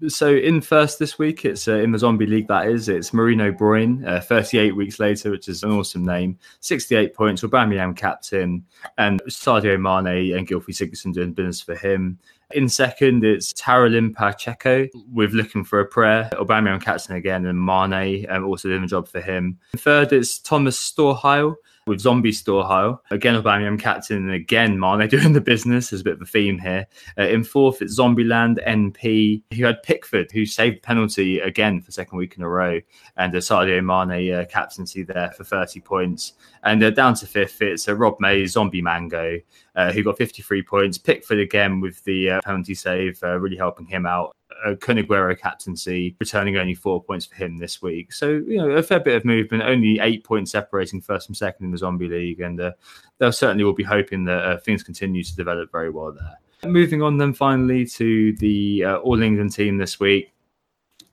So 0.08 0.28
in 0.28 0.60
first 0.60 0.98
this 0.98 1.18
week, 1.18 1.46
it's 1.46 1.66
uh, 1.66 1.76
in 1.76 1.90
the 1.90 1.98
Zombie 1.98 2.26
League. 2.26 2.48
That 2.48 2.68
is, 2.68 2.88
it's 2.90 3.14
Marino 3.14 3.50
Bruyne. 3.50 4.06
Uh, 4.06 4.20
Thirty-eight 4.20 4.76
weeks 4.76 5.00
later, 5.00 5.30
which 5.30 5.48
is 5.48 5.62
an 5.62 5.72
awesome 5.72 6.04
name. 6.04 6.38
Sixty-eight 6.60 7.14
points. 7.14 7.42
Aubameyang 7.42 7.96
captain, 7.96 8.62
and 8.98 9.22
Sadio 9.22 9.80
Mane 9.80 10.36
and 10.36 10.46
Gylfi 10.46 10.68
Sigurdsson 10.68 11.14
doing 11.14 11.32
business 11.32 11.62
for 11.62 11.74
him. 11.74 12.18
In 12.52 12.68
second, 12.68 13.24
it's 13.24 13.54
Taralim 13.54 14.14
Pacheco 14.14 14.86
with 15.12 15.32
Looking 15.32 15.64
for 15.64 15.80
a 15.80 15.86
Prayer. 15.86 16.28
Aubameyang 16.34 16.82
captain 16.82 17.16
again, 17.16 17.46
and 17.46 17.58
Mane 17.58 18.26
um, 18.28 18.44
also 18.44 18.68
doing 18.68 18.84
a 18.84 18.88
job 18.88 19.08
for 19.08 19.22
him. 19.22 19.58
Third, 19.78 20.12
it's 20.12 20.38
Thomas 20.38 20.78
Storheil 20.78 21.54
with 21.86 22.00
Zombie 22.00 22.32
Storheil. 22.32 22.98
Again, 23.10 23.40
Aubameyang 23.40 23.78
captain, 23.78 24.16
and 24.16 24.32
again, 24.32 24.78
Mane 24.78 25.08
doing 25.08 25.32
the 25.32 25.40
business. 25.40 25.90
There's 25.90 26.00
a 26.00 26.04
bit 26.04 26.14
of 26.14 26.22
a 26.22 26.26
theme 26.26 26.58
here. 26.58 26.86
Uh, 27.16 27.22
in 27.22 27.44
fourth, 27.44 27.80
it's 27.80 27.98
Zombieland 27.98 28.64
NP, 28.66 29.42
who 29.56 29.64
had 29.64 29.82
Pickford, 29.82 30.32
who 30.32 30.44
saved 30.44 30.82
penalty 30.82 31.38
again 31.38 31.80
for 31.80 31.92
second 31.92 32.18
week 32.18 32.36
in 32.36 32.42
a 32.42 32.48
row, 32.48 32.80
and 33.16 33.34
uh, 33.34 33.38
Sadio 33.38 33.84
Mane 33.84 34.34
uh, 34.34 34.44
captaincy 34.46 35.04
there 35.04 35.30
for 35.36 35.44
30 35.44 35.80
points. 35.80 36.32
And 36.64 36.82
uh, 36.82 36.90
down 36.90 37.14
to 37.14 37.26
fifth, 37.26 37.62
it's 37.62 37.88
uh, 37.88 37.94
Rob 37.94 38.16
May, 38.18 38.46
Zombie 38.46 38.82
Mango, 38.82 39.38
uh, 39.76 39.92
who 39.92 40.02
got 40.02 40.18
53 40.18 40.62
points. 40.62 40.98
Pickford 40.98 41.38
again 41.38 41.80
with 41.80 42.02
the 42.04 42.40
penalty 42.44 42.74
save, 42.74 43.22
really 43.22 43.56
helping 43.56 43.86
him 43.86 44.06
out 44.06 44.34
uh, 44.64 44.74
Kun 44.76 45.04
captaincy, 45.36 46.16
returning 46.20 46.56
only 46.56 46.74
four 46.74 47.02
points 47.02 47.26
for 47.26 47.34
him 47.34 47.58
this 47.58 47.82
week. 47.82 48.12
So, 48.12 48.42
you 48.46 48.58
know, 48.58 48.70
a 48.70 48.82
fair 48.82 49.00
bit 49.00 49.16
of 49.16 49.24
movement, 49.24 49.62
only 49.62 49.98
eight 50.00 50.24
points 50.24 50.52
separating 50.52 51.00
first 51.00 51.28
and 51.28 51.36
second 51.36 51.66
in 51.66 51.72
the 51.72 51.78
Zombie 51.78 52.08
League. 52.08 52.40
And 52.40 52.60
uh, 52.60 52.72
they'll 53.18 53.32
certainly 53.32 53.64
will 53.64 53.72
be 53.74 53.82
hoping 53.82 54.24
that 54.24 54.44
uh, 54.44 54.58
things 54.58 54.82
continue 54.82 55.22
to 55.22 55.36
develop 55.36 55.70
very 55.72 55.90
well 55.90 56.12
there. 56.12 56.70
Moving 56.70 57.02
on 57.02 57.18
then 57.18 57.34
finally 57.34 57.86
to 57.86 58.32
the 58.36 58.84
uh, 58.84 58.96
All 58.96 59.22
England 59.22 59.52
team 59.52 59.76
this 59.76 60.00
week 60.00 60.32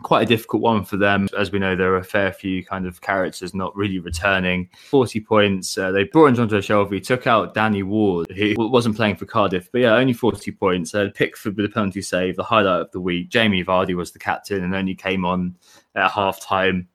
quite 0.03 0.23
a 0.23 0.25
difficult 0.25 0.61
one 0.61 0.85
for 0.85 0.97
them. 0.97 1.27
As 1.37 1.51
we 1.51 1.59
know, 1.59 1.75
there 1.75 1.93
are 1.93 1.97
a 1.97 2.03
fair 2.03 2.31
few 2.31 2.63
kind 2.63 2.85
of 2.85 3.01
characters 3.01 3.53
not 3.53 3.75
really 3.75 3.99
returning. 3.99 4.69
40 4.89 5.21
points. 5.21 5.77
Uh, 5.77 5.91
they 5.91 6.03
brought 6.03 6.27
in 6.27 6.35
Jonjo 6.35 6.59
Shelvey, 6.59 7.03
took 7.03 7.25
out 7.25 7.53
Danny 7.53 7.81
Ward, 7.81 8.29
who 8.29 8.53
wasn't 8.57 8.95
playing 8.95 9.15
for 9.15 9.25
Cardiff, 9.25 9.71
but 9.71 9.81
yeah, 9.81 9.95
only 9.95 10.13
40 10.13 10.51
points. 10.51 10.93
Uh, 10.93 11.09
Pickford 11.15 11.57
with 11.57 11.65
a 11.65 11.69
penalty 11.69 12.01
save, 12.01 12.35
the 12.35 12.43
highlight 12.43 12.81
of 12.81 12.91
the 12.91 12.99
week. 12.99 13.29
Jamie 13.29 13.63
Vardy 13.63 13.95
was 13.95 14.11
the 14.11 14.19
captain 14.19 14.63
and 14.63 14.75
only 14.75 14.93
came 14.93 15.25
on 15.25 15.55
at 15.95 16.11
half 16.11 16.39
time. 16.39 16.87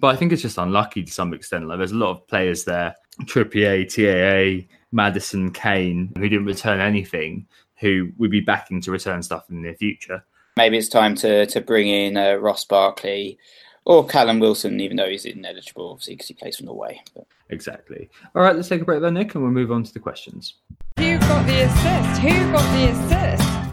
But 0.00 0.08
I 0.08 0.16
think 0.16 0.32
it's 0.32 0.42
just 0.42 0.58
unlucky 0.58 1.02
to 1.02 1.12
some 1.12 1.34
extent. 1.34 1.68
Like 1.68 1.78
there's 1.78 1.92
a 1.92 1.96
lot 1.96 2.10
of 2.10 2.26
players 2.26 2.64
there, 2.64 2.96
Trippier, 3.22 3.86
TAA, 3.86 4.66
Maddison, 4.90 5.52
Kane, 5.52 6.12
who 6.16 6.28
didn't 6.28 6.46
return 6.46 6.80
anything, 6.80 7.46
who 7.76 8.10
would 8.18 8.30
be 8.30 8.40
backing 8.40 8.80
to 8.82 8.90
return 8.90 9.22
stuff 9.22 9.48
in 9.50 9.56
the 9.56 9.62
near 9.62 9.74
future 9.74 10.24
maybe 10.56 10.78
it's 10.78 10.88
time 10.88 11.14
to 11.16 11.46
to 11.46 11.60
bring 11.60 11.88
in 11.88 12.16
uh, 12.16 12.34
Ross 12.34 12.64
Barkley 12.64 13.38
or 13.84 14.06
Callum 14.06 14.38
Wilson, 14.38 14.80
even 14.80 14.96
though 14.96 15.08
he's 15.08 15.24
ineligible, 15.24 15.90
obviously, 15.90 16.14
because 16.14 16.28
he 16.28 16.34
plays 16.34 16.56
from 16.56 16.66
Norway. 16.66 17.02
But... 17.14 17.26
Exactly. 17.50 18.08
All 18.34 18.42
right, 18.42 18.54
let's 18.54 18.68
take 18.68 18.80
a 18.80 18.84
break 18.84 19.00
there, 19.00 19.10
Nick, 19.10 19.34
and 19.34 19.42
we'll 19.42 19.52
move 19.52 19.72
on 19.72 19.82
to 19.82 19.92
the 19.92 19.98
questions. 19.98 20.54
Who 20.98 21.18
got 21.18 21.46
the 21.46 21.62
assist? 21.62 22.20
Who 22.20 22.52
got 22.52 22.76
the 22.76 22.90
assist? 22.90 23.71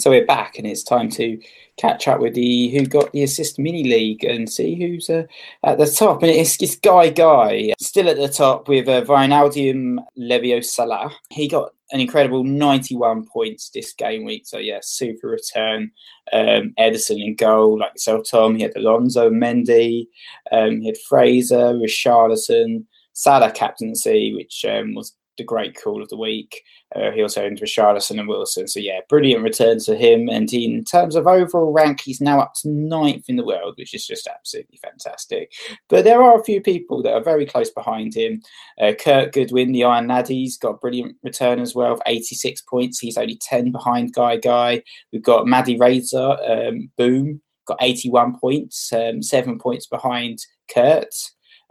So 0.00 0.08
we're 0.08 0.24
back, 0.24 0.56
and 0.56 0.66
it's 0.66 0.82
time 0.82 1.10
to 1.10 1.38
catch 1.76 2.08
up 2.08 2.20
with 2.20 2.32
the 2.32 2.70
who 2.70 2.86
got 2.86 3.12
the 3.12 3.22
assist 3.22 3.58
mini 3.58 3.84
league 3.84 4.24
and 4.24 4.50
see 4.50 4.74
who's 4.74 5.10
uh, 5.10 5.24
at 5.62 5.76
the 5.76 5.86
top. 5.86 6.22
And 6.22 6.30
it's, 6.30 6.60
it's 6.62 6.76
Guy 6.76 7.10
Guy 7.10 7.74
still 7.78 8.08
at 8.08 8.16
the 8.16 8.28
top 8.28 8.66
with 8.66 8.88
uh, 8.88 9.02
Wijnaldum 9.02 9.98
Levio 10.18 10.64
Salah. 10.64 11.12
He 11.28 11.48
got 11.48 11.72
an 11.92 12.00
incredible 12.00 12.44
91 12.44 13.26
points 13.26 13.68
this 13.74 13.92
game 13.92 14.24
week. 14.24 14.46
So, 14.46 14.56
yeah, 14.56 14.78
super 14.82 15.28
return. 15.28 15.90
Um, 16.32 16.72
Ederson 16.78 17.22
in 17.22 17.34
goal, 17.34 17.78
like 17.78 17.92
yourself, 17.92 18.26
Tom. 18.30 18.56
He 18.56 18.62
had 18.62 18.76
Alonso, 18.76 19.28
Mendy, 19.28 20.06
um, 20.50 20.80
he 20.80 20.86
had 20.86 20.98
Fraser, 21.08 21.74
Richarlison, 21.74 22.86
Salah 23.12 23.50
captaincy, 23.50 24.34
which 24.34 24.64
um, 24.64 24.94
was 24.94 25.14
the 25.40 25.44
great 25.44 25.74
call 25.74 26.02
of 26.02 26.08
the 26.10 26.16
week. 26.16 26.62
Uh, 26.94 27.10
he 27.12 27.22
also 27.22 27.42
owns 27.44 27.60
Richarlison 27.60 28.18
and 28.18 28.28
Wilson. 28.28 28.68
So, 28.68 28.78
yeah, 28.78 29.00
brilliant 29.08 29.42
return 29.42 29.78
to 29.80 29.96
him. 29.96 30.28
And 30.28 30.52
in 30.52 30.84
terms 30.84 31.16
of 31.16 31.26
overall 31.26 31.72
rank, 31.72 32.00
he's 32.00 32.20
now 32.20 32.40
up 32.40 32.52
to 32.60 32.68
ninth 32.68 33.24
in 33.28 33.36
the 33.36 33.44
world, 33.44 33.74
which 33.78 33.94
is 33.94 34.06
just 34.06 34.28
absolutely 34.28 34.78
fantastic. 34.82 35.52
But 35.88 36.04
there 36.04 36.22
are 36.22 36.38
a 36.38 36.44
few 36.44 36.60
people 36.60 37.02
that 37.02 37.14
are 37.14 37.22
very 37.22 37.46
close 37.46 37.70
behind 37.70 38.14
him. 38.14 38.42
Uh, 38.78 38.92
Kurt 38.92 39.32
Goodwin, 39.32 39.72
the 39.72 39.84
Iron 39.84 40.08
Laddie's 40.08 40.58
got 40.58 40.74
a 40.74 40.78
brilliant 40.78 41.16
return 41.22 41.58
as 41.58 41.74
well, 41.74 41.98
86 42.06 42.60
points. 42.62 42.98
He's 42.98 43.16
only 43.16 43.36
10 43.40 43.72
behind 43.72 44.12
Guy 44.12 44.36
Guy. 44.36 44.82
We've 45.10 45.22
got 45.22 45.46
Maddie 45.46 45.78
Razor, 45.78 46.36
um, 46.46 46.90
Boom, 46.98 47.40
got 47.66 47.78
81 47.80 48.38
points, 48.38 48.92
um, 48.92 49.22
seven 49.22 49.58
points 49.58 49.86
behind 49.86 50.38
Kurt. 50.72 51.14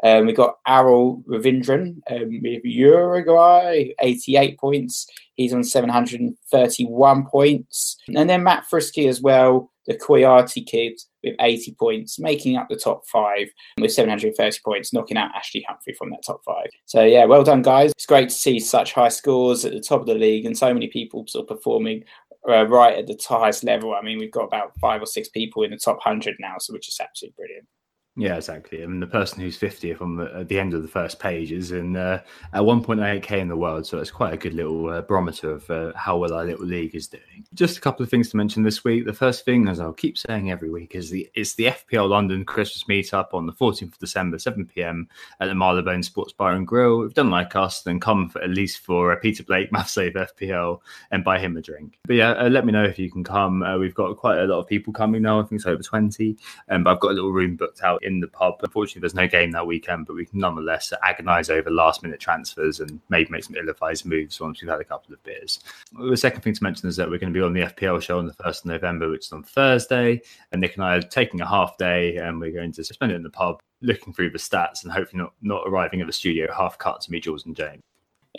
Um, 0.03 0.25
we've 0.25 0.35
got 0.35 0.57
Arul 0.65 1.23
Ravindran 1.27 1.97
um, 2.09 2.29
Uruguay, 2.63 3.89
88 3.99 4.57
points. 4.57 5.07
He's 5.35 5.53
on 5.53 5.63
731 5.63 7.25
points. 7.25 7.97
And 8.15 8.29
then 8.29 8.43
Matt 8.43 8.65
Frisky 8.69 9.07
as 9.07 9.21
well, 9.21 9.71
the 9.87 9.97
Koyati 9.97 10.65
kid 10.65 10.93
with 11.23 11.35
80 11.39 11.75
points, 11.79 12.19
making 12.19 12.57
up 12.57 12.67
the 12.69 12.75
top 12.75 13.05
five 13.07 13.47
with 13.79 13.91
730 13.91 14.59
points, 14.63 14.93
knocking 14.93 15.17
out 15.17 15.35
Ashley 15.35 15.65
Humphrey 15.67 15.93
from 15.97 16.11
that 16.11 16.23
top 16.25 16.41
five. 16.45 16.67
So, 16.85 17.03
yeah, 17.03 17.25
well 17.25 17.43
done, 17.43 17.61
guys. 17.61 17.91
It's 17.91 18.05
great 18.05 18.29
to 18.29 18.35
see 18.35 18.59
such 18.59 18.93
high 18.93 19.09
scores 19.09 19.65
at 19.65 19.73
the 19.73 19.81
top 19.81 20.01
of 20.01 20.07
the 20.07 20.15
league 20.15 20.45
and 20.45 20.57
so 20.57 20.73
many 20.73 20.87
people 20.87 21.25
of 21.35 21.47
performing 21.47 22.03
uh, 22.47 22.67
right 22.67 22.97
at 22.97 23.07
the 23.07 23.19
highest 23.27 23.63
level. 23.63 23.93
I 23.93 24.01
mean, 24.01 24.17
we've 24.17 24.31
got 24.31 24.45
about 24.45 24.71
five 24.79 25.01
or 25.01 25.05
six 25.05 25.27
people 25.29 25.63
in 25.63 25.71
the 25.71 25.77
top 25.77 25.97
100 25.97 26.35
now, 26.39 26.55
so 26.59 26.73
which 26.73 26.87
is 26.87 26.99
absolutely 27.01 27.35
brilliant. 27.37 27.67
Yeah, 28.15 28.35
exactly. 28.35 28.83
I 28.83 28.85
mean, 28.85 28.99
the 28.99 29.07
person 29.07 29.39
who's 29.39 29.57
50th 29.57 30.01
on 30.01 30.17
the, 30.17 30.39
at 30.39 30.49
the 30.49 30.59
end 30.59 30.73
of 30.73 30.81
the 30.81 30.89
first 30.89 31.19
page 31.19 31.53
is 31.53 31.71
in 31.71 31.95
uh, 31.95 32.21
at 32.51 32.61
1.8k 32.61 33.31
in 33.31 33.47
the 33.47 33.55
world, 33.55 33.85
so 33.85 33.99
it's 33.99 34.11
quite 34.11 34.33
a 34.33 34.37
good 34.37 34.53
little 34.53 34.89
uh, 34.89 35.01
barometer 35.03 35.51
of 35.51 35.69
uh, 35.69 35.93
how 35.95 36.17
well 36.17 36.33
our 36.33 36.43
little 36.43 36.65
league 36.65 36.95
is 36.95 37.07
doing. 37.07 37.45
Just 37.53 37.77
a 37.77 37.81
couple 37.81 38.03
of 38.03 38.09
things 38.09 38.29
to 38.29 38.37
mention 38.37 38.63
this 38.63 38.83
week. 38.83 39.05
The 39.05 39.13
first 39.13 39.45
thing, 39.45 39.69
as 39.69 39.79
I'll 39.79 39.93
keep 39.93 40.17
saying 40.17 40.51
every 40.51 40.69
week, 40.69 40.95
is 40.95 41.09
the 41.09 41.29
it's 41.33 41.53
the 41.53 41.67
FPL 41.67 42.09
London 42.09 42.43
Christmas 42.43 42.83
meetup 42.89 43.33
on 43.33 43.45
the 43.45 43.53
14th 43.53 43.93
of 43.93 43.99
December, 43.99 44.37
7 44.37 44.65
pm 44.65 45.07
at 45.39 45.47
the 45.47 45.55
Marylebone 45.55 46.03
Sports 46.03 46.33
Bar 46.33 46.53
and 46.53 46.67
Grill. 46.67 47.03
If 47.03 47.11
you 47.11 47.13
don't 47.13 47.29
like 47.29 47.55
us, 47.55 47.83
then 47.83 48.01
come 48.01 48.27
for, 48.27 48.41
at 48.41 48.49
least 48.49 48.79
for 48.79 49.13
uh, 49.13 49.15
Peter 49.15 49.43
Blake, 49.43 49.71
Math 49.71 49.89
Save 49.89 50.13
FPL, 50.13 50.81
and 51.11 51.23
buy 51.23 51.39
him 51.39 51.55
a 51.55 51.61
drink. 51.61 51.97
But 52.05 52.17
yeah, 52.17 52.31
uh, 52.31 52.49
let 52.49 52.65
me 52.65 52.73
know 52.73 52.83
if 52.83 52.99
you 52.99 53.09
can 53.09 53.23
come. 53.23 53.63
Uh, 53.63 53.77
we've 53.77 53.95
got 53.95 54.17
quite 54.17 54.39
a 54.39 54.45
lot 54.45 54.59
of 54.59 54.67
people 54.67 54.91
coming 54.91 55.21
now. 55.21 55.39
I 55.39 55.43
think 55.43 55.59
it's 55.59 55.65
over 55.65 55.81
20, 55.81 56.35
um, 56.67 56.83
but 56.83 56.91
I've 56.91 56.99
got 56.99 57.11
a 57.11 57.13
little 57.13 57.31
room 57.31 57.55
booked 57.55 57.81
out 57.81 57.98
in 58.01 58.19
the 58.19 58.27
pub. 58.27 58.55
Unfortunately, 58.61 59.01
there's 59.01 59.15
no 59.15 59.27
game 59.27 59.51
that 59.51 59.65
weekend, 59.65 60.05
but 60.05 60.15
we 60.15 60.25
can 60.25 60.39
nonetheless 60.39 60.93
agonise 61.03 61.49
over 61.49 61.69
last 61.69 62.03
minute 62.03 62.19
transfers 62.19 62.79
and 62.79 62.99
maybe 63.09 63.29
make 63.29 63.43
some 63.43 63.55
ill 63.55 63.69
advised 63.69 64.05
moves 64.05 64.39
once 64.39 64.61
we've 64.61 64.69
had 64.69 64.81
a 64.81 64.85
couple 64.85 65.13
of 65.13 65.23
beers. 65.23 65.59
The 65.97 66.17
second 66.17 66.41
thing 66.41 66.53
to 66.53 66.63
mention 66.63 66.87
is 66.89 66.95
that 66.95 67.09
we're 67.09 67.19
going 67.19 67.33
to 67.33 67.39
be 67.39 67.43
on 67.43 67.53
the 67.53 67.61
FPL 67.61 68.01
show 68.01 68.19
on 68.19 68.27
the 68.27 68.33
1st 68.33 68.59
of 68.59 68.65
November, 68.65 69.09
which 69.09 69.25
is 69.25 69.31
on 69.31 69.43
Thursday. 69.43 70.21
And 70.51 70.61
Nick 70.61 70.75
and 70.75 70.83
I 70.83 70.97
are 70.97 71.01
taking 71.01 71.41
a 71.41 71.47
half 71.47 71.77
day 71.77 72.17
and 72.17 72.39
we're 72.39 72.51
going 72.51 72.71
to 72.73 72.83
spend 72.83 73.11
it 73.11 73.15
in 73.15 73.23
the 73.23 73.29
pub 73.29 73.59
looking 73.81 74.13
through 74.13 74.31
the 74.31 74.37
stats 74.37 74.83
and 74.83 74.91
hopefully 74.91 75.23
not, 75.23 75.33
not 75.41 75.63
arriving 75.65 76.01
at 76.01 76.07
the 76.07 76.13
studio 76.13 76.51
half 76.53 76.77
cut 76.77 77.01
to 77.01 77.11
meet 77.11 77.23
Jules 77.23 77.45
and 77.45 77.55
James 77.55 77.81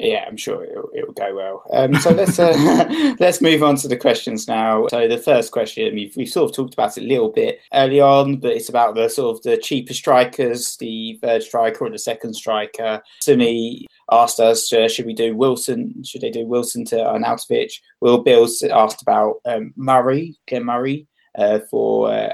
yeah, 0.02 0.24
I'm 0.26 0.36
sure 0.36 0.64
it'll, 0.64 0.90
it'll 0.94 1.12
go 1.12 1.34
well. 1.34 1.62
Um, 1.72 1.94
so 1.96 2.10
let's 2.10 2.38
uh, 2.38 3.14
let's 3.20 3.40
move 3.40 3.62
on 3.62 3.76
to 3.76 3.88
the 3.88 3.96
questions 3.96 4.48
now. 4.48 4.86
So 4.88 5.06
the 5.08 5.18
first 5.18 5.52
question 5.52 5.94
we've, 5.94 6.14
we've 6.16 6.28
sort 6.28 6.50
of 6.50 6.56
talked 6.56 6.74
about 6.74 6.96
it 6.96 7.04
a 7.04 7.06
little 7.06 7.30
bit 7.30 7.60
early 7.74 8.00
on, 8.00 8.36
but 8.36 8.52
it's 8.52 8.68
about 8.68 8.94
the 8.94 9.08
sort 9.08 9.36
of 9.36 9.42
the 9.42 9.56
cheaper 9.56 9.94
strikers, 9.94 10.76
the 10.78 11.18
third 11.22 11.42
striker 11.42 11.84
or 11.84 11.90
the 11.90 11.98
second 11.98 12.34
striker. 12.34 13.02
Simi 13.20 13.86
asked 14.10 14.40
us, 14.40 14.72
uh, 14.72 14.88
should 14.88 15.06
we 15.06 15.14
do 15.14 15.36
Wilson? 15.36 16.02
Should 16.04 16.22
they 16.22 16.30
do 16.30 16.46
Wilson 16.46 16.84
to 16.86 16.96
Arnautovic? 16.96 17.72
Will 18.00 18.22
Bills 18.22 18.62
asked 18.62 19.02
about 19.02 19.36
um, 19.44 19.72
Murray, 19.76 20.36
Glenn 20.48 20.64
Murray, 20.64 21.06
uh, 21.38 21.60
for 21.70 22.12
uh, 22.12 22.32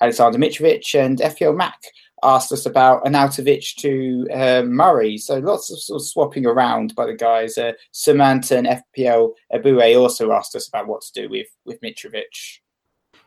Alexander 0.00 0.38
Mitrovic, 0.38 0.94
and 0.94 1.18
FPL 1.18 1.56
Mac 1.56 1.80
asked 2.22 2.52
us 2.52 2.66
about 2.66 3.04
Arnautovic 3.04 3.76
to 3.76 4.26
uh, 4.32 4.62
Murray. 4.62 5.18
So 5.18 5.38
lots 5.38 5.70
of 5.70 5.78
sort 5.80 6.00
of 6.00 6.06
swapping 6.06 6.46
around 6.46 6.94
by 6.94 7.06
the 7.06 7.14
guys. 7.14 7.58
Uh, 7.58 7.72
Samantha 7.92 8.58
and 8.58 8.66
FPL 8.66 9.32
Abue 9.52 9.96
also 9.96 10.32
asked 10.32 10.54
us 10.54 10.68
about 10.68 10.88
what 10.88 11.02
to 11.02 11.12
do 11.12 11.28
with 11.28 11.48
with 11.64 11.80
Mitrovic. 11.80 12.58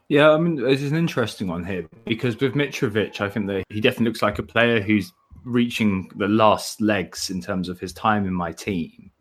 Yeah, 0.09 0.31
I 0.31 0.37
mean, 0.37 0.61
it's 0.67 0.81
an 0.81 0.97
interesting 0.97 1.47
one 1.47 1.63
here 1.63 1.87
because 2.05 2.37
with 2.37 2.53
Mitrovic, 2.53 3.21
I 3.21 3.29
think 3.29 3.47
that 3.47 3.63
he 3.69 3.79
definitely 3.79 4.07
looks 4.07 4.21
like 4.21 4.39
a 4.39 4.43
player 4.43 4.81
who's 4.81 5.13
reaching 5.45 6.11
the 6.17 6.27
last 6.27 6.81
legs 6.81 7.29
in 7.29 7.41
terms 7.41 7.69
of 7.69 7.79
his 7.79 7.93
time 7.93 8.25
in 8.25 8.33
my 8.33 8.51
team. 8.51 9.11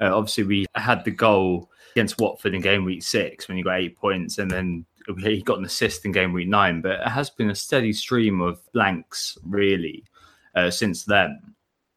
Uh, 0.00 0.14
obviously, 0.14 0.44
we 0.44 0.66
had 0.74 1.04
the 1.04 1.10
goal 1.10 1.70
against 1.94 2.20
Watford 2.20 2.54
in 2.54 2.60
game 2.60 2.84
week 2.84 3.02
six 3.02 3.48
when 3.48 3.56
he 3.56 3.62
got 3.62 3.80
eight 3.80 3.96
points, 3.96 4.38
and 4.38 4.50
then 4.50 4.84
he 5.18 5.42
got 5.42 5.58
an 5.58 5.64
assist 5.64 6.04
in 6.04 6.12
game 6.12 6.32
week 6.32 6.48
nine, 6.48 6.80
but 6.80 7.00
it 7.00 7.08
has 7.08 7.30
been 7.30 7.50
a 7.50 7.54
steady 7.54 7.92
stream 7.92 8.40
of 8.40 8.60
blanks 8.72 9.38
really 9.44 10.04
uh, 10.54 10.70
since 10.70 11.04
then. 11.04 11.53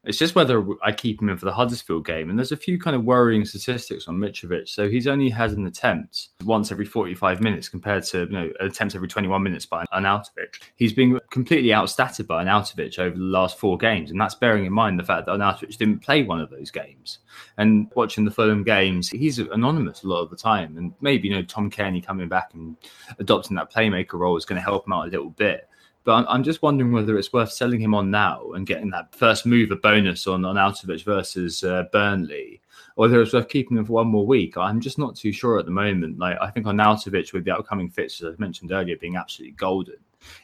It's 0.08 0.18
just 0.18 0.36
whether 0.36 0.66
I 0.82 0.94
keep 0.94 1.22
him 1.22 1.28
in 1.28 1.38
for 1.38 1.46
the 1.46 1.52
Huddersfield 1.52 2.06
game. 2.06 2.30
And 2.30 2.40
there's 2.40 2.54
a 2.54 2.58
few 2.58 2.80
kind 2.80 2.96
of 2.96 3.04
worrying 3.04 3.44
statistics 3.44 4.08
on 4.08 4.18
Mitrovic. 4.18 4.70
So 4.70 4.90
he's 4.90 5.06
only 5.06 5.30
had 5.30 5.52
an 5.52 5.68
attempt 5.68 6.30
once 6.46 6.72
every 6.72 6.86
45 6.86 7.42
minutes 7.42 7.68
compared 7.68 8.04
to 8.06 8.20
you 8.20 8.30
know 8.30 8.50
attempts 8.62 8.96
every 8.96 9.10
21 9.10 9.44
minutes 9.44 9.66
by 9.66 9.82
an 9.82 10.04
Arnautovic. 10.04 10.62
He's 10.78 10.94
been 10.94 11.20
completely 11.30 11.72
outstatted 11.72 12.26
by 12.26 12.46
Arnautovic 12.46 12.98
over 13.00 13.18
the 13.18 13.22
last 13.22 13.60
four 13.60 13.78
games. 13.78 14.10
And 14.10 14.20
that's 14.20 14.36
bearing 14.36 14.66
in 14.66 14.72
mind 14.72 14.98
the 14.98 15.04
fact 15.04 15.26
that 15.26 15.38
Arnautovic 15.38 15.78
didn't 15.78 16.00
play 16.00 16.24
one 16.24 16.40
of 16.40 16.50
those 16.50 16.72
games. 16.72 17.20
And 17.58 17.92
watching 17.94 18.24
the 18.24 18.32
Fulham 18.32 18.64
games, 18.64 19.10
he's 19.10 19.40
anonymous 19.40 20.04
a 20.04 20.08
lot 20.08 20.22
of 20.22 20.30
the 20.30 20.38
time. 20.38 20.78
And 20.78 20.94
maybe, 21.02 21.28
you 21.28 21.36
know, 21.36 21.44
Tom 21.44 21.70
Cairney 21.70 22.04
coming 22.06 22.30
back 22.30 22.54
and 22.54 22.78
adopting 23.20 23.58
that 23.58 23.74
playmaker 23.74 24.14
role 24.14 24.38
is 24.38 24.46
going 24.46 24.58
to 24.60 24.64
help 24.64 24.88
him 24.88 24.94
out 24.94 25.08
a 25.08 25.12
little 25.12 25.32
bit. 25.32 25.68
But 26.08 26.26
I'm, 26.30 26.42
just 26.42 26.62
wondering 26.62 26.94
whether 26.94 27.18
it's 27.18 27.34
worth 27.34 27.52
selling 27.52 27.82
him 27.82 27.94
on 27.94 28.10
now 28.10 28.54
and 28.54 28.66
getting 28.66 28.90
that 28.92 29.14
first 29.14 29.46
mover 29.46 29.76
bonus 29.76 30.26
on 30.26 30.46
on 30.46 30.56
Arnautovic 30.56 31.04
versus 31.04 31.66
uh, 31.66 31.84
Burnley, 31.92 32.62
or 32.96 33.10
whether 33.10 33.22
it's 33.22 33.34
worth 33.34 33.50
keeping 33.50 33.76
him 33.76 33.84
for 33.84 33.92
one 33.92 34.08
more 34.08 34.26
week. 34.26 34.56
I'm 34.56 34.80
just 34.80 34.98
not 34.98 35.18
too 35.18 35.34
sure 35.34 35.60
at 35.60 35.66
the 35.66 35.72
moment. 35.72 36.18
Like 36.18 36.38
I 36.40 36.50
think 36.50 36.66
Arnautovic 36.66 37.34
with 37.34 37.44
the 37.44 37.54
upcoming 37.54 37.90
fixtures 37.90 38.34
I 38.34 38.42
mentioned 38.42 38.72
earlier 38.72 38.96
being 38.96 39.18
absolutely 39.18 39.58
golden 39.58 39.98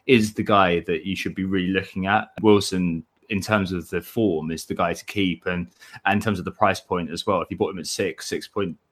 is 0.06 0.34
the 0.34 0.44
guy 0.44 0.82
that 0.82 1.06
you 1.06 1.16
should 1.16 1.34
be 1.34 1.46
really 1.46 1.70
looking 1.72 2.08
at. 2.08 2.32
Wilson 2.42 3.06
in 3.30 3.40
terms 3.40 3.72
of 3.72 3.90
the 3.90 4.02
form 4.02 4.52
is 4.52 4.66
the 4.66 4.76
guy 4.76 4.92
to 4.92 5.06
keep 5.06 5.46
and, 5.46 5.70
and 6.06 6.18
in 6.18 6.22
terms 6.22 6.40
of 6.40 6.46
the 6.46 6.52
price 6.52 6.82
point 6.82 7.10
as 7.10 7.26
well 7.26 7.42
if 7.42 7.50
you 7.50 7.56
bought 7.56 7.72
him 7.72 7.80
at 7.80 7.88
6 7.88 8.34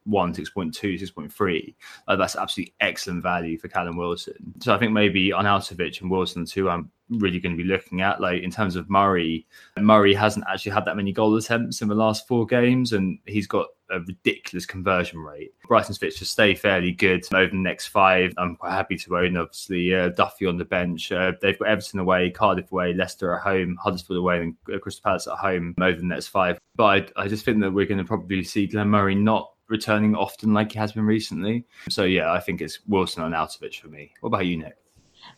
6.1 0.08 0.36
6.2 0.36 1.02
6.3 1.02 1.76
uh, 2.08 2.16
that's 2.16 2.36
absolutely 2.36 2.74
excellent 2.80 3.24
value 3.24 3.58
for 3.58 3.68
Callum 3.68 3.98
Wilson 3.98 4.36
so 4.60 4.74
I 4.74 4.78
think 4.78 4.92
maybe 4.92 5.32
on 5.32 5.46
Arnautovic 5.46 6.02
and 6.02 6.10
Wilson 6.10 6.46
too 6.46 6.70
I'm 6.70 6.92
really 7.10 7.40
going 7.40 7.56
to 7.56 7.62
be 7.62 7.70
looking 7.70 8.02
at 8.02 8.22
like 8.22 8.42
in 8.42 8.52
terms 8.52 8.76
of 8.76 8.90
Murray 8.90 9.46
Murray 9.78 10.14
hasn't 10.14 10.46
actually 10.50 10.72
had 10.72 10.86
that 10.86 10.96
many 10.96 11.12
goal 11.12 11.36
attempts 11.36 11.82
in 11.82 11.88
the 11.88 11.96
last 11.96 12.28
four 12.28 12.46
games 12.46 12.94
and 12.94 13.20
he's 13.26 13.48
got 13.48 13.68
a 13.92 14.00
ridiculous 14.00 14.66
conversion 14.66 15.20
rate. 15.20 15.54
Brighton's 15.68 15.98
fixtures 15.98 16.30
stay 16.30 16.56
fairly 16.56 16.92
good 16.92 17.26
over 17.34 17.52
the 17.52 17.58
next 17.58 17.88
five. 17.88 18.34
I'm 18.38 18.56
quite 18.56 18.72
happy 18.72 18.98
to 18.98 19.18
own, 19.18 19.38
obviously, 19.38 19.94
uh, 19.94 20.10
Duffy 20.10 20.48
on 20.48 20.58
the 20.58 20.66
bench. 20.66 21.12
Uh, 21.12 21.34
they've 21.42 21.60
got 21.60 21.68
Everton 21.68 22.00
away, 22.00 22.30
Cardiff 22.30 22.72
away, 22.72 22.94
Leicester 22.94 23.36
at 23.36 23.42
home, 23.42 23.78
Huddersfield 23.82 24.20
away, 24.20 24.42
and 24.42 24.82
Crystal 24.82 25.04
Palace 25.04 25.28
at 25.28 25.38
home 25.38 25.76
over 25.82 25.98
the 25.98 26.06
next 26.06 26.28
five. 26.28 26.58
But 26.76 27.12
I, 27.18 27.24
I 27.24 27.28
just 27.28 27.46
think 27.46 27.60
that 27.62 27.72
we're 27.72 27.86
going 27.86 27.98
to 27.98 28.06
probably 28.06 28.44
see 28.44 28.68
Glenn 28.68 28.90
Murray 28.90 29.16
not 29.16 29.51
returning 29.72 30.16
often 30.16 30.54
like 30.54 30.74
he 30.74 30.80
has 30.80 30.92
been 30.92 31.06
recently. 31.06 31.66
So, 31.90 32.04
yeah, 32.04 32.32
I 32.32 32.40
think 32.40 32.62
it's 32.62 32.80
Wilson 32.88 33.24
and 33.24 33.34
Arnautovic 33.34 33.80
for 33.80 33.88
me. 33.88 34.14
What 34.20 34.28
about 34.28 34.46
you, 34.46 34.58
Nick? 34.58 34.76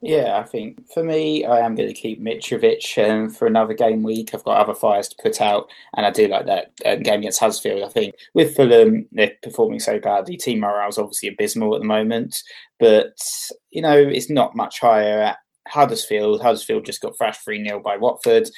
Yeah, 0.01 0.37
I 0.37 0.43
think 0.43 0.89
for 0.91 1.03
me, 1.03 1.45
I 1.45 1.59
am 1.59 1.75
going 1.75 1.87
to 1.87 1.93
keep 1.93 2.21
Mitrovic 2.21 2.97
um, 3.09 3.29
for 3.29 3.47
another 3.47 3.73
game 3.73 4.03
week. 4.03 4.31
I've 4.33 4.43
got 4.43 4.57
other 4.57 4.73
fires 4.73 5.07
to 5.09 5.15
put 5.21 5.41
out, 5.41 5.69
and 5.95 6.05
I 6.05 6.11
do 6.11 6.27
like 6.27 6.45
that 6.45 6.71
um, 6.85 7.03
game 7.03 7.19
against 7.19 7.39
Huddersfield. 7.39 7.83
I 7.83 7.89
think 7.89 8.15
with 8.33 8.55
Fulham, 8.55 9.07
they're 9.11 9.33
performing 9.41 9.79
so 9.79 9.99
badly. 9.99 10.37
Team 10.37 10.59
morale 10.59 10.89
is 10.89 10.97
obviously 10.97 11.29
abysmal 11.29 11.75
at 11.75 11.81
the 11.81 11.87
moment, 11.87 12.35
but 12.79 13.17
you 13.71 13.81
know 13.81 13.97
it's 13.97 14.29
not 14.29 14.55
much 14.55 14.79
higher 14.79 15.21
at 15.21 15.37
Huddersfield. 15.67 16.41
Huddersfield 16.41 16.85
just 16.85 17.01
got 17.01 17.17
thrashed 17.17 17.43
3 17.43 17.65
0 17.65 17.81
by 17.81 17.97
Watford 17.97 18.49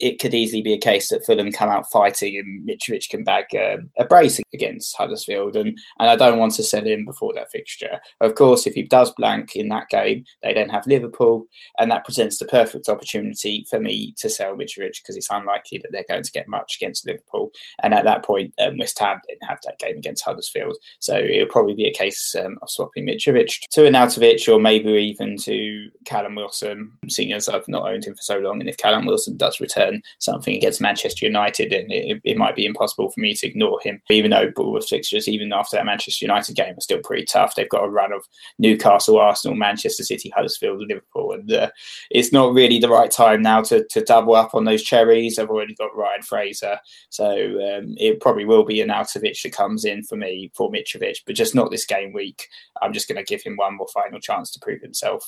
it 0.00 0.18
could 0.18 0.34
easily 0.34 0.62
be 0.62 0.72
a 0.72 0.78
case 0.78 1.08
that 1.08 1.24
Fulham 1.24 1.52
come 1.52 1.68
out 1.68 1.90
fighting 1.90 2.36
and 2.36 2.68
Mitrovic 2.68 3.08
can 3.08 3.24
bag 3.24 3.46
um, 3.54 3.90
a 3.98 4.04
brace 4.04 4.40
against 4.52 4.96
Huddersfield. 4.96 5.56
And, 5.56 5.78
and 5.98 6.10
I 6.10 6.16
don't 6.16 6.38
want 6.38 6.54
to 6.54 6.62
sell 6.62 6.84
him 6.84 7.04
before 7.04 7.32
that 7.34 7.50
fixture. 7.50 8.00
Of 8.20 8.34
course, 8.34 8.66
if 8.66 8.74
he 8.74 8.82
does 8.82 9.12
blank 9.16 9.54
in 9.54 9.68
that 9.68 9.88
game, 9.88 10.24
they 10.42 10.52
then 10.52 10.68
have 10.68 10.86
Liverpool, 10.86 11.46
and 11.78 11.90
that 11.90 12.04
presents 12.04 12.38
the 12.38 12.44
perfect 12.46 12.88
opportunity 12.88 13.66
for 13.70 13.78
me 13.78 14.14
to 14.18 14.28
sell 14.28 14.54
Mitrovic 14.54 14.98
because 15.02 15.16
it's 15.16 15.30
unlikely 15.30 15.78
that 15.78 15.92
they're 15.92 16.04
going 16.08 16.24
to 16.24 16.32
get 16.32 16.48
much 16.48 16.76
against 16.76 17.06
Liverpool. 17.06 17.50
And 17.82 17.94
at 17.94 18.04
that 18.04 18.24
point, 18.24 18.52
um, 18.58 18.78
West 18.78 18.98
Ham 18.98 19.20
didn't 19.28 19.48
have 19.48 19.58
that 19.64 19.78
game 19.78 19.98
against 19.98 20.24
Huddersfield. 20.24 20.76
So 20.98 21.16
it'll 21.16 21.46
probably 21.46 21.74
be 21.74 21.86
a 21.86 21.92
case 21.92 22.34
um, 22.34 22.58
of 22.62 22.70
swapping 22.70 23.06
Mitrovic 23.06 23.60
to 23.70 23.82
Arnautovic 23.82 24.52
or 24.52 24.60
maybe 24.60 24.90
even 24.92 25.36
to 25.38 25.90
Callum 26.04 26.34
Wilson, 26.34 26.92
seeing 27.08 27.32
as 27.32 27.48
I've 27.48 27.68
not 27.68 27.88
owned 27.88 28.04
him 28.04 28.14
for 28.14 28.22
so 28.22 28.38
long. 28.38 28.60
And 28.60 28.68
if 28.68 28.76
Callum 28.76 29.06
Wilson 29.06 29.36
does 29.36 29.60
return, 29.60 29.83
something 30.18 30.54
against 30.54 30.80
Manchester 30.80 31.26
United, 31.26 31.72
and 31.72 31.90
it, 31.92 32.20
it, 32.24 32.36
might 32.36 32.56
be 32.56 32.66
impossible 32.66 33.10
for 33.10 33.20
me 33.20 33.34
to 33.34 33.46
ignore 33.46 33.80
him. 33.82 34.00
Even 34.10 34.30
though 34.30 34.50
Bournemouth 34.54 34.88
fixtures, 34.88 35.28
even 35.28 35.52
after 35.52 35.76
that 35.76 35.86
Manchester 35.86 36.24
United 36.24 36.56
game, 36.56 36.74
are 36.76 36.80
still 36.80 37.00
pretty 37.00 37.24
tough. 37.24 37.54
They've 37.54 37.68
got 37.68 37.84
a 37.84 37.88
run 37.88 38.12
of 38.12 38.24
Newcastle, 38.58 39.18
Arsenal, 39.18 39.56
Manchester 39.56 40.02
City, 40.02 40.30
Huddersfield, 40.30 40.84
Liverpool, 40.88 41.32
and 41.32 41.52
uh, 41.52 41.70
it's 42.10 42.32
not 42.32 42.52
really 42.52 42.78
the 42.78 42.88
right 42.88 43.10
time 43.10 43.42
now 43.42 43.62
to, 43.62 43.84
to 43.90 44.00
double 44.02 44.34
up 44.34 44.54
on 44.54 44.64
those 44.64 44.82
cherries. 44.82 45.38
I've 45.38 45.50
already 45.50 45.74
got 45.74 45.96
Ryan 45.96 46.22
Fraser, 46.22 46.78
so 47.10 47.26
um, 47.34 47.94
it 47.98 48.20
probably 48.20 48.44
will 48.44 48.64
be 48.64 48.78
Arnautovic 48.78 49.40
that 49.42 49.52
comes 49.52 49.84
in 49.84 50.02
for 50.02 50.16
me 50.16 50.50
for 50.54 50.70
Mitrovic, 50.70 51.18
but 51.26 51.36
just 51.36 51.54
not 51.54 51.70
this 51.70 51.86
game 51.86 52.12
week. 52.12 52.48
I'm 52.82 52.92
just 52.92 53.08
going 53.08 53.16
to 53.16 53.24
give 53.24 53.42
him 53.42 53.56
one 53.56 53.76
more 53.76 53.88
final 53.92 54.20
chance 54.20 54.50
to 54.52 54.60
prove 54.60 54.80
himself. 54.80 55.24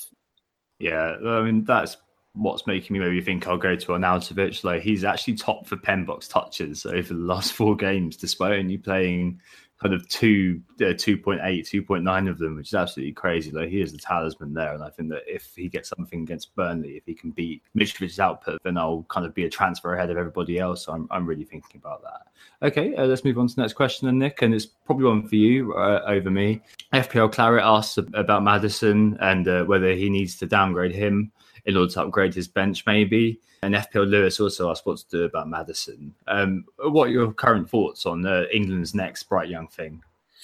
Yeah, 0.79 1.17
I 1.25 1.43
mean 1.43 1.65
that's 1.65 1.97
what's 2.37 2.67
making 2.67 2.95
me 2.95 3.01
maybe 3.01 3.21
think 3.21 3.47
I'll 3.47 3.57
go 3.57 3.77
to 3.77 3.87
Arnautovic. 3.87 4.63
Like 4.63 4.83
he's 4.83 5.05
actually 5.05 5.35
top 5.35 5.67
for 5.67 5.77
pen 5.77 6.05
box 6.05 6.29
touches 6.29 6.87
over 6.87 7.15
the 7.15 7.15
last 7.15 7.53
four 7.53 7.77
games, 7.77 8.17
despite 8.17 8.59
only 8.59 8.79
playing 8.79 9.41
kind 9.81 9.95
of 9.95 10.09
two, 10.09 10.63
uh, 10.81 10.85
2.8, 10.85 11.41
2.9 11.43 12.31
of 12.31 12.39
them, 12.39 12.57
which 12.57 12.69
is 12.69 12.75
absolutely 12.75 13.13
crazy. 13.13 13.51
Like 13.51 13.69
he 13.69 13.81
is 13.81 13.93
the 13.93 13.99
talisman 13.99 14.55
there, 14.55 14.73
and 14.73 14.83
I 14.83 14.91
think 14.91 15.11
that 15.11 15.23
if 15.27 15.53
he 15.55 15.69
gets 15.69 15.91
something 15.91 16.23
against 16.23 16.55
Burnley, 16.55 16.97
if 16.97 17.05
he 17.05 17.15
can 17.15 17.31
beat 17.31 17.63
Mitrovic's 17.77 18.19
output, 18.19 18.59
then 18.65 18.79
I'll 18.79 19.05
kind 19.09 19.27
of 19.27 19.35
be 19.35 19.45
a 19.45 19.51
transfer 19.51 19.95
ahead 19.95 20.11
of 20.11 20.17
everybody 20.17 20.59
else. 20.59 20.85
So 20.85 20.93
I'm, 20.93 21.07
I'm 21.11 21.27
really 21.27 21.45
thinking 21.45 21.81
about 21.83 22.03
that. 22.03 22.67
Okay, 22.67 22.95
uh, 22.97 23.05
let's 23.05 23.25
move 23.25 23.39
on 23.39 23.49
to 23.49 23.55
the 23.55 23.63
next 23.63 23.75
question, 23.75 24.07
then, 24.07 24.19
Nick, 24.19 24.41
and 24.41 24.55
it's 24.55 24.67
probably 24.67 25.05
one 25.05 25.29
for 25.29 25.37
you 25.37 25.75
uh, 25.75 26.03
over 26.07 26.31
me. 26.31 26.63
FPL 26.95 27.33
Claret 27.33 27.63
asks 27.63 27.99
about 27.99 28.43
Maddison 28.43 29.19
and 29.21 29.47
uh, 29.47 29.65
whether 29.65 29.93
he 29.93 30.09
needs 30.09 30.37
to 30.39 30.47
downgrade 30.47 30.95
him 30.95 31.33
in 31.67 31.77
order 31.77 31.93
to 31.93 32.03
upgrade 32.03 32.35
his 32.35 32.49
bench, 32.49 32.85
maybe. 32.87 33.41
And 33.63 33.75
FPL 33.75 34.09
Lewis 34.09 34.41
also 34.41 34.71
asked 34.71 34.87
what 34.87 34.99
to 34.99 35.09
do 35.11 35.25
about 35.25 35.49
Maddison. 35.49 36.15
Um, 36.29 36.65
what 36.79 37.09
are 37.09 37.13
your 37.13 37.33
current 37.33 37.69
thoughts 37.69 38.07
on 38.07 38.25
uh, 38.25 38.45
England's 38.53 38.95
next 38.95 39.25
bright 39.25 39.49
young 39.49 39.69
thing? 39.69 40.03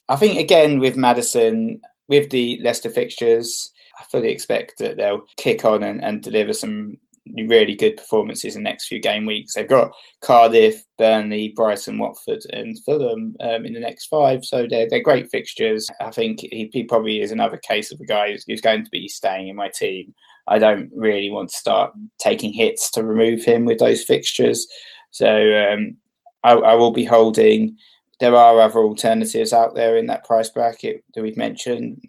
I 0.08 0.16
think 0.16 0.38
again 0.38 0.78
with 0.78 0.96
Maddison, 0.96 1.80
with 2.08 2.30
the 2.30 2.58
Leicester 2.62 2.90
fixtures, 2.90 3.72
I 3.98 4.04
fully 4.04 4.30
expect 4.30 4.78
that 4.78 4.96
they'll 4.96 5.26
kick 5.36 5.64
on 5.64 5.82
and, 5.82 6.02
and 6.02 6.22
deliver 6.22 6.52
some 6.52 6.98
really 7.46 7.74
good 7.74 7.96
performances 7.96 8.56
in 8.56 8.62
the 8.62 8.68
next 8.68 8.88
few 8.88 9.00
game 9.00 9.26
weeks. 9.26 9.54
They've 9.54 9.68
got 9.68 9.92
Cardiff, 10.20 10.82
Burnley, 10.98 11.52
Brighton, 11.54 11.98
Watford, 11.98 12.42
and 12.52 12.78
Fulham 12.84 13.36
um, 13.40 13.64
in 13.64 13.72
the 13.72 13.80
next 13.80 14.06
five. 14.06 14.44
So 14.44 14.66
they're, 14.68 14.88
they're 14.88 15.02
great 15.02 15.30
fixtures. 15.30 15.88
I 16.00 16.10
think 16.10 16.40
he, 16.40 16.68
he 16.72 16.84
probably 16.84 17.20
is 17.20 17.30
another 17.30 17.58
case 17.58 17.92
of 17.92 18.00
a 18.00 18.06
guy 18.06 18.32
who's, 18.32 18.44
who's, 18.46 18.60
going 18.60 18.84
to 18.84 18.90
be 18.90 19.08
staying 19.08 19.48
in 19.48 19.56
my 19.56 19.68
team. 19.68 20.14
I 20.48 20.58
don't 20.58 20.90
really 20.94 21.30
want 21.30 21.50
to 21.50 21.56
start 21.56 21.92
taking 22.18 22.52
hits 22.52 22.90
to 22.92 23.04
remove 23.04 23.44
him 23.44 23.64
with 23.64 23.78
those 23.78 24.02
fixtures. 24.02 24.66
So 25.10 25.28
um, 25.28 25.96
I, 26.42 26.52
I, 26.52 26.74
will 26.74 26.90
be 26.90 27.04
holding. 27.04 27.76
There 28.18 28.34
are 28.34 28.60
other 28.60 28.80
alternatives 28.80 29.52
out 29.52 29.74
there 29.74 29.96
in 29.96 30.06
that 30.06 30.24
price 30.24 30.48
bracket 30.48 31.04
that 31.14 31.22
we've 31.22 31.36
mentioned. 31.36 32.02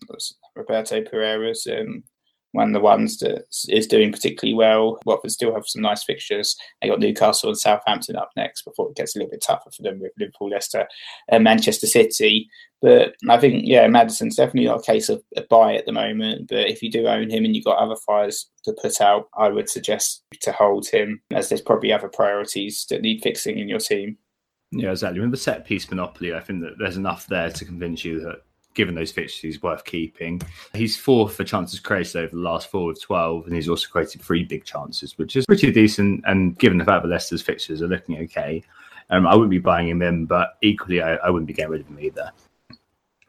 Roberto 0.56 1.02
Pereyra's 1.02 1.68
um, 1.68 2.04
one 2.54 2.68
of 2.68 2.74
the 2.74 2.80
ones 2.80 3.18
that 3.18 3.46
is 3.68 3.88
doing 3.88 4.12
particularly 4.12 4.56
well. 4.56 5.00
Watford 5.06 5.32
still 5.32 5.54
have 5.54 5.68
some 5.68 5.82
nice 5.82 6.04
fixtures. 6.04 6.56
They 6.82 6.88
got 6.88 7.00
Newcastle 7.00 7.50
and 7.50 7.58
Southampton 7.58 8.16
up 8.16 8.30
next 8.36 8.64
before 8.64 8.90
it 8.90 8.96
gets 8.96 9.16
a 9.16 9.20
little 9.20 9.32
bit 9.32 9.44
tougher 9.46 9.72
for 9.76 9.82
them 9.82 10.00
with 10.00 10.12
Liverpool, 10.20 10.50
Leicester, 10.50 10.88
and 11.30 11.44
Manchester 11.44 11.88
City. 11.88 12.48
But 12.82 13.16
I 13.30 13.40
think, 13.40 13.64
yeah, 13.66 13.88
Maddison's 13.88 14.36
definitely 14.36 14.66
not 14.66 14.80
a 14.80 14.92
case 14.92 15.10
of 15.10 15.24
a 15.36 15.42
buy 15.42 15.76
at 15.76 15.86
the 15.86 15.92
moment. 15.92 16.48
But 16.50 16.70
if 16.70 16.84
you 16.84 16.92
do 16.92 17.08
own 17.08 17.30
him 17.30 17.44
and 17.44 17.56
you've 17.56 17.66
got 17.66 17.80
other 17.80 17.96
fires 17.96 18.50
to 18.66 18.74
put 18.74 19.02
out, 19.02 19.30
I 19.38 19.50
would 19.50 19.70
suggest 19.70 20.24
to 20.42 20.52
hold 20.52 20.88
him 20.88 21.22
as 21.32 21.50
there's 21.50 21.62
probably 21.62 21.92
other 21.92 22.10
priorities 22.10 22.86
that 22.90 23.02
need 23.02 23.24
fixing 23.24 23.58
in 23.58 23.68
your 23.68 23.80
team. 23.80 24.18
Yeah, 24.72 24.92
exactly. 24.92 25.22
With 25.22 25.32
the 25.32 25.38
set 25.38 25.66
piece 25.66 25.90
monopoly, 25.90 26.34
I 26.34 26.40
think 26.40 26.62
that 26.62 26.74
there's 26.78 26.98
enough 26.98 27.28
there 27.28 27.50
to 27.50 27.66
convince 27.66 28.04
you 28.04 28.20
that 28.22 28.42
given 28.74 28.96
those 28.96 29.12
fixtures, 29.12 29.42
he's 29.42 29.64
worth 29.64 29.84
keeping. 29.86 30.42
He's 30.74 30.98
fourth 30.98 31.36
for 31.36 31.44
chances 31.44 31.80
created 31.80 32.18
over 32.18 32.36
the 32.36 32.42
last 32.42 32.70
four 32.70 32.88
with 32.88 33.02
12, 33.02 33.48
and 33.48 33.56
he's 33.56 33.70
also 33.70 33.88
created 33.90 34.22
three 34.22 34.44
big 34.44 34.66
chances, 34.66 35.18
which 35.18 35.36
is 35.36 35.46
pretty 35.46 35.72
decent. 35.72 36.24
And 36.28 36.58
given 36.58 36.78
the 36.78 36.86
fact 36.86 37.04
that 37.04 37.10
Leicester's 37.10 37.42
fixtures 37.42 37.82
are 37.82 37.88
looking 37.88 38.18
okay, 38.20 38.64
um, 39.10 39.28
I 39.28 39.36
wouldn't 39.36 39.52
be 39.52 39.60
buying 39.60 39.90
him 39.90 40.02
in, 40.02 40.26
but 40.26 40.58
equally, 40.62 41.02
I, 41.02 41.16
I 41.16 41.30
wouldn't 41.30 41.48
be 41.48 41.54
getting 41.54 41.72
rid 41.72 41.82
of 41.82 41.88
him 41.88 42.00
either. 42.00 42.32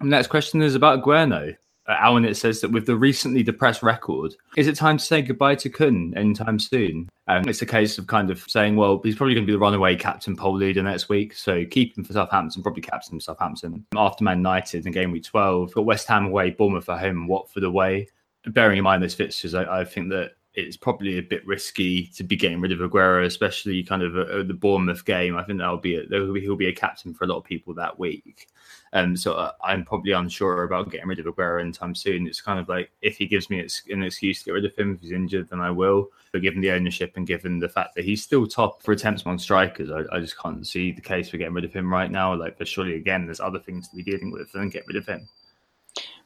Next 0.01 0.29
question 0.29 0.63
is 0.63 0.75
about 0.75 1.03
Aguero. 1.03 1.57
Uh, 1.87 1.97
Alan, 1.99 2.25
it 2.25 2.37
says 2.37 2.61
that 2.61 2.71
with 2.71 2.87
the 2.87 2.97
recently 2.97 3.43
depressed 3.43 3.83
record, 3.83 4.35
is 4.57 4.69
it 4.69 4.77
time 4.77 4.99
to 4.99 5.05
say 5.05 5.23
goodbye 5.23 5.55
to 5.57 5.69
Kun 5.69 6.15
anytime 6.17 6.59
soon? 6.59 7.09
Um, 7.29 7.49
it's 7.49 7.63
a 7.63 7.67
case 7.67 7.99
of 7.99 8.07
kind 8.07 8.31
of 8.31 8.41
saying, 8.49 8.77
well, 8.77 9.01
he's 9.03 9.17
probably 9.17 9.35
going 9.35 9.45
to 9.45 9.47
be 9.47 9.53
the 9.53 9.59
runaway 9.59 9.97
captain 9.97 10.37
pole 10.37 10.57
leader 10.57 10.83
next 10.83 11.09
week. 11.09 11.35
So 11.35 11.65
keep 11.65 11.97
him 11.97 12.05
for 12.05 12.13
Southampton, 12.13 12.63
probably 12.63 12.83
captain 12.83 13.21
Southampton. 13.21 13.87
After 13.97 14.25
Man 14.25 14.39
United 14.39 14.87
in 14.87 14.93
game 14.93 15.11
week 15.11 15.25
12, 15.25 15.75
got 15.75 15.85
West 15.85 16.07
Ham 16.09 16.27
away, 16.27 16.51
Bournemouth 16.51 16.89
at 16.89 17.01
home, 17.01 17.27
Watford 17.27 17.65
away. 17.65 18.09
Bearing 18.47 18.79
in 18.79 18.85
mind 18.85 19.03
those 19.03 19.15
fixtures, 19.15 19.55
I, 19.55 19.81
I 19.81 19.85
think 19.85 20.11
that 20.11 20.33
it's 20.55 20.77
probably 20.77 21.19
a 21.19 21.23
bit 21.23 21.45
risky 21.47 22.07
to 22.09 22.23
be 22.23 22.37
getting 22.37 22.61
rid 22.61 22.73
of 22.73 22.79
Aguero, 22.79 23.27
especially 23.27 23.83
kind 23.83 24.03
of 24.03 24.17
a, 24.17 24.41
a, 24.41 24.45
the 24.45 24.55
Bournemouth 24.55 25.05
game. 25.05 25.37
I 25.37 25.43
think 25.43 25.59
that'll 25.59 25.79
be, 25.79 25.97
a, 25.97 26.05
he'll 26.09 26.57
be 26.57 26.69
a 26.69 26.73
captain 26.73 27.13
for 27.13 27.25
a 27.25 27.27
lot 27.27 27.39
of 27.39 27.45
people 27.45 27.75
that 27.75 27.99
week. 27.99 28.49
Um, 28.95 29.17
so 29.17 29.33
uh, 29.33 29.51
I'm 29.63 29.85
probably 29.85 30.13
unsure 30.13 30.63
about 30.63 30.91
getting 30.91 31.09
rid 31.09 31.19
of 31.19 31.27
Aguero 31.27 31.61
anytime 31.61 31.97
soon. 31.97 32.29
It's 32.29 32.41
kind 32.41 32.61
of 32.61 32.69
like 32.69 32.93
if 33.03 33.19
he 33.19 33.27
gives 33.27 33.51
me 33.51 33.59
an 33.91 34.03
excuse 34.05 34.39
to 34.39 34.45
get 34.45 34.53
rid 34.53 34.65
of 34.65 34.77
him 34.77 34.95
if 34.95 35.01
he's 35.01 35.11
injured, 35.11 35.51
then 35.51 35.61
I 35.61 35.71
will. 35.71 36.11
But 36.33 36.43
given 36.43 36.61
the 36.61 36.71
ownership 36.71 37.13
and 37.17 37.27
given 37.27 37.59
the 37.59 37.69
fact 37.69 37.97
that 37.97 38.05
he's 38.05 38.23
still 38.23 38.47
top 38.47 38.83
for 38.83 38.93
attempts 38.93 39.25
among 39.25 39.41
strikers, 39.41 39.91
I, 39.91 40.05
I 40.17 40.21
just 40.21 40.39
can't 40.39 40.65
see 40.65 40.93
the 40.93 41.01
case 41.01 41.29
for 41.29 41.39
getting 41.39 41.55
rid 41.55 41.65
of 41.65 41.73
him 41.73 41.93
right 41.93 42.11
now. 42.11 42.35
Like, 42.37 42.57
but 42.57 42.69
surely 42.69 42.95
again, 42.95 43.27
there's 43.27 43.41
other 43.41 43.59
things 43.59 43.89
to 43.89 43.97
be 43.97 44.05
dealing 44.05 44.31
with 44.31 44.53
than 44.53 44.69
get 44.69 44.87
rid 44.87 44.97
of 44.97 45.07
him. 45.07 45.29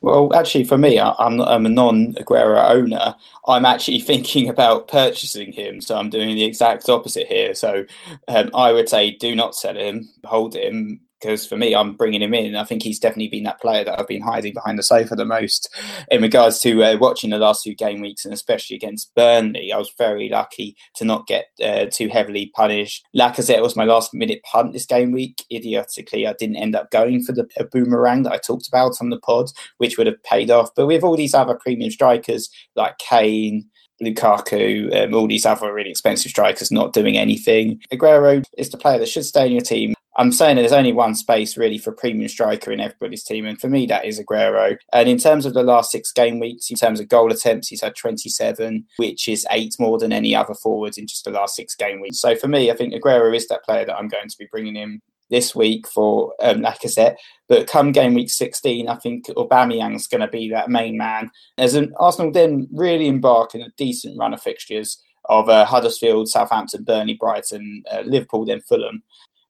Well, 0.02 0.32
actually, 0.34 0.64
for 0.64 0.78
me, 0.78 1.00
I'm, 1.00 1.40
I'm 1.40 1.66
a 1.66 1.70
non 1.70 2.14
Aguero 2.14 2.70
owner. 2.70 3.14
I'm 3.46 3.64
actually 3.64 4.00
thinking 4.00 4.50
about 4.50 4.88
purchasing 4.88 5.52
him. 5.52 5.80
So 5.80 5.96
I'm 5.96 6.10
doing 6.10 6.34
the 6.34 6.44
exact 6.44 6.86
opposite 6.90 7.28
here. 7.28 7.54
So 7.54 7.86
um, 8.28 8.50
I 8.54 8.72
would 8.72 8.90
say 8.90 9.12
do 9.12 9.34
not 9.34 9.54
sell 9.54 9.74
him, 9.74 10.10
hold 10.24 10.54
him, 10.54 11.00
because 11.20 11.46
for 11.46 11.56
me, 11.56 11.74
I'm 11.74 11.94
bringing 11.94 12.22
him 12.22 12.34
in. 12.34 12.56
I 12.56 12.64
think 12.64 12.82
he's 12.82 12.98
definitely 12.98 13.28
been 13.28 13.44
that 13.44 13.60
player 13.60 13.84
that 13.84 13.98
I've 13.98 14.06
been 14.06 14.22
hiding 14.22 14.54
behind 14.54 14.78
the 14.78 14.82
sofa 14.82 15.16
the 15.16 15.24
most 15.24 15.74
in 16.10 16.22
regards 16.22 16.60
to 16.60 16.82
uh, 16.82 16.96
watching 16.98 17.30
the 17.30 17.38
last 17.38 17.64
two 17.64 17.74
game 17.74 18.00
weeks 18.00 18.24
and 18.24 18.34
especially 18.34 18.76
against 18.76 19.14
Burnley. 19.14 19.72
I 19.72 19.78
was 19.78 19.92
very 19.98 20.28
lucky 20.28 20.76
to 20.96 21.04
not 21.04 21.26
get 21.26 21.46
uh, 21.62 21.86
too 21.90 22.08
heavily 22.08 22.52
punished. 22.54 23.06
Lacazette 23.16 23.62
was 23.62 23.76
my 23.76 23.84
last 23.84 24.14
minute 24.14 24.42
punt 24.44 24.72
this 24.72 24.86
game 24.86 25.12
week. 25.12 25.44
Idiotically, 25.52 26.26
I 26.26 26.34
didn't 26.34 26.56
end 26.56 26.76
up 26.76 26.90
going 26.90 27.22
for 27.22 27.32
the 27.32 27.48
boomerang 27.72 28.22
that 28.24 28.32
I 28.32 28.38
talked 28.38 28.68
about 28.68 29.00
on 29.00 29.10
the 29.10 29.18
pod, 29.18 29.50
which 29.78 29.98
would 29.98 30.06
have 30.06 30.22
paid 30.22 30.50
off. 30.50 30.70
But 30.74 30.86
with 30.86 31.02
all 31.02 31.16
these 31.16 31.34
other 31.34 31.54
premium 31.54 31.90
strikers 31.90 32.48
like 32.76 32.98
Kane, 32.98 33.68
Lukaku, 34.02 35.04
um, 35.04 35.14
all 35.14 35.26
these 35.26 35.46
other 35.46 35.72
really 35.72 35.90
expensive 35.90 36.30
strikers 36.30 36.70
not 36.70 36.92
doing 36.92 37.18
anything. 37.18 37.80
Aguero 37.92 38.44
is 38.56 38.70
the 38.70 38.78
player 38.78 38.98
that 38.98 39.08
should 39.08 39.24
stay 39.24 39.46
in 39.46 39.52
your 39.52 39.60
team. 39.60 39.94
I'm 40.18 40.32
saying 40.32 40.56
there's 40.56 40.72
only 40.72 40.92
one 40.92 41.14
space 41.14 41.56
really 41.56 41.78
for 41.78 41.90
a 41.90 41.94
premium 41.94 42.28
striker 42.28 42.72
in 42.72 42.80
everybody's 42.80 43.22
team, 43.22 43.46
and 43.46 43.58
for 43.60 43.68
me 43.68 43.86
that 43.86 44.04
is 44.04 44.20
Aguero. 44.20 44.76
And 44.92 45.08
in 45.08 45.16
terms 45.16 45.46
of 45.46 45.54
the 45.54 45.62
last 45.62 45.92
six 45.92 46.10
game 46.10 46.40
weeks, 46.40 46.70
in 46.70 46.76
terms 46.76 46.98
of 46.98 47.08
goal 47.08 47.30
attempts, 47.30 47.68
he's 47.68 47.82
had 47.82 47.94
27, 47.94 48.84
which 48.96 49.28
is 49.28 49.46
eight 49.52 49.76
more 49.78 49.96
than 49.96 50.12
any 50.12 50.34
other 50.34 50.54
forwards 50.54 50.98
in 50.98 51.06
just 51.06 51.24
the 51.24 51.30
last 51.30 51.54
six 51.54 51.76
game 51.76 52.00
weeks. 52.00 52.20
So 52.20 52.34
for 52.34 52.48
me, 52.48 52.70
I 52.70 52.74
think 52.74 52.92
Aguero 52.92 53.34
is 53.34 53.46
that 53.46 53.64
player 53.64 53.86
that 53.86 53.96
I'm 53.96 54.08
going 54.08 54.28
to 54.28 54.38
be 54.38 54.48
bringing 54.50 54.74
in 54.74 55.00
this 55.30 55.54
week 55.54 55.86
for 55.86 56.34
um, 56.40 56.62
Lacazette. 56.62 57.16
But 57.48 57.68
come 57.68 57.92
game 57.92 58.14
week 58.14 58.30
16, 58.30 58.88
I 58.88 58.96
think 58.96 59.26
Aubameyang's 59.26 60.08
going 60.08 60.20
to 60.20 60.28
be 60.28 60.48
that 60.50 60.68
main 60.68 60.96
man. 60.96 61.30
As 61.58 61.74
an 61.74 61.92
Arsenal 61.98 62.32
then 62.32 62.68
really 62.72 63.06
embark 63.06 63.54
in 63.54 63.62
a 63.62 63.70
decent 63.76 64.18
run 64.18 64.34
of 64.34 64.42
fixtures 64.42 65.00
of 65.28 65.48
uh, 65.48 65.64
Huddersfield, 65.64 66.28
Southampton, 66.28 66.84
Burnley, 66.84 67.14
Brighton, 67.14 67.82
uh, 67.92 68.02
Liverpool, 68.04 68.46
then 68.46 68.60
Fulham. 68.62 69.02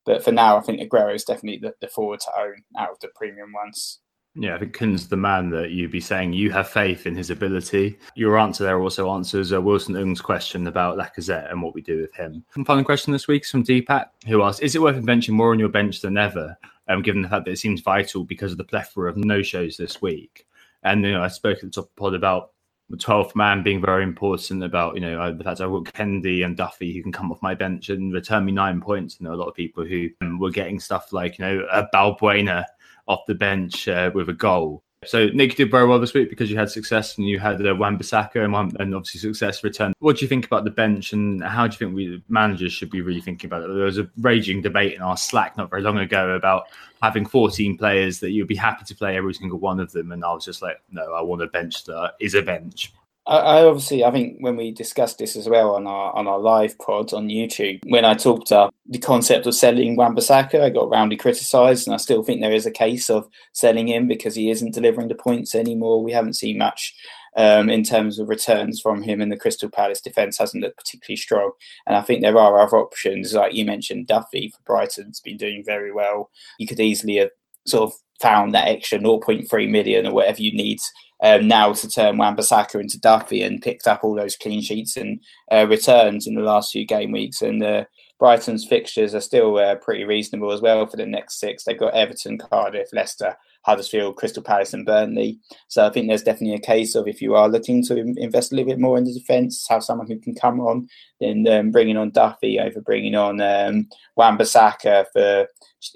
But 0.08 0.24
for 0.24 0.32
now, 0.32 0.56
I 0.56 0.62
think 0.62 0.80
Aguero 0.80 1.14
is 1.14 1.22
definitely 1.22 1.58
the, 1.58 1.74
the 1.82 1.86
forward 1.86 2.20
to 2.20 2.30
own 2.34 2.62
out 2.78 2.92
of 2.92 3.00
the 3.00 3.08
premium 3.14 3.52
ones. 3.52 3.98
Yeah, 4.34 4.54
I 4.54 4.58
think 4.58 4.72
Kun's 4.72 5.06
the 5.06 5.18
man 5.18 5.50
that 5.50 5.70
you'd 5.70 5.90
be 5.90 6.00
saying 6.00 6.32
you 6.32 6.50
have 6.50 6.66
faith 6.66 7.06
in 7.06 7.14
his 7.14 7.28
ability. 7.28 7.98
Your 8.14 8.38
answer 8.38 8.64
there 8.64 8.80
also 8.80 9.10
answers 9.10 9.52
uh, 9.52 9.60
Wilson 9.60 9.96
Ung's 9.96 10.22
question 10.22 10.66
about 10.66 10.96
Lacazette 10.96 11.50
and 11.50 11.62
what 11.62 11.74
we 11.74 11.82
do 11.82 12.00
with 12.00 12.14
him. 12.14 12.42
And 12.54 12.64
final 12.64 12.84
question 12.84 13.12
this 13.12 13.28
week 13.28 13.42
is 13.42 13.50
from 13.50 13.64
Deepak, 13.64 14.06
who 14.26 14.42
asks 14.42 14.60
Is 14.60 14.74
it 14.74 14.80
worth 14.80 14.96
inventing 14.96 15.36
more 15.36 15.52
on 15.52 15.58
your 15.58 15.68
bench 15.68 16.00
than 16.00 16.16
ever, 16.16 16.56
um, 16.88 17.02
given 17.02 17.20
the 17.20 17.28
fact 17.28 17.44
that 17.44 17.50
it 17.50 17.58
seems 17.58 17.82
vital 17.82 18.24
because 18.24 18.52
of 18.52 18.56
the 18.56 18.64
plethora 18.64 19.10
of 19.10 19.18
no 19.18 19.42
shows 19.42 19.76
this 19.76 20.00
week? 20.00 20.46
And 20.84 21.04
you 21.04 21.12
know, 21.12 21.22
I 21.22 21.28
spoke 21.28 21.58
at 21.58 21.64
the 21.64 21.70
top 21.70 21.84
of 21.84 21.90
the 21.90 22.00
pod 22.00 22.14
about 22.14 22.52
the 22.90 22.96
12th 22.96 23.34
man 23.34 23.62
being 23.62 23.82
very 23.82 24.02
important 24.02 24.64
about, 24.64 24.94
you 24.94 25.00
know, 25.00 25.32
the 25.34 25.44
fact 25.44 25.60
I've 25.60 25.70
got 25.70 25.92
Kennedy 25.92 26.42
and 26.42 26.56
Duffy 26.56 26.94
who 26.94 27.02
can 27.02 27.12
come 27.12 27.30
off 27.30 27.42
my 27.42 27.54
bench 27.54 27.90
and 27.90 28.12
return 28.12 28.46
me 28.46 28.52
nine 28.52 28.80
points. 28.80 29.18
You 29.20 29.26
know, 29.26 29.34
a 29.34 29.36
lot 29.36 29.48
of 29.48 29.54
people 29.54 29.84
who 29.84 30.08
um, 30.22 30.38
were 30.38 30.50
getting 30.50 30.80
stuff 30.80 31.12
like, 31.12 31.38
you 31.38 31.44
know, 31.44 31.66
a 31.70 31.86
Balbuena 31.94 32.64
off 33.06 33.20
the 33.26 33.34
bench 33.34 33.88
uh, 33.88 34.10
with 34.14 34.28
a 34.30 34.34
goal. 34.34 34.82
So 35.04 35.28
Nick 35.28 35.54
did 35.54 35.70
very 35.70 35.86
well 35.86 36.00
this 36.00 36.12
week 36.12 36.28
because 36.28 36.50
you 36.50 36.56
had 36.56 36.70
success 36.70 37.16
and 37.18 37.28
you 37.28 37.38
had 37.38 37.64
uh, 37.64 37.74
Wan-Bissaka 37.74 38.44
and, 38.44 38.80
and 38.80 38.94
obviously 38.94 39.20
success 39.20 39.62
return. 39.62 39.92
What 40.00 40.16
do 40.16 40.24
you 40.24 40.28
think 40.28 40.44
about 40.44 40.64
the 40.64 40.70
bench 40.70 41.12
and 41.12 41.42
how 41.42 41.68
do 41.68 41.74
you 41.74 41.78
think 41.78 41.94
we 41.94 42.22
managers 42.28 42.72
should 42.72 42.90
be 42.90 43.00
really 43.00 43.20
thinking 43.20 43.46
about 43.46 43.62
it? 43.62 43.68
There 43.68 43.84
was 43.84 43.98
a 43.98 44.10
raging 44.18 44.60
debate 44.60 44.94
in 44.94 45.00
our 45.00 45.16
Slack 45.16 45.56
not 45.56 45.70
very 45.70 45.82
long 45.82 45.98
ago 45.98 46.30
about 46.30 46.64
having 47.00 47.24
14 47.24 47.78
players 47.78 48.18
that 48.20 48.30
you'd 48.30 48.48
be 48.48 48.56
happy 48.56 48.84
to 48.86 48.94
play 48.94 49.16
every 49.16 49.34
single 49.34 49.60
one 49.60 49.78
of 49.78 49.92
them, 49.92 50.10
and 50.10 50.24
I 50.24 50.32
was 50.32 50.44
just 50.44 50.62
like, 50.62 50.80
no, 50.90 51.12
I 51.14 51.22
want 51.22 51.42
a 51.42 51.46
bench 51.46 51.84
that 51.84 52.14
is 52.18 52.34
a 52.34 52.42
bench. 52.42 52.92
I, 53.28 53.64
obviously, 53.64 54.04
I 54.04 54.10
think 54.10 54.38
when 54.40 54.56
we 54.56 54.70
discussed 54.72 55.18
this 55.18 55.36
as 55.36 55.48
well 55.48 55.74
on 55.74 55.86
our 55.86 56.16
on 56.16 56.26
our 56.26 56.38
live 56.38 56.78
pod 56.78 57.12
on 57.12 57.28
YouTube, 57.28 57.80
when 57.86 58.06
I 58.06 58.14
talked 58.14 58.52
up 58.52 58.74
the 58.86 58.98
concept 58.98 59.46
of 59.46 59.54
selling 59.54 59.96
Wan-Bissaka, 59.96 60.62
I 60.62 60.70
got 60.70 60.88
roundly 60.88 61.18
criticised, 61.18 61.86
and 61.86 61.94
I 61.94 61.98
still 61.98 62.22
think 62.22 62.40
there 62.40 62.52
is 62.52 62.64
a 62.64 62.70
case 62.70 63.10
of 63.10 63.28
selling 63.52 63.86
him 63.86 64.08
because 64.08 64.34
he 64.34 64.50
isn't 64.50 64.72
delivering 64.72 65.08
the 65.08 65.14
points 65.14 65.54
anymore. 65.54 66.02
We 66.02 66.12
haven't 66.12 66.36
seen 66.36 66.56
much 66.56 66.94
um, 67.36 67.68
in 67.68 67.82
terms 67.82 68.18
of 68.18 68.30
returns 68.30 68.80
from 68.80 69.02
him, 69.02 69.20
and 69.20 69.30
the 69.30 69.36
Crystal 69.36 69.68
Palace 69.68 70.00
defence 70.00 70.38
hasn't 70.38 70.62
looked 70.62 70.78
particularly 70.78 71.16
strong. 71.16 71.52
And 71.86 71.96
I 71.96 72.00
think 72.00 72.22
there 72.22 72.38
are 72.38 72.58
other 72.58 72.78
options, 72.78 73.34
like 73.34 73.52
you 73.52 73.66
mentioned, 73.66 74.06
Duffy 74.06 74.48
for 74.48 74.62
Brighton's 74.64 75.20
been 75.20 75.36
doing 75.36 75.62
very 75.66 75.92
well. 75.92 76.30
You 76.58 76.66
could 76.66 76.80
easily 76.80 77.16
have 77.16 77.30
sort 77.66 77.90
of 77.90 77.98
found 78.22 78.54
that 78.54 78.68
extra 78.68 78.98
0.3 78.98 79.70
million 79.70 80.06
or 80.06 80.14
whatever 80.14 80.42
you 80.42 80.52
need 80.52 80.78
um, 81.22 81.48
now 81.48 81.72
to 81.72 81.88
turn 81.88 82.16
Wan-Bissaka 82.16 82.80
into 82.80 83.00
Duffy 83.00 83.42
and 83.42 83.62
picked 83.62 83.86
up 83.86 84.04
all 84.04 84.14
those 84.14 84.36
clean 84.36 84.60
sheets 84.60 84.96
and 84.96 85.20
uh, 85.50 85.66
returns 85.68 86.26
in 86.26 86.34
the 86.34 86.42
last 86.42 86.72
few 86.72 86.86
game 86.86 87.12
weeks. 87.12 87.42
And 87.42 87.62
uh, 87.62 87.84
Brighton's 88.18 88.66
fixtures 88.66 89.14
are 89.14 89.20
still 89.20 89.56
uh, 89.58 89.76
pretty 89.76 90.04
reasonable 90.04 90.52
as 90.52 90.60
well 90.60 90.86
for 90.86 90.96
the 90.96 91.06
next 91.06 91.38
six. 91.38 91.64
They've 91.64 91.78
got 91.78 91.94
Everton, 91.94 92.38
Cardiff, 92.38 92.88
Leicester, 92.92 93.36
Huddersfield, 93.62 94.16
Crystal 94.16 94.42
Palace, 94.42 94.72
and 94.72 94.86
Burnley. 94.86 95.38
So 95.68 95.86
I 95.86 95.90
think 95.90 96.08
there's 96.08 96.22
definitely 96.22 96.54
a 96.54 96.60
case 96.60 96.94
of 96.94 97.06
if 97.06 97.20
you 97.20 97.34
are 97.34 97.48
looking 97.48 97.84
to 97.84 97.96
invest 98.16 98.52
a 98.52 98.56
little 98.56 98.72
bit 98.72 98.80
more 98.80 98.98
in 98.98 99.04
the 99.04 99.12
defence, 99.12 99.66
have 99.68 99.84
someone 99.84 100.06
who 100.06 100.18
can 100.18 100.34
come 100.34 100.60
on, 100.60 100.88
then 101.20 101.46
um, 101.48 101.70
bringing 101.70 101.96
on 101.96 102.10
Duffy 102.10 102.58
over 102.58 102.80
bringing 102.80 103.14
on 103.14 103.40
um, 103.40 103.88
Wan-Bissaka 104.16 105.06
for 105.12 105.48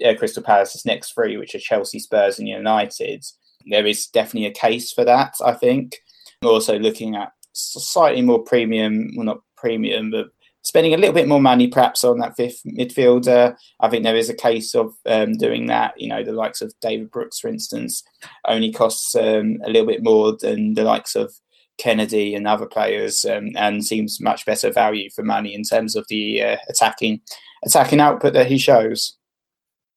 uh, 0.05 0.13
Crystal 0.17 0.43
Palace's 0.43 0.85
next 0.85 1.13
three, 1.13 1.37
which 1.37 1.55
are 1.55 1.59
Chelsea, 1.59 1.99
Spurs, 1.99 2.39
and 2.39 2.47
United 2.47 3.23
there 3.67 3.85
is 3.85 4.07
definitely 4.07 4.47
a 4.47 4.51
case 4.51 4.91
for 4.91 5.05
that. 5.05 5.35
I 5.43 5.53
think. 5.53 5.97
Also 6.43 6.77
looking 6.77 7.15
at 7.15 7.31
slightly 7.53 8.21
more 8.21 8.43
premium, 8.43 9.11
well 9.15 9.25
not 9.25 9.41
premium, 9.55 10.11
but 10.11 10.27
spending 10.63 10.93
a 10.93 10.97
little 10.97 11.13
bit 11.13 11.27
more 11.27 11.41
money 11.41 11.67
perhaps 11.67 12.03
on 12.03 12.19
that 12.19 12.35
fifth 12.35 12.61
midfielder. 12.65 13.55
I 13.79 13.89
think 13.89 14.03
there 14.03 14.15
is 14.15 14.29
a 14.29 14.35
case 14.35 14.73
of 14.75 14.93
um, 15.05 15.37
doing 15.37 15.67
that. 15.67 15.99
You 15.99 16.09
know, 16.09 16.23
the 16.23 16.33
likes 16.33 16.61
of 16.61 16.73
David 16.81 17.11
Brooks, 17.11 17.39
for 17.39 17.47
instance, 17.47 18.03
only 18.47 18.71
costs 18.71 19.15
um, 19.15 19.59
a 19.65 19.69
little 19.69 19.87
bit 19.87 20.03
more 20.03 20.35
than 20.39 20.73
the 20.73 20.83
likes 20.83 21.15
of 21.15 21.33
Kennedy 21.77 22.35
and 22.35 22.47
other 22.47 22.65
players, 22.65 23.25
um, 23.25 23.51
and 23.55 23.83
seems 23.83 24.21
much 24.21 24.45
better 24.45 24.71
value 24.71 25.09
for 25.09 25.23
money 25.23 25.53
in 25.53 25.63
terms 25.63 25.95
of 25.95 26.05
the 26.07 26.41
uh, 26.41 26.57
attacking 26.69 27.21
attacking 27.65 27.99
output 27.99 28.33
that 28.33 28.47
he 28.47 28.57
shows. 28.57 29.17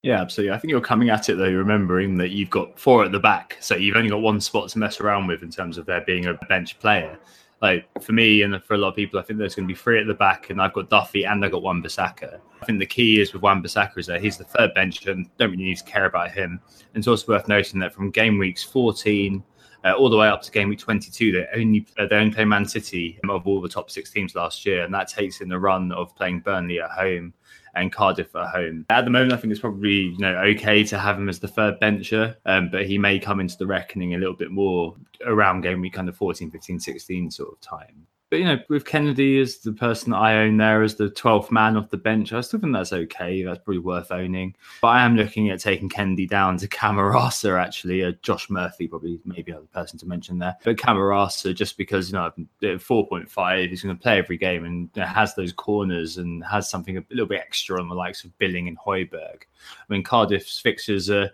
Yeah, 0.06 0.20
absolutely. 0.20 0.54
I 0.54 0.58
think 0.60 0.70
you're 0.70 0.80
coming 0.80 1.10
at 1.10 1.28
it 1.28 1.34
though, 1.34 1.50
remembering 1.50 2.16
that 2.18 2.30
you've 2.30 2.48
got 2.48 2.78
four 2.78 3.04
at 3.04 3.10
the 3.10 3.18
back, 3.18 3.56
so 3.58 3.74
you've 3.74 3.96
only 3.96 4.08
got 4.08 4.20
one 4.20 4.40
spot 4.40 4.68
to 4.68 4.78
mess 4.78 5.00
around 5.00 5.26
with 5.26 5.42
in 5.42 5.50
terms 5.50 5.78
of 5.78 5.84
there 5.84 6.00
being 6.02 6.26
a 6.26 6.34
bench 6.48 6.78
player. 6.78 7.18
Like 7.60 7.88
for 8.00 8.12
me 8.12 8.42
and 8.42 8.62
for 8.62 8.74
a 8.74 8.78
lot 8.78 8.90
of 8.90 8.94
people, 8.94 9.18
I 9.18 9.24
think 9.24 9.40
there's 9.40 9.56
going 9.56 9.66
to 9.66 9.74
be 9.74 9.76
three 9.76 10.00
at 10.00 10.06
the 10.06 10.14
back, 10.14 10.50
and 10.50 10.62
I've 10.62 10.74
got 10.74 10.90
Duffy 10.90 11.24
and 11.24 11.44
I've 11.44 11.50
got 11.50 11.62
Wan-Bissaka. 11.62 12.38
I 12.62 12.64
think 12.64 12.78
the 12.78 12.86
key 12.86 13.20
is 13.20 13.32
with 13.32 13.42
Wan-Bissaka 13.42 13.98
is 13.98 14.06
that 14.06 14.22
he's 14.22 14.36
the 14.36 14.44
third 14.44 14.74
bench 14.74 15.04
and 15.08 15.28
don't 15.38 15.50
really 15.50 15.64
need 15.64 15.78
to 15.78 15.82
care 15.82 16.04
about 16.04 16.30
him. 16.30 16.60
And 16.94 17.00
it's 17.00 17.08
also 17.08 17.32
worth 17.32 17.48
noting 17.48 17.80
that 17.80 17.92
from 17.92 18.12
game 18.12 18.38
weeks 18.38 18.62
14 18.62 19.42
uh, 19.84 19.92
all 19.94 20.08
the 20.08 20.16
way 20.16 20.28
up 20.28 20.40
to 20.42 20.52
game 20.52 20.68
week 20.68 20.78
22, 20.78 21.32
they 21.32 21.46
only 21.60 21.84
uh, 21.98 22.06
they 22.06 22.14
only 22.14 22.32
play 22.32 22.44
Man 22.44 22.64
City 22.64 23.18
of 23.28 23.44
all 23.44 23.60
the 23.60 23.68
top 23.68 23.90
six 23.90 24.12
teams 24.12 24.36
last 24.36 24.64
year, 24.64 24.84
and 24.84 24.94
that 24.94 25.08
takes 25.08 25.40
in 25.40 25.48
the 25.48 25.58
run 25.58 25.90
of 25.90 26.14
playing 26.14 26.40
Burnley 26.40 26.80
at 26.80 26.90
home 26.90 27.34
and 27.76 27.92
Cardiff 27.92 28.34
at 28.34 28.48
home. 28.48 28.86
At 28.90 29.04
the 29.04 29.10
moment, 29.10 29.32
I 29.32 29.36
think 29.36 29.52
it's 29.52 29.60
probably 29.60 29.90
you 29.90 30.18
know 30.18 30.36
okay 30.36 30.84
to 30.84 30.98
have 30.98 31.18
him 31.18 31.28
as 31.28 31.38
the 31.38 31.48
third 31.48 31.78
bencher, 31.80 32.36
um, 32.46 32.70
but 32.70 32.86
he 32.86 32.98
may 32.98 33.18
come 33.18 33.40
into 33.40 33.56
the 33.56 33.66
reckoning 33.66 34.14
a 34.14 34.18
little 34.18 34.34
bit 34.34 34.50
more 34.50 34.94
around 35.24 35.62
game 35.62 35.80
week 35.80 35.94
kind 35.94 36.08
of 36.08 36.16
14, 36.16 36.50
15, 36.50 36.80
16 36.80 37.30
sort 37.30 37.52
of 37.52 37.60
time. 37.60 38.06
But 38.28 38.40
you 38.40 38.44
know, 38.44 38.58
with 38.68 38.84
Kennedy 38.84 39.38
as 39.40 39.58
the 39.58 39.72
person 39.72 40.10
that 40.10 40.18
I 40.18 40.38
own 40.38 40.56
there 40.56 40.82
as 40.82 40.96
the 40.96 41.10
12th 41.10 41.52
man 41.52 41.76
off 41.76 41.90
the 41.90 41.96
bench, 41.96 42.32
I 42.32 42.40
still 42.40 42.58
think 42.58 42.72
that's 42.72 42.92
okay. 42.92 43.44
That's 43.44 43.60
probably 43.60 43.78
worth 43.78 44.10
owning. 44.10 44.56
But 44.82 44.88
I 44.88 45.04
am 45.04 45.16
looking 45.16 45.50
at 45.50 45.60
taking 45.60 45.88
Kennedy 45.88 46.26
down 46.26 46.56
to 46.58 46.68
Camarasa, 46.68 47.60
actually. 47.60 48.02
Uh, 48.02 48.12
Josh 48.22 48.50
Murphy, 48.50 48.88
probably 48.88 49.20
maybe 49.24 49.52
other 49.52 49.66
person 49.72 49.96
to 50.00 50.06
mention 50.06 50.38
there. 50.38 50.56
But 50.64 50.76
Camarasa, 50.76 51.54
just 51.54 51.78
because, 51.78 52.08
you 52.10 52.14
know, 52.14 52.32
4.5, 52.62 53.68
he's 53.68 53.82
going 53.82 53.96
to 53.96 54.02
play 54.02 54.18
every 54.18 54.38
game 54.38 54.64
and 54.64 54.90
has 54.96 55.36
those 55.36 55.52
corners 55.52 56.16
and 56.16 56.44
has 56.44 56.68
something 56.68 56.98
a 56.98 57.04
little 57.10 57.26
bit 57.26 57.40
extra 57.40 57.80
on 57.80 57.88
the 57.88 57.94
likes 57.94 58.24
of 58.24 58.36
Billing 58.38 58.66
and 58.66 58.78
Højbjerg. 58.78 59.42
I 59.42 59.84
mean, 59.88 60.02
Cardiff's 60.02 60.58
fixtures 60.58 61.10
are 61.10 61.30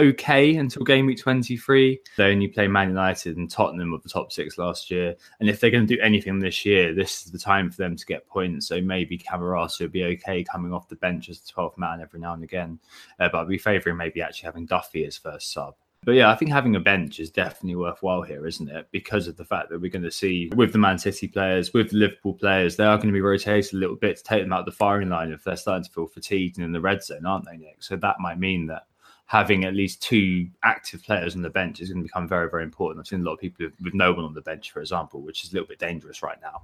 okay 0.00 0.56
until 0.56 0.82
game 0.82 1.06
week 1.06 1.18
23. 1.18 2.00
They 2.16 2.32
only 2.32 2.48
play 2.48 2.66
Man 2.68 2.88
United 2.88 3.36
and 3.36 3.50
Tottenham 3.50 3.92
of 3.92 4.02
the 4.02 4.08
top 4.08 4.32
six 4.32 4.58
last 4.58 4.90
year. 4.90 5.14
And 5.38 5.48
if 5.48 5.60
they're 5.60 5.70
going 5.70 5.86
to 5.86 5.96
do 5.96 6.00
anything 6.02 6.38
this 6.38 6.64
year, 6.64 6.94
this 6.94 7.24
is 7.24 7.32
the 7.32 7.38
time 7.38 7.70
for 7.70 7.76
them 7.76 7.96
to 7.96 8.06
get 8.06 8.26
points. 8.26 8.66
So 8.66 8.80
maybe 8.80 9.18
Camarasa 9.18 9.82
would 9.82 9.92
be 9.92 10.04
okay 10.04 10.44
coming 10.44 10.72
off 10.72 10.88
the 10.88 10.96
bench 10.96 11.28
as 11.28 11.40
the 11.40 11.52
12th 11.52 11.78
man 11.78 12.00
every 12.00 12.20
now 12.20 12.34
and 12.34 12.42
again. 12.42 12.78
Uh, 13.18 13.28
but 13.30 13.42
I'd 13.42 13.48
be 13.48 13.58
favouring 13.58 13.96
maybe 13.96 14.22
actually 14.22 14.46
having 14.46 14.66
Duffy 14.66 15.04
as 15.04 15.16
first 15.16 15.52
sub. 15.52 15.74
But 16.02 16.12
yeah, 16.12 16.30
I 16.30 16.34
think 16.34 16.50
having 16.50 16.76
a 16.76 16.80
bench 16.80 17.20
is 17.20 17.30
definitely 17.30 17.76
worthwhile 17.76 18.22
here, 18.22 18.46
isn't 18.46 18.70
it? 18.70 18.88
Because 18.90 19.28
of 19.28 19.36
the 19.36 19.44
fact 19.44 19.68
that 19.68 19.80
we're 19.80 19.90
going 19.90 20.02
to 20.02 20.10
see 20.10 20.50
with 20.56 20.72
the 20.72 20.78
Man 20.78 20.98
City 20.98 21.28
players, 21.28 21.74
with 21.74 21.90
the 21.90 21.98
Liverpool 21.98 22.32
players, 22.32 22.76
they 22.76 22.84
are 22.84 22.96
going 22.96 23.08
to 23.08 23.12
be 23.12 23.20
rotated 23.20 23.74
a 23.74 23.76
little 23.76 23.96
bit 23.96 24.16
to 24.16 24.22
take 24.22 24.42
them 24.42 24.52
out 24.52 24.60
of 24.60 24.64
the 24.64 24.72
firing 24.72 25.10
line 25.10 25.30
if 25.30 25.44
they're 25.44 25.56
starting 25.56 25.84
to 25.84 25.90
feel 25.90 26.06
fatigued 26.06 26.56
and 26.56 26.64
in 26.64 26.72
the 26.72 26.80
red 26.80 27.04
zone, 27.04 27.26
aren't 27.26 27.44
they, 27.44 27.58
Nick? 27.58 27.82
So 27.82 27.96
that 27.96 28.18
might 28.18 28.38
mean 28.38 28.66
that 28.68 28.86
having 29.30 29.64
at 29.64 29.76
least 29.76 30.02
two 30.02 30.48
active 30.64 31.00
players 31.04 31.36
on 31.36 31.42
the 31.42 31.48
bench 31.48 31.80
is 31.80 31.88
going 31.88 32.02
to 32.02 32.08
become 32.08 32.26
very, 32.26 32.50
very 32.50 32.64
important. 32.64 32.98
I've 32.98 33.06
seen 33.06 33.20
a 33.20 33.22
lot 33.22 33.34
of 33.34 33.38
people 33.38 33.64
with 33.80 33.94
no 33.94 34.12
one 34.12 34.24
on 34.24 34.34
the 34.34 34.40
bench, 34.40 34.72
for 34.72 34.80
example, 34.80 35.20
which 35.20 35.44
is 35.44 35.52
a 35.52 35.54
little 35.54 35.68
bit 35.68 35.78
dangerous 35.78 36.20
right 36.20 36.38
now. 36.42 36.62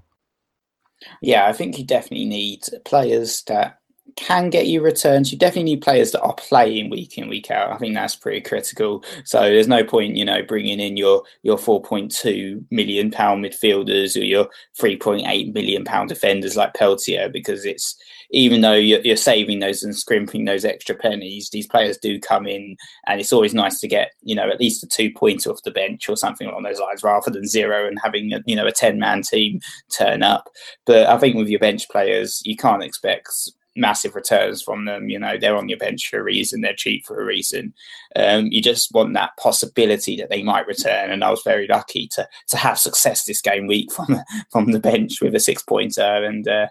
Yeah, 1.23 1.47
I 1.47 1.53
think 1.53 1.79
you 1.79 1.85
definitely 1.85 2.25
need 2.25 2.65
players 2.85 3.43
that 3.43 3.79
can 4.15 4.49
get 4.51 4.67
you 4.67 4.81
returns. 4.81 5.31
You 5.31 5.39
definitely 5.39 5.75
need 5.75 5.83
players 5.83 6.13
that 6.13 6.23
are 6.23 6.35
playing 6.35 6.91
week 6.91 7.19
in 7.19 7.29
week 7.29 7.51
out. 7.51 7.73
I 7.73 7.77
think 7.77 7.95
that's 7.95 8.17
pretty 8.17 8.41
critical. 8.41 9.05
So 9.25 9.41
there's 9.41 9.69
no 9.69 9.85
point, 9.85 10.17
you 10.17 10.25
know, 10.25 10.43
bringing 10.43 10.81
in 10.81 10.97
your 10.97 11.23
your 11.43 11.59
4.2 11.59 12.65
million 12.71 13.11
pound 13.11 13.45
midfielders 13.45 14.17
or 14.17 14.25
your 14.25 14.49
3.8 14.81 15.53
million 15.53 15.85
pound 15.85 16.09
defenders 16.09 16.57
like 16.57 16.75
Peltier 16.75 17.29
because 17.29 17.65
it's 17.65 17.97
even 18.31 18.61
though 18.61 18.75
you're, 18.75 19.01
you're, 19.01 19.17
saving 19.17 19.61
those 19.61 19.83
and 19.83 19.95
scrimping 19.95 20.45
those 20.45 20.65
extra 20.65 20.95
pennies, 20.95 21.51
these 21.51 21.67
players 21.67 21.97
do 21.97 22.19
come 22.19 22.47
in, 22.47 22.77
and 23.07 23.21
it's 23.21 23.33
always 23.33 23.55
nice 23.55 23.81
to 23.81 23.89
get 23.89 24.13
you 24.23 24.35
know 24.35 24.49
at 24.49 24.61
least 24.61 24.83
a 24.83 24.87
two 24.87 25.11
pointer 25.11 25.51
off 25.51 25.63
the 25.65 25.71
bench 25.71 26.09
or 26.09 26.17
something 26.17 26.49
along 26.49 26.63
those 26.63 26.81
lines, 26.81 27.03
rather 27.03 27.31
than 27.31 27.47
zero 27.47 27.87
and 27.87 27.99
having 28.03 28.33
a, 28.33 28.41
you 28.47 28.57
know 28.57 28.67
a 28.67 28.73
ten 28.73 28.99
man 28.99 29.23
team 29.23 29.61
turn 29.91 30.23
up. 30.23 30.49
But 30.87 31.07
I 31.07 31.19
think 31.19 31.37
with 31.37 31.49
your 31.49 31.61
bench 31.61 31.89
players, 31.89 32.43
you 32.45 32.57
can't 32.57 32.83
expect 32.83 33.29
massive 33.77 34.15
returns 34.15 34.63
from 34.63 34.85
them. 34.85 35.09
You 35.09 35.19
know, 35.19 35.37
they're 35.39 35.57
on 35.57 35.69
your 35.69 35.79
bench 35.79 36.09
for 36.09 36.19
a 36.19 36.23
reason, 36.23 36.61
they're 36.61 36.75
cheap 36.75 37.07
for 37.07 37.21
a 37.21 37.25
reason. 37.25 37.75
Um, 38.15 38.47
you 38.47 38.63
just 38.63 38.93
want 38.93 39.15
that 39.15 39.37
possibility 39.39 40.17
that 40.17 40.31
they 40.31 40.43
might 40.43 40.67
return. 40.67 41.11
And 41.11 41.23
I 41.23 41.31
was 41.31 41.43
very 41.45 41.67
lucky 41.67 42.09
to 42.15 42.29
to 42.49 42.57
have 42.57 42.79
success 42.79 43.25
this 43.25 43.41
game 43.41 43.67
week 43.67 43.93
from 43.97 44.19
from 44.51 44.73
the 44.73 44.81
bench 44.81 45.21
with 45.21 45.35
a 45.35 45.41
six 45.41 45.63
pointer, 45.63 46.25
and 46.25 46.47
uh, 46.49 46.69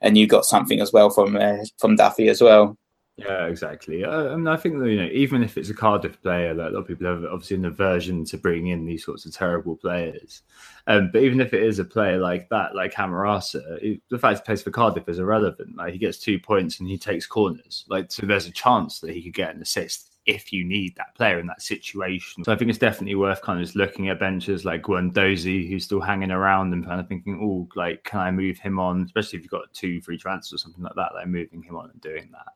and 0.00 0.16
you 0.16 0.26
got 0.26 0.44
something 0.44 0.80
as 0.80 0.92
well 0.92 1.10
from 1.10 1.36
uh, 1.36 1.64
from 1.78 1.96
Duffy 1.96 2.28
as 2.28 2.40
well. 2.40 2.76
Yeah, 3.16 3.46
exactly. 3.46 4.04
I, 4.04 4.32
I, 4.32 4.36
mean, 4.36 4.46
I 4.46 4.56
think 4.56 4.78
that, 4.78 4.90
you 4.90 4.98
know, 4.98 5.08
even 5.10 5.42
if 5.42 5.56
it's 5.56 5.70
a 5.70 5.74
Cardiff 5.74 6.20
player, 6.20 6.52
like 6.52 6.68
a 6.68 6.70
lot 6.72 6.80
of 6.80 6.86
people 6.86 7.06
have 7.06 7.24
obviously 7.24 7.56
an 7.56 7.64
aversion 7.64 8.26
to 8.26 8.36
bringing 8.36 8.68
in 8.68 8.84
these 8.84 9.06
sorts 9.06 9.24
of 9.24 9.34
terrible 9.34 9.74
players. 9.74 10.42
Um, 10.86 11.10
but 11.10 11.22
even 11.22 11.40
if 11.40 11.54
it 11.54 11.62
is 11.62 11.78
a 11.78 11.84
player 11.84 12.18
like 12.18 12.50
that, 12.50 12.74
like 12.74 12.92
Camarasa, 12.92 13.98
the 14.10 14.18
fact 14.18 14.40
he 14.40 14.44
plays 14.44 14.62
for 14.62 14.70
Cardiff 14.70 15.08
is 15.08 15.18
irrelevant. 15.18 15.76
Like 15.76 15.94
he 15.94 15.98
gets 15.98 16.18
two 16.18 16.38
points 16.38 16.78
and 16.78 16.88
he 16.88 16.98
takes 16.98 17.26
corners. 17.26 17.86
Like 17.88 18.12
so, 18.12 18.26
there's 18.26 18.48
a 18.48 18.52
chance 18.52 19.00
that 19.00 19.12
he 19.12 19.22
could 19.22 19.34
get 19.34 19.54
an 19.54 19.62
assist 19.62 20.15
if 20.26 20.52
you 20.52 20.64
need 20.64 20.94
that 20.96 21.14
player 21.14 21.38
in 21.38 21.46
that 21.46 21.62
situation. 21.62 22.44
So 22.44 22.52
I 22.52 22.56
think 22.56 22.68
it's 22.68 22.78
definitely 22.78 23.14
worth 23.14 23.42
kind 23.42 23.60
of 23.60 23.64
just 23.64 23.76
looking 23.76 24.08
at 24.08 24.18
benches 24.18 24.64
like 24.64 24.82
Guendouzi, 24.82 25.68
who's 25.68 25.84
still 25.84 26.00
hanging 26.00 26.32
around 26.32 26.72
and 26.72 26.84
kind 26.84 27.00
of 27.00 27.06
thinking, 27.06 27.38
oh, 27.40 27.68
like, 27.76 28.02
can 28.04 28.20
I 28.20 28.30
move 28.30 28.58
him 28.58 28.78
on? 28.78 29.02
Especially 29.02 29.38
if 29.38 29.44
you've 29.44 29.50
got 29.50 29.72
two 29.72 30.00
free 30.00 30.18
transfers 30.18 30.54
or 30.54 30.58
something 30.58 30.82
like 30.82 30.96
that, 30.96 31.14
like 31.14 31.28
moving 31.28 31.62
him 31.62 31.76
on 31.76 31.90
and 31.90 32.00
doing 32.00 32.28
that. 32.32 32.54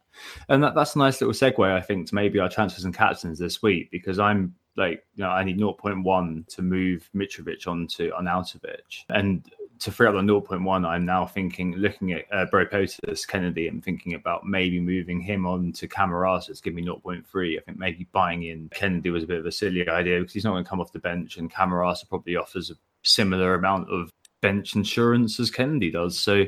And 0.49 0.63
that, 0.65 0.75
that's 0.75 0.97
a 0.97 0.99
nice 0.99 1.21
little 1.21 1.33
segue, 1.33 1.65
I 1.65 1.81
think, 1.81 2.09
to 2.09 2.15
maybe 2.15 2.41
our 2.41 2.49
transfers 2.49 2.85
and 2.85 2.95
captains 2.95 3.39
this 3.39 3.63
week, 3.63 3.91
because 3.93 4.19
I'm 4.19 4.55
like, 4.77 5.05
you 5.15 5.23
know, 5.23 5.31
I 5.31 5.45
need 5.45 5.59
0.1 5.59 6.47
to 6.49 6.63
move 6.63 7.09
Mitrovic 7.15 7.69
onto 7.69 8.11
Arnautovic. 8.13 9.05
And 9.11 9.49
to 9.81 9.91
free 9.91 10.07
up 10.07 10.15
the 10.15 10.21
0.1, 10.21 10.87
I'm 10.87 11.07
now 11.07 11.27
thinking, 11.27 11.75
looking 11.77 12.13
at 12.13 12.27
uh, 12.31 12.47
Bropotus 12.53 13.27
Kennedy 13.27 13.67
and 13.67 13.83
thinking 13.83 14.15
about 14.15 14.45
maybe 14.45 14.79
moving 14.79 15.21
him 15.21 15.47
on 15.47 15.73
to 15.73 15.89
Camarasa 15.89 16.55
to 16.55 16.63
give 16.63 16.75
me 16.75 16.85
0.3. 16.85 17.59
I 17.59 17.63
think 17.63 17.79
maybe 17.79 18.07
buying 18.13 18.43
in 18.43 18.69
Kennedy 18.71 19.11
was 19.11 19.25
a 19.25 19.27
bit 19.27 19.41
of 19.41 19.47
a 19.47 19.53
silly 19.53 19.89
idea 19.89 20.21
because 20.21 20.35
he's 20.35 20.45
not 20.45 20.53
going 20.53 20.65
to 20.65 20.69
come 20.71 20.81
off 20.81 20.93
the 20.93 20.99
bench, 20.99 21.39
and 21.39 21.53
Camarasa 21.53 22.09
probably 22.09 22.37
offers 22.37 22.71
a 22.71 22.75
similar 23.03 23.55
amount 23.55 23.91
of 23.91 24.11
bench 24.43 24.75
insurance 24.75 25.41
as 25.41 25.51
Kennedy 25.51 25.91
does. 25.91 26.19
So 26.19 26.45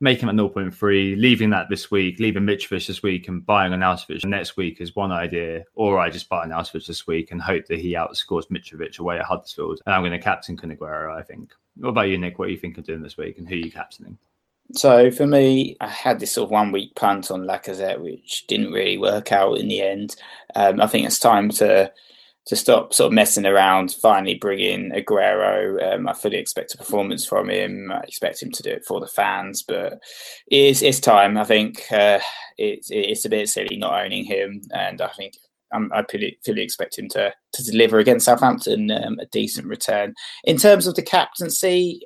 making 0.00 0.28
him 0.28 0.38
at 0.38 0.44
0.3, 0.52 1.20
leaving 1.20 1.50
that 1.50 1.68
this 1.68 1.90
week, 1.90 2.18
leaving 2.18 2.44
Mitrovic 2.44 2.86
this 2.86 3.02
week 3.02 3.28
and 3.28 3.44
buying 3.44 3.72
an 3.72 3.80
Arnautovic 3.80 4.24
next 4.24 4.56
week 4.56 4.80
is 4.80 4.96
one 4.96 5.12
idea. 5.12 5.64
Or 5.74 5.98
I 5.98 6.10
just 6.10 6.28
buy 6.28 6.44
an 6.44 6.50
Arnautovic 6.50 6.86
this 6.86 7.06
week 7.06 7.30
and 7.30 7.40
hope 7.40 7.66
that 7.66 7.78
he 7.78 7.92
outscores 7.94 8.50
Mitrovic 8.50 8.98
away 8.98 9.18
at 9.18 9.24
Huddersfield. 9.24 9.80
And 9.84 9.94
I'm 9.94 10.02
going 10.02 10.12
to 10.12 10.18
captain 10.18 10.56
Kun 10.56 10.76
I 10.80 11.22
think. 11.22 11.52
What 11.80 11.90
about 11.90 12.08
you, 12.08 12.18
Nick? 12.18 12.38
What 12.38 12.46
do 12.46 12.52
you 12.52 12.58
think 12.58 12.78
of 12.78 12.84
doing 12.84 13.02
this 13.02 13.16
week 13.16 13.38
and 13.38 13.48
who 13.48 13.54
are 13.54 13.58
you 13.58 13.72
captaining? 13.72 14.18
So 14.72 15.10
for 15.10 15.26
me, 15.26 15.76
I 15.80 15.88
had 15.88 16.20
this 16.20 16.32
sort 16.32 16.46
of 16.46 16.50
one 16.50 16.70
week 16.72 16.94
punt 16.94 17.30
on 17.30 17.46
Lacazette, 17.46 18.00
which 18.00 18.46
didn't 18.46 18.72
really 18.72 18.98
work 18.98 19.32
out 19.32 19.58
in 19.58 19.68
the 19.68 19.82
end. 19.82 20.14
Um, 20.54 20.80
I 20.80 20.86
think 20.86 21.06
it's 21.06 21.18
time 21.18 21.50
to 21.50 21.90
to 22.46 22.56
stop 22.56 22.94
sort 22.94 23.08
of 23.08 23.12
messing 23.12 23.46
around. 23.46 23.92
Finally, 23.92 24.36
bring 24.36 24.60
in 24.60 24.92
Aguero. 24.92 25.94
Um, 25.94 26.08
I 26.08 26.12
fully 26.14 26.36
expect 26.36 26.74
a 26.74 26.78
performance 26.78 27.26
from 27.26 27.50
him. 27.50 27.90
I 27.92 28.00
expect 28.00 28.42
him 28.42 28.50
to 28.52 28.62
do 28.62 28.70
it 28.70 28.84
for 28.84 29.00
the 29.00 29.06
fans, 29.06 29.62
but 29.62 30.00
it's 30.46 30.82
it's 30.82 31.00
time. 31.00 31.36
I 31.36 31.44
think 31.44 31.90
uh, 31.90 32.20
it's 32.56 32.90
it's 32.90 33.24
a 33.24 33.30
bit 33.30 33.48
silly 33.48 33.76
not 33.76 34.04
owning 34.04 34.24
him, 34.24 34.62
and 34.72 35.00
I 35.00 35.08
think 35.08 35.34
I 35.72 36.04
fully, 36.10 36.38
fully 36.44 36.62
expect 36.62 36.98
him 36.98 37.08
to 37.10 37.32
to 37.52 37.64
deliver 37.64 37.98
against 37.98 38.26
Southampton 38.26 38.90
um, 38.90 39.18
a 39.18 39.26
decent 39.26 39.66
return. 39.66 40.14
In 40.44 40.56
terms 40.56 40.86
of 40.86 40.94
the 40.94 41.02
captaincy, 41.02 42.02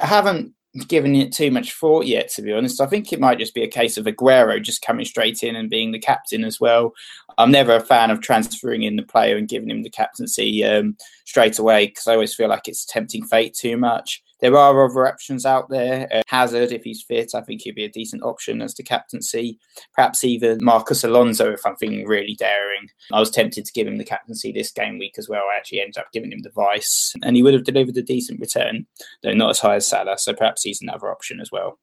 I 0.00 0.06
haven't 0.06 0.54
given 0.86 1.16
it 1.16 1.32
too 1.32 1.50
much 1.50 1.72
thought 1.72 2.06
yet, 2.06 2.30
to 2.30 2.42
be 2.42 2.52
honest. 2.52 2.80
I 2.80 2.86
think 2.86 3.12
it 3.12 3.20
might 3.20 3.38
just 3.38 3.54
be 3.54 3.62
a 3.64 3.68
case 3.68 3.96
of 3.96 4.06
Aguero 4.06 4.62
just 4.62 4.82
coming 4.82 5.04
straight 5.04 5.42
in 5.42 5.56
and 5.56 5.68
being 5.68 5.90
the 5.90 5.98
captain 5.98 6.44
as 6.44 6.60
well. 6.60 6.92
I'm 7.38 7.50
never 7.50 7.74
a 7.74 7.80
fan 7.80 8.10
of 8.10 8.20
transferring 8.20 8.84
in 8.84 8.96
the 8.96 9.02
player 9.02 9.36
and 9.36 9.48
giving 9.48 9.70
him 9.70 9.82
the 9.82 9.90
captaincy 9.90 10.64
um, 10.64 10.96
straight 11.24 11.58
away 11.58 11.88
because 11.88 12.06
I 12.06 12.12
always 12.12 12.34
feel 12.34 12.48
like 12.48 12.68
it's 12.68 12.84
tempting 12.84 13.26
fate 13.26 13.54
too 13.54 13.76
much. 13.76 14.22
There 14.40 14.56
are 14.56 14.84
other 14.84 15.06
options 15.06 15.44
out 15.46 15.68
there. 15.68 16.08
Uh, 16.12 16.22
Hazard, 16.26 16.72
if 16.72 16.84
he's 16.84 17.02
fit, 17.02 17.34
I 17.34 17.40
think 17.42 17.62
he'd 17.62 17.74
be 17.74 17.84
a 17.84 17.90
decent 17.90 18.22
option 18.22 18.62
as 18.62 18.74
the 18.74 18.82
captaincy. 18.82 19.58
Perhaps 19.94 20.24
even 20.24 20.58
Marcus 20.62 21.04
Alonso, 21.04 21.52
if 21.52 21.64
I'm 21.66 21.76
feeling 21.76 22.06
really 22.06 22.34
daring. 22.34 22.88
I 23.12 23.20
was 23.20 23.30
tempted 23.30 23.64
to 23.64 23.72
give 23.72 23.86
him 23.86 23.98
the 23.98 24.04
captaincy 24.04 24.52
this 24.52 24.72
game 24.72 24.98
week 24.98 25.16
as 25.18 25.28
well. 25.28 25.42
I 25.52 25.56
actually 25.56 25.80
ended 25.80 25.98
up 25.98 26.12
giving 26.12 26.32
him 26.32 26.42
the 26.42 26.50
vice, 26.50 27.14
and 27.22 27.36
he 27.36 27.42
would 27.42 27.54
have 27.54 27.64
delivered 27.64 27.96
a 27.96 28.02
decent 28.02 28.40
return, 28.40 28.86
though 29.22 29.34
not 29.34 29.50
as 29.50 29.60
high 29.60 29.76
as 29.76 29.86
Salah. 29.86 30.18
So 30.18 30.34
perhaps 30.34 30.62
he's 30.62 30.82
another 30.82 31.10
option 31.10 31.40
as 31.40 31.50
well 31.50 31.78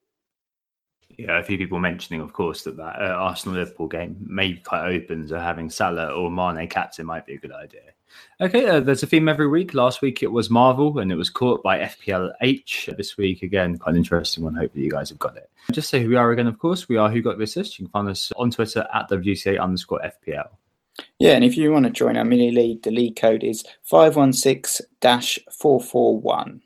yeah, 1.18 1.38
a 1.38 1.42
few 1.42 1.58
people 1.58 1.80
mentioning, 1.80 2.20
of 2.20 2.32
course, 2.32 2.62
that 2.62 2.76
that 2.76 2.96
uh, 3.00 3.14
Arsenal 3.14 3.58
Liverpool 3.58 3.88
game 3.88 4.16
may 4.20 4.52
be 4.52 4.60
quite 4.60 4.88
open, 4.88 5.26
so 5.26 5.38
having 5.38 5.68
Salah 5.68 6.12
or 6.12 6.30
Mane 6.30 6.68
captain 6.68 7.06
might 7.06 7.26
be 7.26 7.34
a 7.34 7.38
good 7.38 7.52
idea. 7.52 7.92
Okay, 8.40 8.66
uh, 8.66 8.80
there's 8.80 9.02
a 9.02 9.06
theme 9.06 9.28
every 9.28 9.48
week. 9.48 9.74
Last 9.74 10.00
week 10.00 10.22
it 10.22 10.30
was 10.30 10.50
Marvel, 10.50 10.98
and 10.98 11.10
it 11.10 11.16
was 11.16 11.30
caught 11.30 11.62
by 11.62 11.78
FPLH. 11.78 12.96
This 12.96 13.16
week, 13.16 13.42
again, 13.42 13.76
quite 13.76 13.92
an 13.92 13.98
interesting 13.98 14.44
one. 14.44 14.54
Hopefully, 14.54 14.84
you 14.84 14.90
guys 14.90 15.08
have 15.08 15.18
got 15.18 15.36
it. 15.36 15.50
Just 15.72 15.90
say 15.90 16.02
who 16.02 16.08
we 16.08 16.16
are 16.16 16.30
again, 16.30 16.46
of 16.46 16.58
course. 16.58 16.88
We 16.88 16.96
are 16.96 17.10
Who 17.10 17.20
Got 17.20 17.38
the 17.38 17.44
Assist. 17.44 17.78
You 17.78 17.86
can 17.86 17.92
find 17.92 18.08
us 18.08 18.32
on 18.36 18.50
Twitter 18.50 18.86
at 18.94 19.10
WCA 19.10 19.60
underscore 19.60 20.00
FPL. 20.00 20.48
Yeah, 21.18 21.32
and 21.32 21.44
if 21.44 21.56
you 21.56 21.72
want 21.72 21.86
to 21.86 21.90
join 21.90 22.16
our 22.16 22.24
mini 22.24 22.50
league, 22.50 22.82
the 22.82 22.90
league 22.90 23.16
code 23.16 23.44
is 23.44 23.64
516 23.84 24.86
441. 25.00 26.62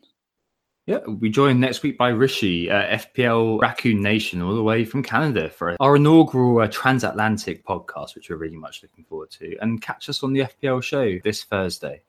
Yeah, 0.85 0.99
we'll 1.07 1.15
be 1.15 1.29
joined 1.29 1.61
next 1.61 1.81
week 1.81 1.97
by 1.97 2.09
Rishi, 2.09 2.69
uh, 2.69 2.97
FPL 2.97 3.61
Raccoon 3.61 4.01
Nation, 4.01 4.41
all 4.41 4.53
the 4.53 4.61
way 4.61 4.83
from 4.83 5.01
Canada 5.01 5.49
for 5.49 5.77
our 5.79 5.95
inaugural 5.95 6.59
uh, 6.59 6.67
transatlantic 6.67 7.65
podcast, 7.65 8.15
which 8.15 8.29
we're 8.29 8.35
really 8.35 8.57
much 8.57 8.83
looking 8.83 9.05
forward 9.05 9.31
to. 9.31 9.55
And 9.61 9.81
catch 9.81 10.09
us 10.09 10.23
on 10.23 10.33
the 10.33 10.41
FPL 10.41 10.83
show 10.83 11.19
this 11.23 11.45
Thursday. 11.45 12.01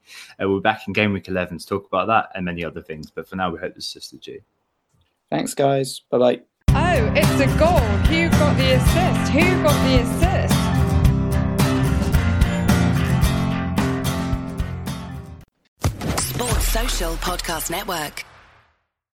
Uh, 0.42 0.48
we're 0.50 0.58
back 0.58 0.88
in 0.88 0.92
game 0.92 1.12
week 1.12 1.28
11 1.28 1.58
to 1.58 1.66
talk 1.66 1.86
about 1.86 2.08
that 2.08 2.30
and 2.34 2.44
many 2.44 2.64
other 2.64 2.82
things. 2.82 3.12
But 3.12 3.28
for 3.28 3.36
now, 3.36 3.52
we 3.52 3.60
hope 3.60 3.76
this 3.76 3.86
assisted 3.86 4.26
you. 4.26 4.40
Thanks, 5.30 5.54
guys. 5.54 6.00
Bye 6.10 6.18
bye. 6.18 6.40
Oh, 6.70 7.12
it's 7.14 7.40
a 7.40 7.46
goal. 7.56 7.78
Who 7.78 8.28
got 8.30 8.56
the 8.56 8.72
assist? 8.72 9.30
Who 9.30 9.62
got 9.62 9.78
the 9.86 10.00
assist? 10.02 10.54
Sports 16.34 16.66
Social 16.66 17.14
Podcast 17.14 17.70
Network. 17.70 18.24